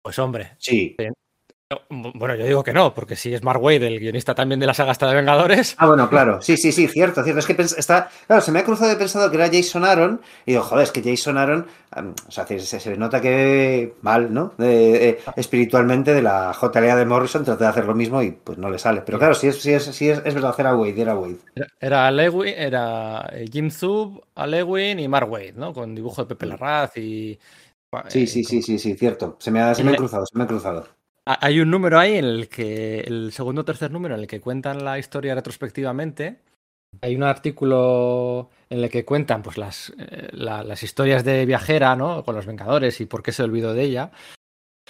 [0.03, 0.95] Pues hombre, Sí.
[1.69, 4.67] No, bueno, yo digo que no, porque si es Mark Wade, el guionista también de
[4.67, 7.39] la saga hasta de Vengadores, Ah, bueno, claro, sí, sí, sí, cierto, cierto.
[7.39, 10.53] Es que está, claro, se me ha cruzado de pensado que era Jason Aaron y
[10.53, 14.53] digo, joder, es que Jason Aaron, um, o sea, se, se, nota que mal, ¿no?
[14.57, 18.71] Eh, espiritualmente de la JLA de Morrison trata de hacer lo mismo y pues no
[18.71, 19.01] le sale.
[19.01, 21.37] Pero claro, sí es, sí es, sí es, es verdad, era Wade, era Wade.
[21.55, 25.73] era- era, Lewin, era eh, Jim Zub, Alewin y Mark Wade, ¿no?
[25.73, 27.39] Con dibujo de Pepe Larraz y...
[28.07, 29.37] Sí, eh, sí, con- sí, sí, sí, cierto.
[29.39, 30.87] Se me ha, se me ha cruzado, se me ha cruzado.
[31.27, 34.27] Ha- Hay un número ahí en el que, el segundo o tercer número, en el
[34.27, 36.39] que cuentan la historia retrospectivamente.
[37.01, 41.95] Hay un artículo en el que cuentan pues, las, eh, la- las historias de Viajera,
[41.95, 42.23] ¿no?
[42.23, 44.11] Con los Vengadores y por qué se olvidó de ella.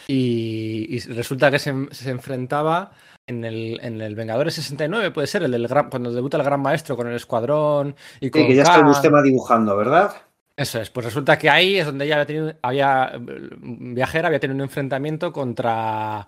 [0.07, 2.91] Y, y resulta que se, se enfrentaba
[3.27, 6.61] en el, en el Vengadores 69, puede ser, el del gran, cuando debuta el Gran
[6.61, 8.85] Maestro con el Escuadrón y con Sí, que ya está el.
[8.85, 10.11] Bustema dibujando, ¿verdad?
[10.57, 13.11] Eso es, pues resulta que ahí es donde ella había tenido, había,
[13.59, 16.27] Viajera había tenido un enfrentamiento contra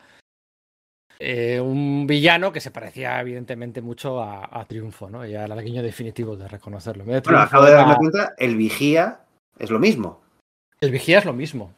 [1.17, 5.25] eh, un villano que se parecía evidentemente mucho a, a Triunfo, ¿no?
[5.25, 7.03] Ya era el guiño definitivo de reconocerlo.
[7.05, 9.21] De Bueno, acabo de darme cuenta, el Vigía
[9.57, 10.21] es lo mismo.
[10.79, 11.73] El Vigía es lo mismo.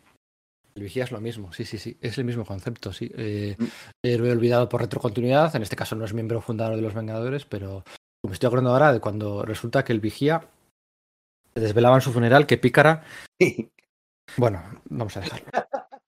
[0.76, 1.98] El Vigía es lo mismo, sí, sí, sí.
[2.02, 3.12] Es el mismo concepto, sí.
[3.16, 3.66] Eh, Mm.
[4.04, 5.56] héroe olvidado por retrocontinuidad.
[5.56, 7.84] En este caso no es miembro fundador de los Vengadores, pero
[8.28, 10.46] me estoy acordando ahora de cuando resulta que el Vigía
[11.56, 13.04] desvelaba en su funeral que Pícara.
[14.38, 15.46] Bueno, vamos a dejarlo.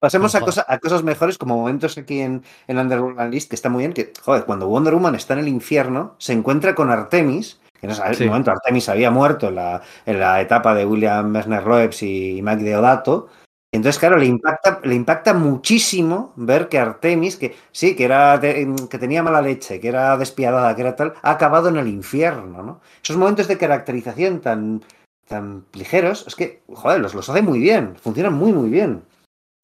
[0.00, 3.70] Pasemos a, cosa- a cosas mejores, como momentos aquí en, en Underworld List, que está
[3.70, 7.58] muy bien, que, joder, cuando Wonder Woman está en el infierno, se encuentra con Artemis,
[7.80, 8.26] que en ese Sí.
[8.26, 12.64] momento Artemis había muerto en la, en la etapa de William Messner Roeps y Mike
[12.64, 13.28] Deodato,
[13.76, 18.74] entonces, claro, le impacta, le impacta muchísimo ver que Artemis, que sí, que, era de-
[18.88, 22.62] que tenía mala leche, que era despiadada, que era tal, ha acabado en el infierno,
[22.62, 22.80] ¿no?
[23.02, 24.82] Esos momentos de caracterización tan,
[25.28, 29.02] tan ligeros, es que, joder, los, los hace muy bien, funcionan muy, muy bien.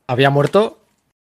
[0.08, 0.78] había muerto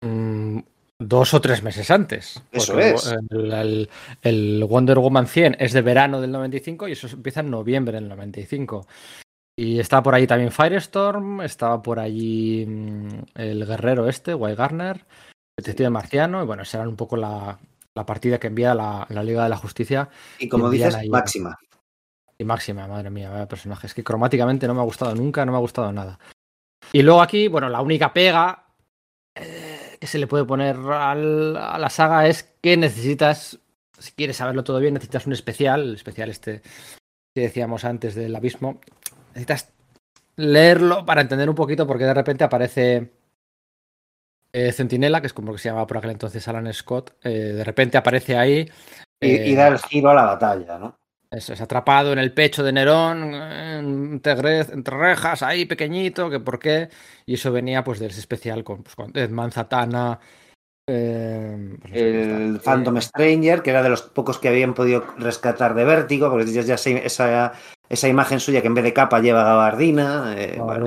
[0.01, 0.59] mm,
[0.99, 2.41] dos o tres meses antes.
[2.51, 3.11] Eso es.
[3.31, 3.89] El, el-
[4.21, 8.07] el Wonder Woman 100 es de verano del 95 y eso empieza en noviembre del
[8.07, 8.85] 95.
[9.57, 14.97] Y estaba por ahí también Firestorm, estaba por allí mm, el guerrero este, Guy Garner,
[14.97, 17.59] el detective marciano, y bueno, esa era un poco la,
[17.95, 20.09] la partida que envía la, la Liga de la Justicia
[20.39, 21.57] Y como dices, máxima.
[22.37, 23.87] y máxima, madre mía, vaya personaje.
[23.87, 26.17] Es que cromáticamente no me ha gustado nunca, no me ha gustado nada.
[26.93, 28.65] Y luego aquí, bueno, la única pega
[29.35, 33.59] eh, que se le puede poner al- a la saga es que necesitas,
[33.99, 36.61] si quieres saberlo todo bien, necesitas un especial, el especial este
[37.35, 38.81] que decíamos antes del abismo.
[39.33, 39.71] Necesitas
[40.35, 43.11] leerlo para entender un poquito porque de repente aparece
[44.53, 47.63] eh, Centinela, que es como que se llamaba por aquel entonces Alan Scott, eh, de
[47.63, 48.69] repente aparece ahí.
[49.19, 51.01] Y, y eh, da el giro a la batalla, ¿no?
[51.31, 56.89] eso es, atrapado en el pecho de Nerón, entre, rejas, ahí pequeñito, que por qué.
[57.25, 60.19] Y eso venía pues del especial con, pues, con Edman Zatana.
[60.91, 62.59] Eh, pues, El.
[62.63, 66.45] Phantom Eh, Stranger, que era de los pocos que habían podido rescatar de vértigo, porque
[66.51, 67.53] ya, ya se- esa,
[67.89, 70.33] esa imagen suya que en vez de capa lleva gabardina.
[70.37, 70.85] eh, bueno.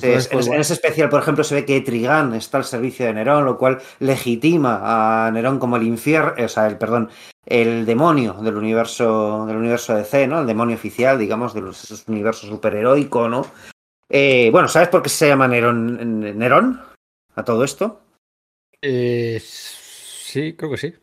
[0.00, 3.06] Sí, es- en, en ese especial, por ejemplo, se ve que Trigan está al servicio
[3.06, 7.08] de Nerón, lo cual legitima a Nerón como el infierno, o sea, el perdón,
[7.46, 10.40] el demonio del universo del universo DC, ¿no?
[10.40, 13.46] El demonio oficial, digamos, de los, esos universos superheroico, ¿no?
[14.08, 16.80] Eh, bueno, ¿sabes por qué se llama Nerón, Nerón
[17.36, 18.00] a todo esto?
[18.82, 20.94] Eh, sí, creo que sí.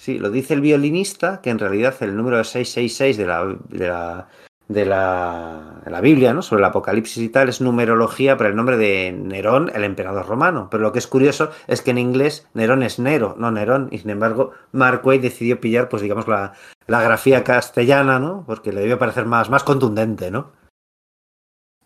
[0.00, 4.28] Sí, lo dice el violinista, que en realidad el número 666 de la, de la,
[4.68, 6.42] de la, de la Biblia, ¿no?
[6.42, 10.68] Sobre el Apocalipsis y tal, es numerología para el nombre de Nerón, el emperador romano.
[10.70, 13.88] Pero lo que es curioso es que en inglés Nerón es Nero, no Nerón.
[13.90, 16.52] Y sin embargo, Mark Waid decidió pillar, pues digamos, la,
[16.86, 18.44] la grafía castellana, ¿no?
[18.46, 20.52] Porque le debió parecer más, más contundente, ¿no?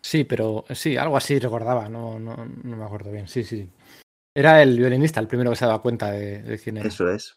[0.01, 3.27] Sí, pero sí, algo así recordaba, no, no, no me acuerdo bien.
[3.27, 3.69] Sí, sí.
[4.35, 6.87] Era el violinista el primero que se daba cuenta de, de quién era.
[6.87, 7.35] Eso es.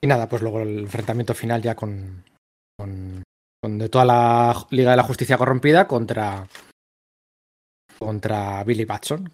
[0.00, 2.24] Y nada, pues luego el enfrentamiento final ya con,
[2.78, 3.22] con,
[3.62, 6.46] con de toda la Liga de la Justicia corrompida contra
[7.98, 9.32] contra Billy Batson.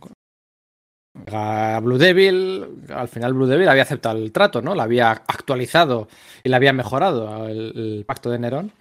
[1.31, 4.75] A Blue Devil, al final Blue Devil había aceptado el trato, ¿no?
[4.75, 6.09] La había actualizado
[6.43, 8.73] y la había mejorado el, el pacto de Nerón.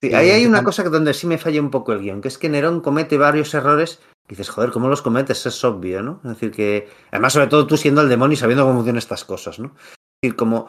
[0.00, 2.28] Sí, ahí hay una cosa que donde sí me falla un poco el guion, que
[2.28, 5.44] es que Nerón comete varios errores dices, joder, ¿cómo los cometes?
[5.46, 6.20] Es obvio, ¿no?
[6.24, 6.88] Es decir, que.
[7.10, 9.72] Además, sobre todo tú siendo el demonio y sabiendo cómo funcionan estas cosas, ¿no?
[9.76, 10.68] Es decir, como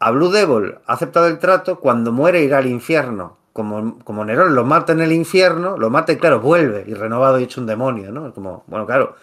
[0.00, 3.38] a Blue Devil ha aceptado el trato, cuando muere irá al infierno.
[3.52, 7.38] Como, como Nerón lo mata en el infierno, lo mata y claro, vuelve y renovado
[7.38, 8.32] y hecho un demonio, ¿no?
[8.32, 9.16] Como, bueno, claro.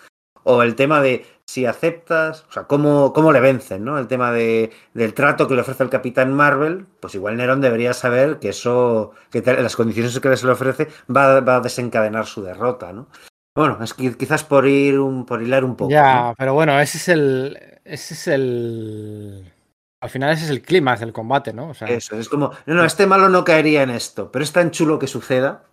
[0.44, 3.98] O el tema de si aceptas, o sea, cómo, cómo le vencen, ¿no?
[3.98, 7.94] El tema de, del trato que le ofrece el Capitán Marvel, pues igual Nerón debería
[7.94, 12.44] saber que eso, que las condiciones que se le ofrece va, va, a desencadenar su
[12.44, 13.08] derrota, ¿no?
[13.58, 15.90] Bueno, es que quizás por ir un, por hilar un poco.
[15.90, 16.36] Ya, ¿no?
[16.38, 17.60] pero bueno, ese es el.
[17.84, 19.52] Ese es el.
[20.00, 21.70] Al final ese es el clima del combate, ¿no?
[21.70, 24.52] O sea, Eso, es como, no, no, este malo no caería en esto, pero es
[24.52, 25.64] tan chulo que suceda.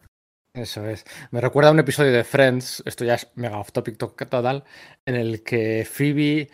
[0.54, 1.04] Eso es.
[1.30, 4.64] Me recuerda a un episodio de Friends, esto ya es mega off topic total,
[5.04, 6.48] en el que Phoebe,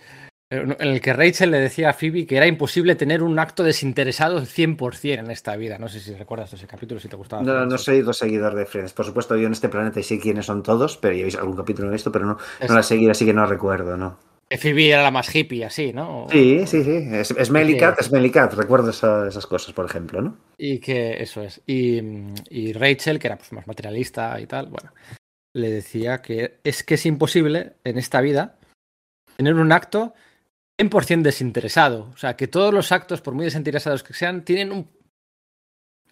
[0.51, 4.41] en el que Rachel le decía a Phoebe que era imposible tener un acto desinteresado
[4.43, 5.79] 100% en esta vida.
[5.79, 7.43] No sé si recuerdas ese capítulo, si te gustaba.
[7.43, 8.93] No, no soy dos seguidor de Friends.
[8.93, 11.57] Por supuesto, yo en este planeta y sé quiénes son todos, pero ya veis algún
[11.57, 12.37] capítulo en esto, pero no,
[12.69, 14.19] no la seguí, así que no recuerdo, ¿no?
[14.59, 16.27] Phoebe era la más hippie, así, ¿no?
[16.33, 17.09] Sí, sí, sí.
[17.13, 18.53] Es, es Melicat, es Melicat.
[18.55, 20.37] Recuerdo esa, esas cosas, por ejemplo, ¿no?
[20.59, 21.63] Y que eso es.
[21.67, 22.01] Y,
[22.49, 24.93] y, Rachel, que era pues, más materialista y tal, bueno,
[25.55, 28.59] le decía que es que es imposible en esta vida
[29.37, 30.15] tener un acto
[30.81, 32.11] 100% desinteresado.
[32.13, 34.91] O sea, que todos los actos, por muy desinteresados que sean, tienen un,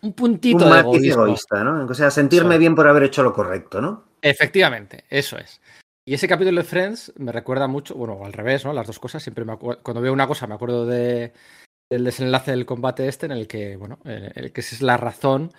[0.03, 1.25] un puntito un de egoísmo.
[1.25, 1.87] egoísta, ¿no?
[1.87, 2.61] O sea, sentirme Eso.
[2.61, 4.05] bien por haber hecho lo correcto, ¿no?
[4.21, 5.61] Efectivamente, eso es.
[6.07, 8.73] Y ese capítulo de Friends me recuerda mucho, bueno, al revés, ¿no?
[8.73, 9.23] Las dos cosas.
[9.23, 11.33] Siempre me acuerdo, cuando veo una cosa me acuerdo de,
[11.91, 15.53] del desenlace del combate este, en el que, bueno, en el que es la razón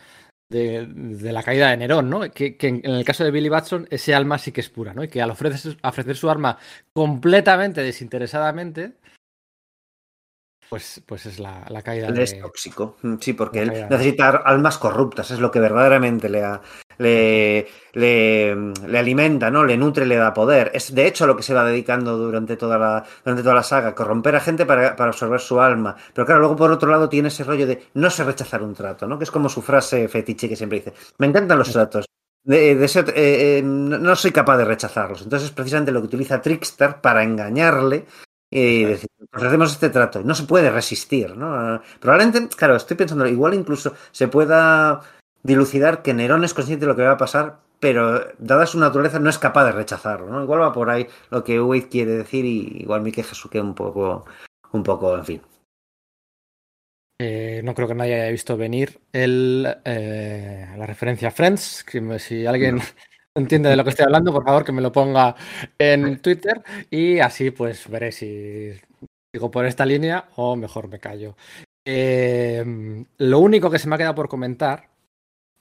[0.50, 2.22] de, la caída de Nerón, ¿no?
[2.32, 5.04] Que, que, en el caso de Billy Batson, ese alma sí que es pura, ¿no?
[5.04, 6.58] Y que al ofrecer, ofrecer su arma
[6.92, 8.94] completamente desinteresadamente,
[10.70, 12.24] pues, pues es la, la caída Él de...
[12.24, 12.96] es tóxico.
[13.02, 16.62] Mm, Sí, porque él de- necesita almas corruptas, es lo que verdaderamente le, ha-
[17.00, 18.56] le, le,
[18.88, 19.64] le alimenta, ¿no?
[19.64, 20.72] Le nutre, le da poder.
[20.74, 23.64] Es de hecho a lo que se va dedicando durante toda la, durante toda la
[23.64, 25.96] saga, corromper a gente para, para absorber su alma.
[26.14, 29.08] Pero claro, luego por otro lado tiene ese rollo de no sé rechazar un trato,
[29.08, 29.18] ¿no?
[29.18, 30.94] Que es como su frase fetiche que siempre dice.
[31.18, 32.06] Me encantan los tratos.
[32.44, 35.22] De, de ser- eh, eh, no no soy capaz de rechazarlos.
[35.24, 38.06] Entonces es precisamente lo que utiliza Trickster para engañarle
[38.52, 40.24] y decir, ofrecemos este trato.
[40.24, 41.54] No se puede resistir, ¿no?
[41.54, 45.02] Ah, Probablemente, claro, estoy pensando, igual incluso se pueda
[45.44, 49.20] dilucidar que Nerón es consciente de lo que va a pasar, pero dada su naturaleza
[49.20, 50.44] no es capaz de rechazarlo, ¿no?
[50.44, 53.76] Igual va por ahí lo que Wade quiere decir y igual mi queja suque un
[53.76, 54.26] poco,
[54.74, 55.42] un poco, en fin.
[57.22, 61.84] Eh, no creo que nadie haya visto venir el, eh, la referencia a Friends.
[61.84, 62.80] Que si alguien.
[63.40, 65.36] Entiende de lo que estoy hablando, por favor que me lo ponga
[65.78, 68.72] en Twitter y así pues veré si
[69.34, 71.36] sigo por esta línea o mejor me callo.
[71.86, 74.90] Eh, lo único que se me ha quedado por comentar,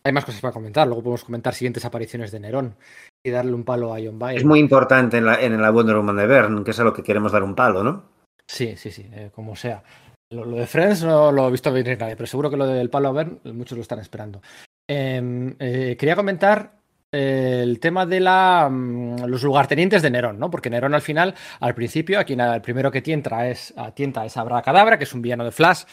[0.05, 2.77] hay más cosas para comentar, luego podemos comentar siguientes apariciones de Nerón
[3.25, 4.37] y darle un palo a John Byrne.
[4.37, 6.93] Es muy importante en la, en la Wonder Woman de Byrne, que es a lo
[6.93, 8.05] que queremos dar un palo, ¿no?
[8.47, 9.83] Sí, sí, sí, eh, como sea.
[10.31, 12.91] Lo, lo de Friends no lo he visto venir nadie, pero seguro que lo del
[12.91, 14.43] palo a ver, muchos lo están esperando.
[14.91, 16.78] Eh, eh, quería comentar
[17.13, 20.51] el tema de la, mm, los lugartenientes de Nerón, ¿no?
[20.51, 24.37] Porque Nerón al final, al principio, a quien el primero que tienta es, tienta es
[24.37, 25.85] Abracadabra, que es un villano de Flash,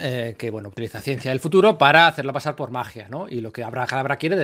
[0.00, 3.28] eh, que bueno, utiliza ciencia del futuro para hacerlo pasar por magia, ¿no?
[3.28, 4.36] Y lo que Abracadabra quiere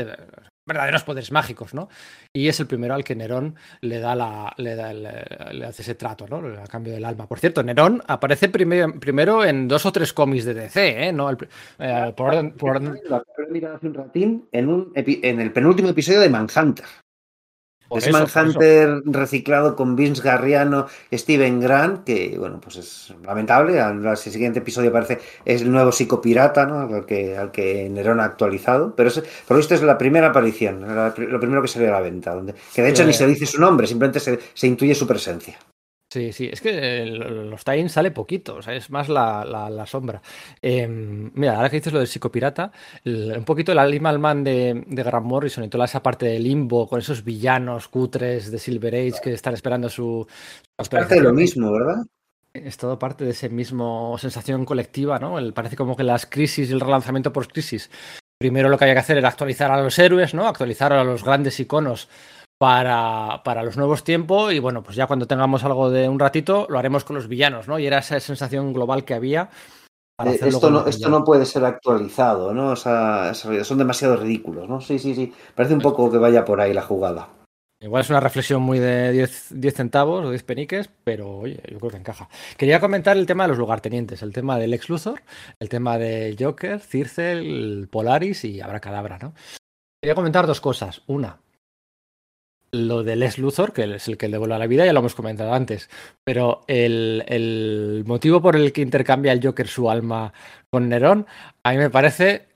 [0.67, 1.89] verdaderos poderes mágicos, ¿no?
[2.33, 5.83] Y es el primero al que Nerón le da la, le, da el- le hace
[5.83, 6.37] ese trato, ¿no?
[6.63, 7.27] A cambio del alma.
[7.27, 11.13] Por cierto, Nerón aparece primero, en dos o tres cómics de DC, ¿eh?
[11.13, 16.85] No, eh, por hace un ratín en, un en el penúltimo episodio de Manhunter.
[17.91, 18.19] Por es eso.
[18.19, 23.79] Manhunter reciclado con Vince Garriano, Steven Grant, que bueno, pues es lamentable.
[23.81, 26.81] Al, siguiente episodio parece es el nuevo psicopirata, ¿no?
[26.81, 28.95] Al que, al que Nerón ha actualizado.
[28.97, 32.01] Pero es, por visto es la primera aparición, la- lo primero que salió a la
[32.01, 32.35] venta.
[32.35, 33.09] Donde, que de hecho Sí.
[33.09, 35.59] ni se dice su nombre, simplemente se, se intuye su presencia.
[36.13, 39.87] Sí, sí, es que los tie sale poquito, o sea, es más la, la- la
[39.87, 40.21] sombra.
[40.61, 42.73] Eh, mira, ahora que dices lo del psicopirata,
[43.05, 46.41] el- un poquito la Animal Man de, de Grant Morrison y toda esa parte de
[46.41, 50.27] limbo con esos villanos cutres de Silver Age que están esperando su.
[50.77, 52.05] Es parte de lo mismo, ¿verdad?
[52.55, 55.39] Es todo parte de ese mismo sensación colectiva, ¿no?
[55.39, 57.89] El- parece como que las crisis y el relanzamiento por crisis.
[58.37, 60.49] Primero lo que había que hacer era actualizar a los héroes, ¿no?
[60.49, 62.09] Actualizar a los grandes iconos
[62.61, 64.53] para, para los nuevos tiempos.
[64.53, 67.67] Y bueno, pues ya cuando tengamos algo de un ratito, lo haremos con los villanos,
[67.69, 67.79] ¿no?
[67.79, 69.49] Y era esa sensación global que había.
[70.15, 72.73] para Eh, Esto no, esto no puede ser actualizado, ¿no?
[72.73, 74.83] O sea, es- son demasiado ridículos, ¿no?
[74.83, 75.33] Sí, sí, sí.
[75.55, 77.29] Parece un poco que vaya por ahí la jugada.
[77.83, 81.79] Igual es una reflexión muy de 10, 10 centavos o 10 peniques, pero oye, yo
[81.79, 82.29] creo que encaja.
[82.59, 85.23] Quería comentar el tema de los lugartenientes, el tema del ex Luthor,
[85.59, 89.33] el tema del Joker, Circe, el Polaris y Abracadabra, ¿no?
[90.03, 91.01] Quería comentar dos cosas.
[91.07, 91.39] Una,
[92.73, 95.15] lo de Les Luthor, que es el que le devuelve la vida, ya lo hemos
[95.15, 95.91] comentado antes.
[96.25, 100.33] Pero el, el, motivo por el que intercambia el Joker su alma
[100.71, 101.27] con Nerón,
[101.65, 102.49] a mí me parece.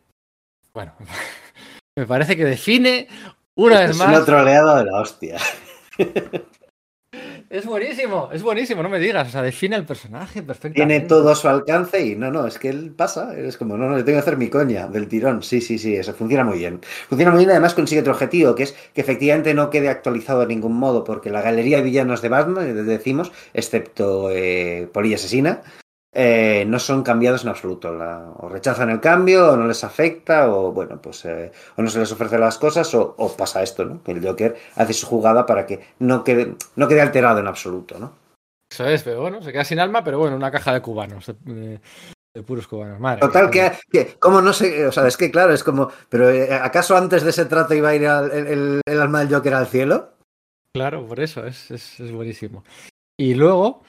[0.73, 0.93] Bueno,
[1.97, 3.09] me parece que define
[3.55, 4.11] una vez más.
[4.11, 5.39] Es una troleada de la hostia.
[7.55, 9.29] Es buenísimo, es buenísimo, no me digas.
[9.29, 10.93] O sea, define el personaje perfectamente.
[10.93, 13.33] Tiene todo su alcance y no, no, es que él pasa.
[13.39, 15.41] Es como, no, no, le tengo que hacer mi coña del tirón.
[15.41, 16.81] Sí, sí, sí, eso funciona muy bien.
[17.09, 20.49] Funciona muy bien, además consigue otro objetivo, que es que efectivamente no quede actualizado de
[20.49, 25.63] ningún modo, porque la galería de villanos de Batman, decimos, excepto eh, Polilla Asesina,
[26.15, 27.93] eh, no son cambiados en absoluto.
[27.93, 31.91] La, o rechazan el cambio, o no les afecta, o bueno, pues eh, o no
[31.91, 34.03] se les ofrece las cosas, o, o, pasa esto, ¿no?
[34.03, 37.99] Que el Joker hace su jugada para que no quede, no quede alterado en absoluto,
[37.99, 38.13] ¿no?
[38.71, 41.27] Eso es, pero bueno, se queda sin alma, pero bueno, una caja de cubanos.
[41.41, 41.81] De,
[42.35, 42.99] de puros cubanos.
[42.99, 46.31] Madre Total, que, que, como no sé, o sea, es que claro, es como, pero
[46.31, 49.35] eh, ¿acaso antes de ese trato iba a ir al, el, el, el, alma del
[49.35, 50.15] Joker al cielo?
[50.73, 52.65] Claro, por eso, es, es, es buenísimo.
[53.17, 53.83] Y luego,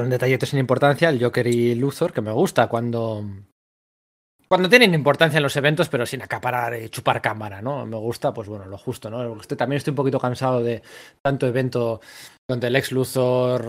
[0.00, 3.24] un detallito sin importancia, el Joker y Luthor, que me gusta cuando.
[4.48, 7.86] Cuando tienen importancia en los eventos, pero sin acaparar y chupar cámara, ¿no?
[7.86, 9.40] Me gusta, pues bueno, lo justo, ¿no?
[9.40, 10.82] Estoy, también estoy un poquito cansado de
[11.22, 12.02] tanto evento
[12.46, 13.64] donde el ex Luthor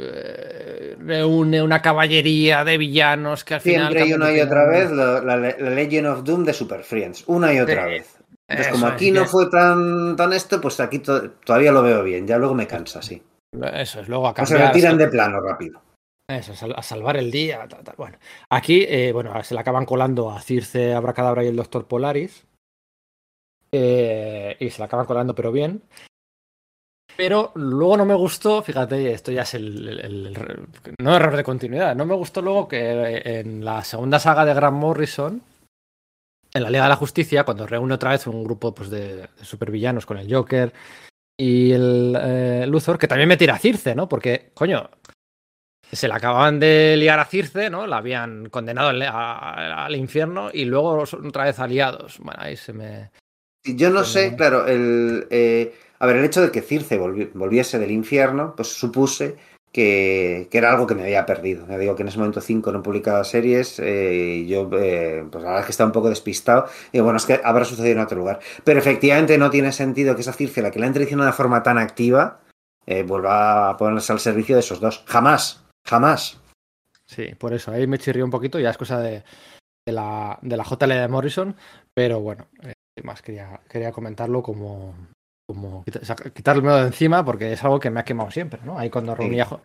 [0.00, 3.92] eh, reúne una caballería de villanos que al Siempre final.
[3.92, 7.24] Siempre y una y otra vez la, la, la, Legend of Doom de Super Friends.
[7.26, 7.90] Una y otra sí.
[7.90, 8.16] vez.
[8.46, 12.02] Entonces, como aquí es, no fue tan, tan esto, pues aquí to todavía lo veo
[12.02, 12.26] bien.
[12.26, 13.22] Ya luego me cansa, sí.
[13.52, 15.82] Eso es, luego a cambiar, O se retiran de plano rápido.
[16.28, 17.66] Eso, a salvar el día.
[17.96, 18.18] Bueno,
[18.50, 22.46] aquí eh, bueno, se le acaban colando a Circe, Abracadabra y el Doctor Polaris.
[23.72, 25.82] Eh, y se le acaban colando, pero bien.
[27.16, 30.68] Pero luego no me gustó, fíjate, esto ya es el, el, el,
[31.00, 31.96] no error de continuidad.
[31.96, 35.42] No me gustó luego que en la segunda saga de Grant Morrison,
[36.54, 39.44] en la Liga de la Justicia, cuando reúne otra vez un grupo pues, de, de
[39.44, 40.72] supervillanos con el Joker
[41.38, 44.08] y el eh, Luthor, que también me tira a Circe, ¿no?
[44.08, 44.90] Porque, coño,
[45.92, 47.86] se la acababan de liar a Circe, ¿no?
[47.86, 52.18] La habían condenado al, a, al infierno y luego otra vez aliados.
[52.18, 53.10] Bueno, ahí se me.
[53.64, 55.26] Yo no sé, claro, el.
[55.30, 59.36] Eh, a ver, el hecho de que Circe volvi volviese del infierno, pues supuse
[59.72, 61.66] que, era algo que me había perdido.
[61.68, 65.42] Ya digo que en ese momento 5 no publicaba series eh, y yo, eh, pues
[65.42, 66.66] la verdad es que estaba un poco despistado.
[66.92, 68.40] Y bueno, es que habrá sucedido en otro lugar.
[68.64, 71.36] Pero efectivamente no tiene sentido que esa Circe, la que la han traicionado de una
[71.36, 72.40] forma tan activa,
[72.86, 75.04] eh, vuelva a ponerse al servicio de esos dos.
[75.06, 76.40] Jamás, jamás.
[77.06, 79.24] Sí, por eso ahí me chirrió un poquito, ya es cosa de,
[79.86, 81.56] la, de la JL de Morrison,
[81.92, 84.94] pero bueno, eh, más quería, quería comentarlo como,
[85.54, 88.78] como quitarme de encima porque es algo que me ha quemado siempre, ¿no?
[88.78, 89.56] Ahí cuando reunía sí.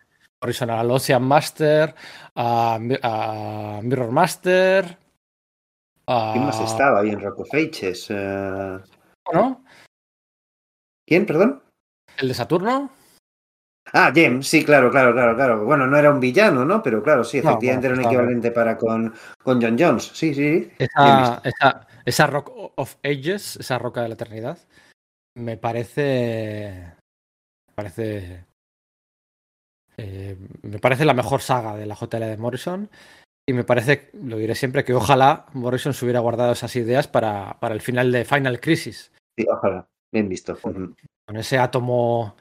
[0.41, 1.93] Morrison al Ocean Master,
[2.35, 4.97] a, a Mirror Master.
[6.07, 6.31] A...
[6.33, 8.09] ¿Quién más estaba ahí en Rock of Ages?
[8.09, 8.79] Uh...
[9.33, 9.63] ¿No?
[11.07, 11.61] ¿Quién, perdón?
[12.17, 12.89] ¿El de Saturno?
[13.93, 15.63] Ah, Jem, sí, claro, claro, claro, claro.
[15.63, 16.81] Bueno, no era un villano, ¿no?
[16.81, 19.13] Pero claro, sí, efectivamente no, bueno, era un equivalente para con,
[19.43, 20.11] con John Jones.
[20.13, 20.71] Sí, sí.
[20.79, 24.57] Esa, esa, esa Rock of Ages, esa roca de la eternidad,
[25.35, 26.93] me parece.
[27.67, 28.45] Me parece.
[29.97, 32.89] Eh, me parece la mejor saga de la JL de Morrison.
[33.47, 37.59] Y me parece, lo diré siempre, que ojalá Morrison se hubiera guardado esas ideas para,
[37.59, 39.11] para el final de Final Crisis.
[39.37, 39.87] Sí, ojalá.
[40.11, 40.57] Bien visto.
[40.59, 40.95] Con,
[41.27, 42.35] con ese átomo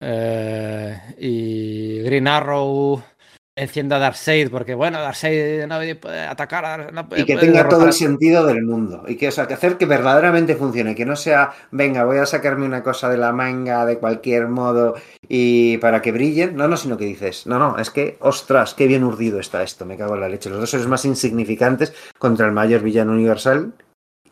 [0.00, 3.02] eh, y Green Arrow
[3.54, 7.68] encienda a Darkseid, porque bueno, Darkseid no puede atacar a no puede, Y que tenga
[7.68, 9.04] todo el sentido del mundo.
[9.06, 12.26] Y que, o sea, que hacer que verdaderamente funcione, que no sea, venga, voy a
[12.26, 14.94] sacarme una cosa de la manga de cualquier modo
[15.28, 16.56] y para que brillen.
[16.56, 19.84] No, no, sino que dices, no, no, es que, ostras, qué bien urdido está esto,
[19.84, 20.48] me cago en la leche.
[20.48, 23.74] Los dos son más insignificantes contra el mayor villano universal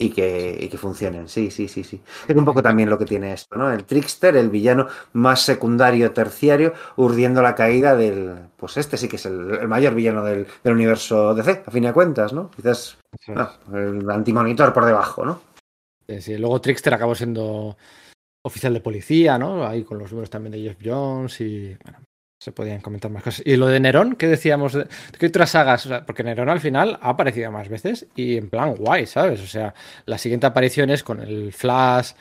[0.01, 1.29] y que, y que, funcionen.
[1.29, 2.01] Sí, sí, sí, sí.
[2.27, 3.71] Es un poco también lo que tiene esto, ¿no?
[3.71, 8.49] El trickster, el villano más secundario, terciario, urdiendo la caída del.
[8.57, 11.85] Pues este sí que es el, el mayor villano del, del, universo DC, a fin
[11.85, 12.51] de cuentas, ¿no?
[12.51, 12.97] Quizás
[13.29, 15.43] no, el antimonitor por debajo, ¿no?
[16.09, 16.39] Sí, sí.
[16.39, 17.77] Luego Trickster acabó siendo
[18.43, 19.67] oficial de policía, ¿no?
[19.67, 21.77] Ahí con los números también de Jeff Jones y.
[21.85, 21.99] Bueno,
[22.41, 23.43] se podían comentar más cosas.
[23.45, 24.73] Y lo de Nerón, ¿qué decíamos?
[24.73, 24.87] De,
[25.19, 25.89] ¿Qué otras sagas?
[26.07, 29.41] Porque Nerón al final ha aparecido más veces y en plan guay, ¿sabes?
[29.43, 29.75] O sea,
[30.07, 32.13] la siguiente aparición es con el Flash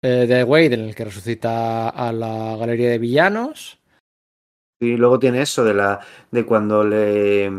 [0.00, 3.80] eh, de Wade en el que resucita a la galería de villanos.
[4.80, 7.50] Y luego tiene eso de la de cuando le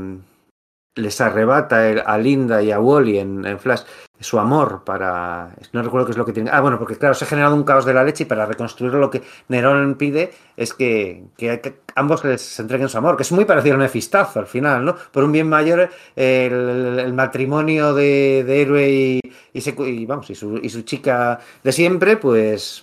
[0.96, 3.82] les arrebata a Linda y a Wally en, Flash
[4.20, 5.56] su amor para.
[5.72, 6.50] No recuerdo qué es lo que tiene.
[6.52, 9.00] Ah, bueno, porque claro, se ha generado un caos de la leche y para reconstruirlo
[9.00, 13.46] lo que Nerón pide es que, que, ambos se entreguen su amor, que es muy
[13.46, 14.96] parecido al Mefistazo al final, ¿no?
[15.12, 19.22] Por un bien mayor, el, matrimonio de, héroe y,
[19.54, 22.82] y, vamos, y su, y su, chica de siempre, pues,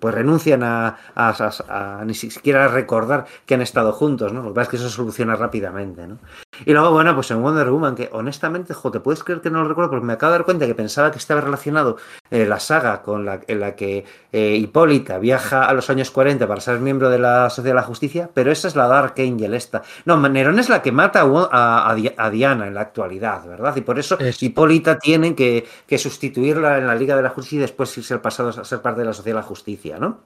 [0.00, 4.42] pues renuncian a, a, ni siquiera recordar que han estado juntos, ¿no?
[4.42, 6.18] Lo que pasa es que eso se soluciona rápidamente, ¿no?
[6.64, 9.62] Y luego, bueno, pues en Wonder Woman, que honestamente, jo, te puedes creer que no
[9.62, 11.96] lo recuerdo, porque me acabo de dar cuenta que pensaba que estaba relacionado
[12.30, 16.46] eh, la saga con la, en la que eh, Hipólita viaja a los años 40
[16.46, 19.54] para ser miembro de la Sociedad de la Justicia, pero esa es la Dark Angel
[19.54, 19.82] esta.
[20.04, 23.76] No, Nerón es la que mata a, Diana en la actualidad, ¿verdad?
[23.76, 25.66] Y por eso Hipólita tiene que,
[25.98, 29.00] sustituirla en la Liga de la Justicia y después irse al pasado a ser parte
[29.00, 30.20] de la Sociedad de la Justicia, ¿no?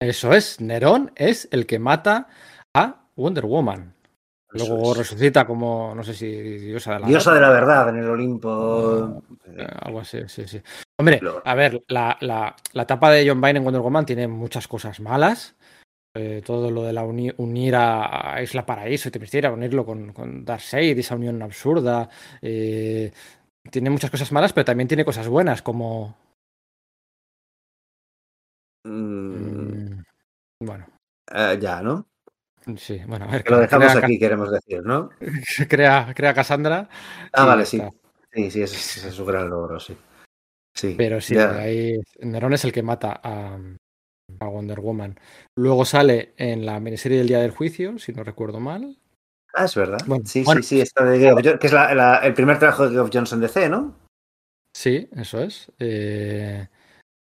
[0.00, 2.28] Eso es, Nerón es el que mata
[2.74, 3.93] a Wonder Woman.
[4.54, 8.08] Luego resucita como, no sé si diosa de la Diosa de la verdad en el
[8.08, 9.22] Olimpo.
[9.46, 10.62] Eh, algo así, sí, sí.
[10.96, 14.68] Hombre, a ver, la, la, la etapa de John Byrne en Wonder Woman tiene muchas
[14.68, 15.56] cosas malas.
[16.16, 20.96] Eh, todo lo de la unir a, Isla Paraíso y te unirlo con, con Darkseid,
[20.96, 22.08] esa unión absurda.
[22.40, 23.10] Eh,
[23.68, 26.16] tiene muchas cosas malas, pero también tiene cosas buenas, como.
[28.84, 29.34] Mm.
[29.34, 30.04] Mm,
[30.60, 30.86] bueno.
[31.60, 32.06] ya, ¿no?
[32.76, 33.44] Sí, bueno, a ver.
[33.44, 35.10] Que lo dejamos aquí, queremos decir, ¿no?
[35.68, 36.88] crea, crea Cassandra.
[37.32, 37.82] Ah, vale, sí.
[38.32, 39.96] Sí, sí, ese, es su gran logro, sí.
[40.74, 40.94] Sí.
[40.98, 43.56] Pero sí, ahí Nerón es el que mata a,
[44.40, 45.18] a, Wonder Woman.
[45.56, 48.98] Luego sale en la miniserie del Día del Juicio, si no recuerdo mal.
[49.52, 49.98] Ah, es verdad.
[50.24, 53.68] sí, sí, sí, está de que es el primer trabajo de Geoff Johnson de C,
[53.68, 53.94] ¿no?
[54.74, 55.70] Sí, eso es.
[55.78, 56.66] Eh,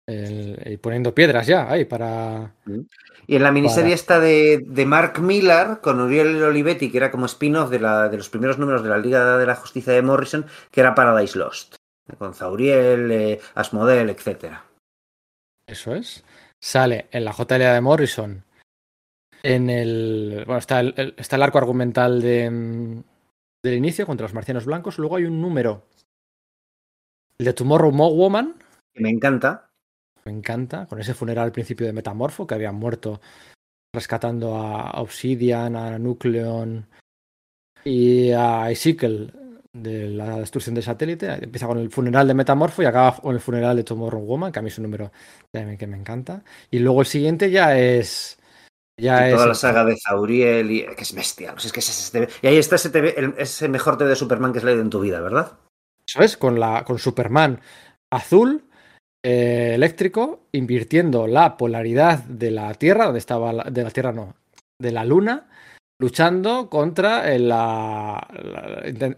[0.09, 2.53] y poniendo piedras ya ahí para.
[2.65, 2.81] Mm.
[3.27, 7.69] Y en la miniserie esta de, Mark Millar con Uriel Olivetti, que era como spin-off
[7.69, 10.95] de, de los primeros números de la Liga de la Justicia de Morrison, que era
[10.95, 11.75] Paradise Lost,
[12.17, 14.53] con Zauriel, eh, Asmodel, etc.
[15.67, 16.23] Eso es.
[16.61, 18.43] Sale en la JLA de Morrison.
[19.43, 20.43] En el.
[20.45, 23.03] Bueno, está el, está el arco argumental de, mm,
[23.61, 24.99] del inicio contra los marcianos blancos.
[24.99, 25.83] Luego hay un número.
[27.37, 28.55] El de Tomorrow Woman.
[28.93, 29.66] Que me encanta
[30.27, 33.21] me encanta, con ese funeral al principio de Metamorfo, que habían muerto
[33.93, 36.85] rescatando a Obsidian, a Nucleon
[37.85, 39.33] y a Ezekiel
[39.71, 41.31] de la destrucción del satélite.
[41.41, 44.59] Empieza con el funeral de Metamorfo y acaba con el funeral de Tomorrow Woman, que
[44.59, 45.11] a mí es un número
[45.51, 46.43] que me encanta.
[46.69, 48.37] Y luego el siguiente ya es...
[48.99, 51.53] Ya y toda la saga de Zauriel, y, que es bestia.
[51.55, 52.91] es que y ahí está ese,
[53.37, 55.53] ese mejor TV de Superman que has leído en tu vida, ¿verdad?
[56.05, 57.61] Eso es, con, la, con Superman
[58.11, 58.66] azul,
[59.23, 64.35] eh, eléctrico invirtiendo la polaridad de la Tierra, donde estaba de la Tierra no,
[64.79, 65.47] de la Luna,
[65.99, 67.51] luchando contra el,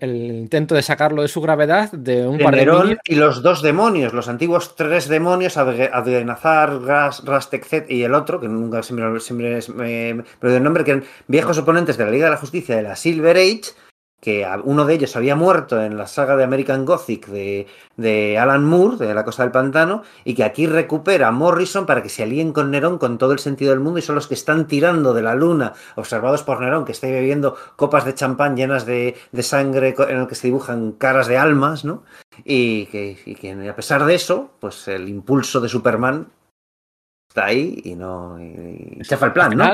[0.01, 4.29] intento de sacarlo de su gravedad de un par de y los dos demonios, los
[4.29, 10.63] antiguos tres demonios, Adrenazar, Rastek y el otro, que nunca siempre, siempre me, pero el
[10.63, 13.73] nombre, que eran viejos oponentes de la Liga de la Justicia de la Silver Age
[14.19, 18.97] que uno de ellos había muerto en la saga de American Gothic de, Alan Moore,
[18.97, 22.71] de La Cosa del Pantano, y que aquí recupera Morrison para que se alíen con
[22.71, 25.35] Nerón con todo el sentido del mundo y son los que están tirando de la
[25.35, 30.27] luna, observados por Nerón, que está bebiendo copas de champán llenas de, sangre en el
[30.27, 32.03] que se dibujan caras de almas, ¿no?
[32.43, 36.27] Y que, a pesar de eso, pues el impulso de Superman
[37.29, 38.37] está ahí y no...
[38.41, 39.73] Y, chafa el plan, ¿no?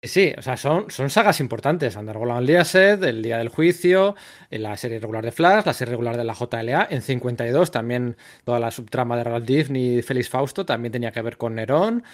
[0.00, 1.96] Sí, o sea, son, son sagas importantes.
[1.96, 4.14] Underground Set, El Día del Juicio,
[4.48, 6.86] la serie regular de Flash, la serie regular de la JLA.
[6.88, 11.20] En 52 también toda la subtrama de Ralph Disney y Félix Fausto también tenía que
[11.20, 12.04] ver con Nerón.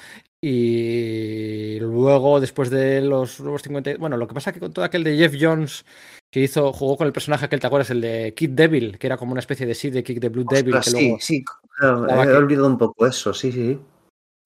[0.41, 3.99] Y luego, después de los nuevos 50...
[3.99, 5.85] Bueno, lo que pasa es que con todo aquel de Jeff Jones
[6.31, 7.91] que hizo, jugó con el personaje aquel, ¿te acuerdas?
[7.91, 10.47] El de Kid Devil, que era como una especie de sí de Kick de Blue
[10.49, 10.83] Devil.
[10.83, 11.45] sí, sí,
[11.83, 13.79] he olvidado un poco eso, sí, sí.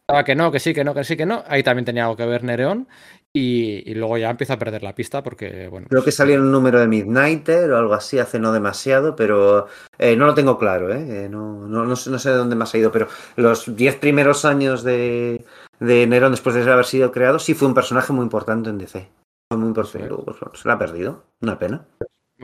[0.09, 1.45] Estaba que no, que sí, que no, que sí, que no.
[1.47, 2.89] Ahí también tenía algo que ver Nereón.
[3.31, 5.87] Y, luego ya empieza a perder la pista porque, bueno.
[5.91, 9.67] Creo que salió en un número de Midnighter o algo así hace no demasiado, pero
[9.99, 11.25] eh, no lo tengo claro, ¿eh?
[11.25, 13.07] eh no, no, no, sé de dónde más ha ido, pero
[13.37, 15.45] los diez primeros años de,
[15.79, 19.07] de después de haber sido creado, sí fue un personaje muy importante en DC.
[19.53, 20.09] Fue muy importante.
[20.09, 21.25] Pues, se lo ha perdido.
[21.43, 21.87] Una pena.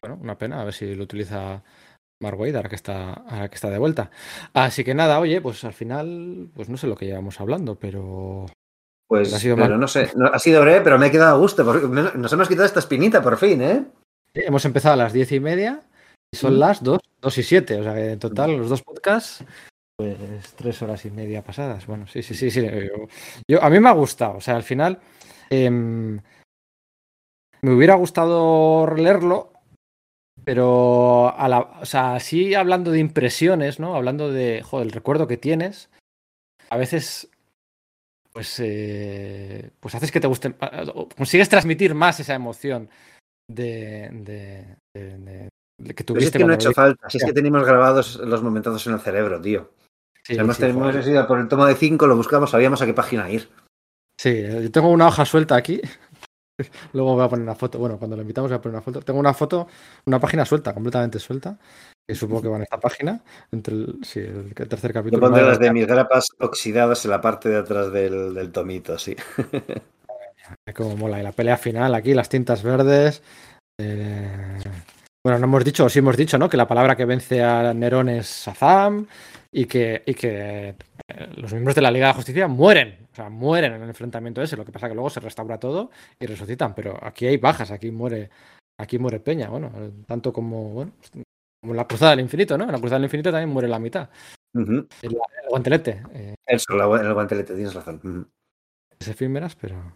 [0.02, 1.62] Bueno, una pena, a ver si lo utiliza
[2.20, 4.10] Mark ahora que está, ahora que está de vuelta.
[4.52, 8.46] Así que nada, oye, pues al final, pues no sé lo que llevamos hablando, pero
[9.08, 11.64] pues, ha sido pero no sé, ha sido breve, pero me he quedado a gusto.
[11.64, 13.84] Porque nos hemos quitado esta espinita por fin, ¿eh?
[14.34, 15.80] hemos empezado a las diez y media
[16.32, 17.78] y son las dos, dos y siete.
[17.78, 19.44] O sea que en total los dos podcasts,
[19.96, 20.16] pues
[20.56, 21.86] tres horas y media pasadas.
[21.86, 22.66] Bueno, sí, sí, sí, sí.
[23.48, 24.36] Yo, a mí me ha gustado.
[24.36, 24.98] O sea, al final
[25.50, 26.20] em,
[27.62, 29.52] me hubiera gustado leerlo,
[30.44, 33.94] Pero, a la, o sea, sí hablando de impresiones, ¿no?
[33.94, 35.88] Hablando de, joder, el recuerdo que tienes,
[36.70, 37.30] a veces,
[38.32, 40.54] pues, eh, pues haces que te guste,
[41.16, 42.90] consigues transmitir más esa emoción
[43.48, 45.48] de, de, de,
[45.78, 46.26] de que tuviste.
[46.26, 49.00] es que no ha hecho falta, si es que tenemos grabados los momentazos en el
[49.00, 49.70] cerebro, tío.
[50.22, 50.64] Sí, hemos, sí,
[51.10, 53.48] ido por el tomo de 5, lo buscamos, sabíamos a qué página ir.
[54.18, 55.82] Sí, yo tengo una hoja suelta aquí.
[56.92, 57.78] Luego voy a poner una foto.
[57.78, 59.00] Bueno, cuando lo invitamos voy a poner una foto.
[59.00, 59.66] Tengo una foto,
[60.06, 61.58] una página suelta, completamente suelta.
[62.06, 63.22] Que supongo que va en esta página.
[63.50, 65.20] Entre el, sí, el tercer capítulo.
[65.20, 68.98] Yo pondré las de mis grapas oxidadas en la parte de atrás del, del tomito,
[68.98, 69.16] sí.
[70.76, 71.20] Como mola.
[71.20, 73.22] Y la pelea final aquí, las tintas verdes.
[73.80, 74.60] Eh...
[75.24, 76.50] Bueno, no hemos dicho, sí hemos dicho, ¿no?
[76.50, 79.06] Que la palabra que vence a Nerón es Sazam
[79.56, 80.74] y que, y que
[81.36, 84.56] los miembros de la Liga de Justicia mueren, o sea, mueren en el enfrentamiento ese.
[84.56, 87.92] Lo que pasa que luego se restaura todo y resucitan, pero aquí hay bajas, aquí
[87.92, 88.30] muere,
[88.80, 89.70] aquí muere Peña, bueno,
[90.06, 90.92] tanto como, bueno,
[91.60, 92.64] como en la Cruzada del Infinito, ¿no?
[92.64, 94.10] En la Cruzada del Infinito también muere la mitad.
[94.54, 94.88] Uh -huh.
[95.02, 96.02] el, el, guantelete.
[96.12, 96.34] Eh.
[96.46, 98.00] Eso, la, el guantelete, tienes razón.
[98.02, 98.26] Uh -huh.
[98.98, 99.94] Es efímeras, pero.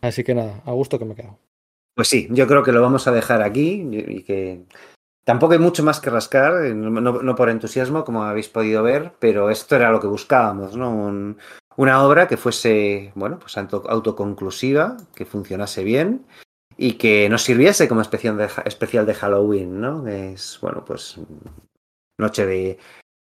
[0.00, 1.40] Así que nada, a gusto que me he quedado.
[1.96, 4.64] Pues sí, yo creo que lo vamos a dejar aquí y que
[5.24, 9.50] tampoco hay mucho más que rascar, no, no, por entusiasmo, como habéis podido ver, pero
[9.50, 10.90] esto era lo que buscábamos, ¿no?
[10.90, 11.38] Un,
[11.76, 16.26] una obra que fuese, bueno, pues autoconclusiva, que funcionase bien
[16.76, 20.06] y que nos sirviese como especial de, especial de Halloween, ¿no?
[20.06, 21.18] Es, bueno, pues
[22.18, 22.78] noche de,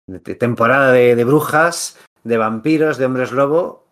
[0.08, 3.86] de temporada de, de, brujas, de vampiros, de hombres lobo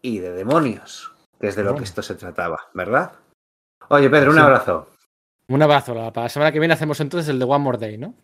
[0.00, 3.12] y de demonios, que es de lo que esto se trataba, ¿verdad?
[3.88, 4.42] Oye, Pedro, un sí.
[4.42, 4.88] abrazo.
[5.50, 5.94] Un abrazo.
[5.94, 8.14] Para la semana que viene hacemos entonces el de One More Day, ¿no?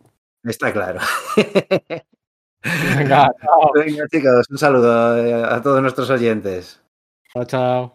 [0.45, 1.01] Está claro.
[2.97, 3.73] Venga, chao.
[3.75, 6.81] Venga, chicos, un saludo a todos nuestros oyentes.
[7.33, 7.93] Chao, chao.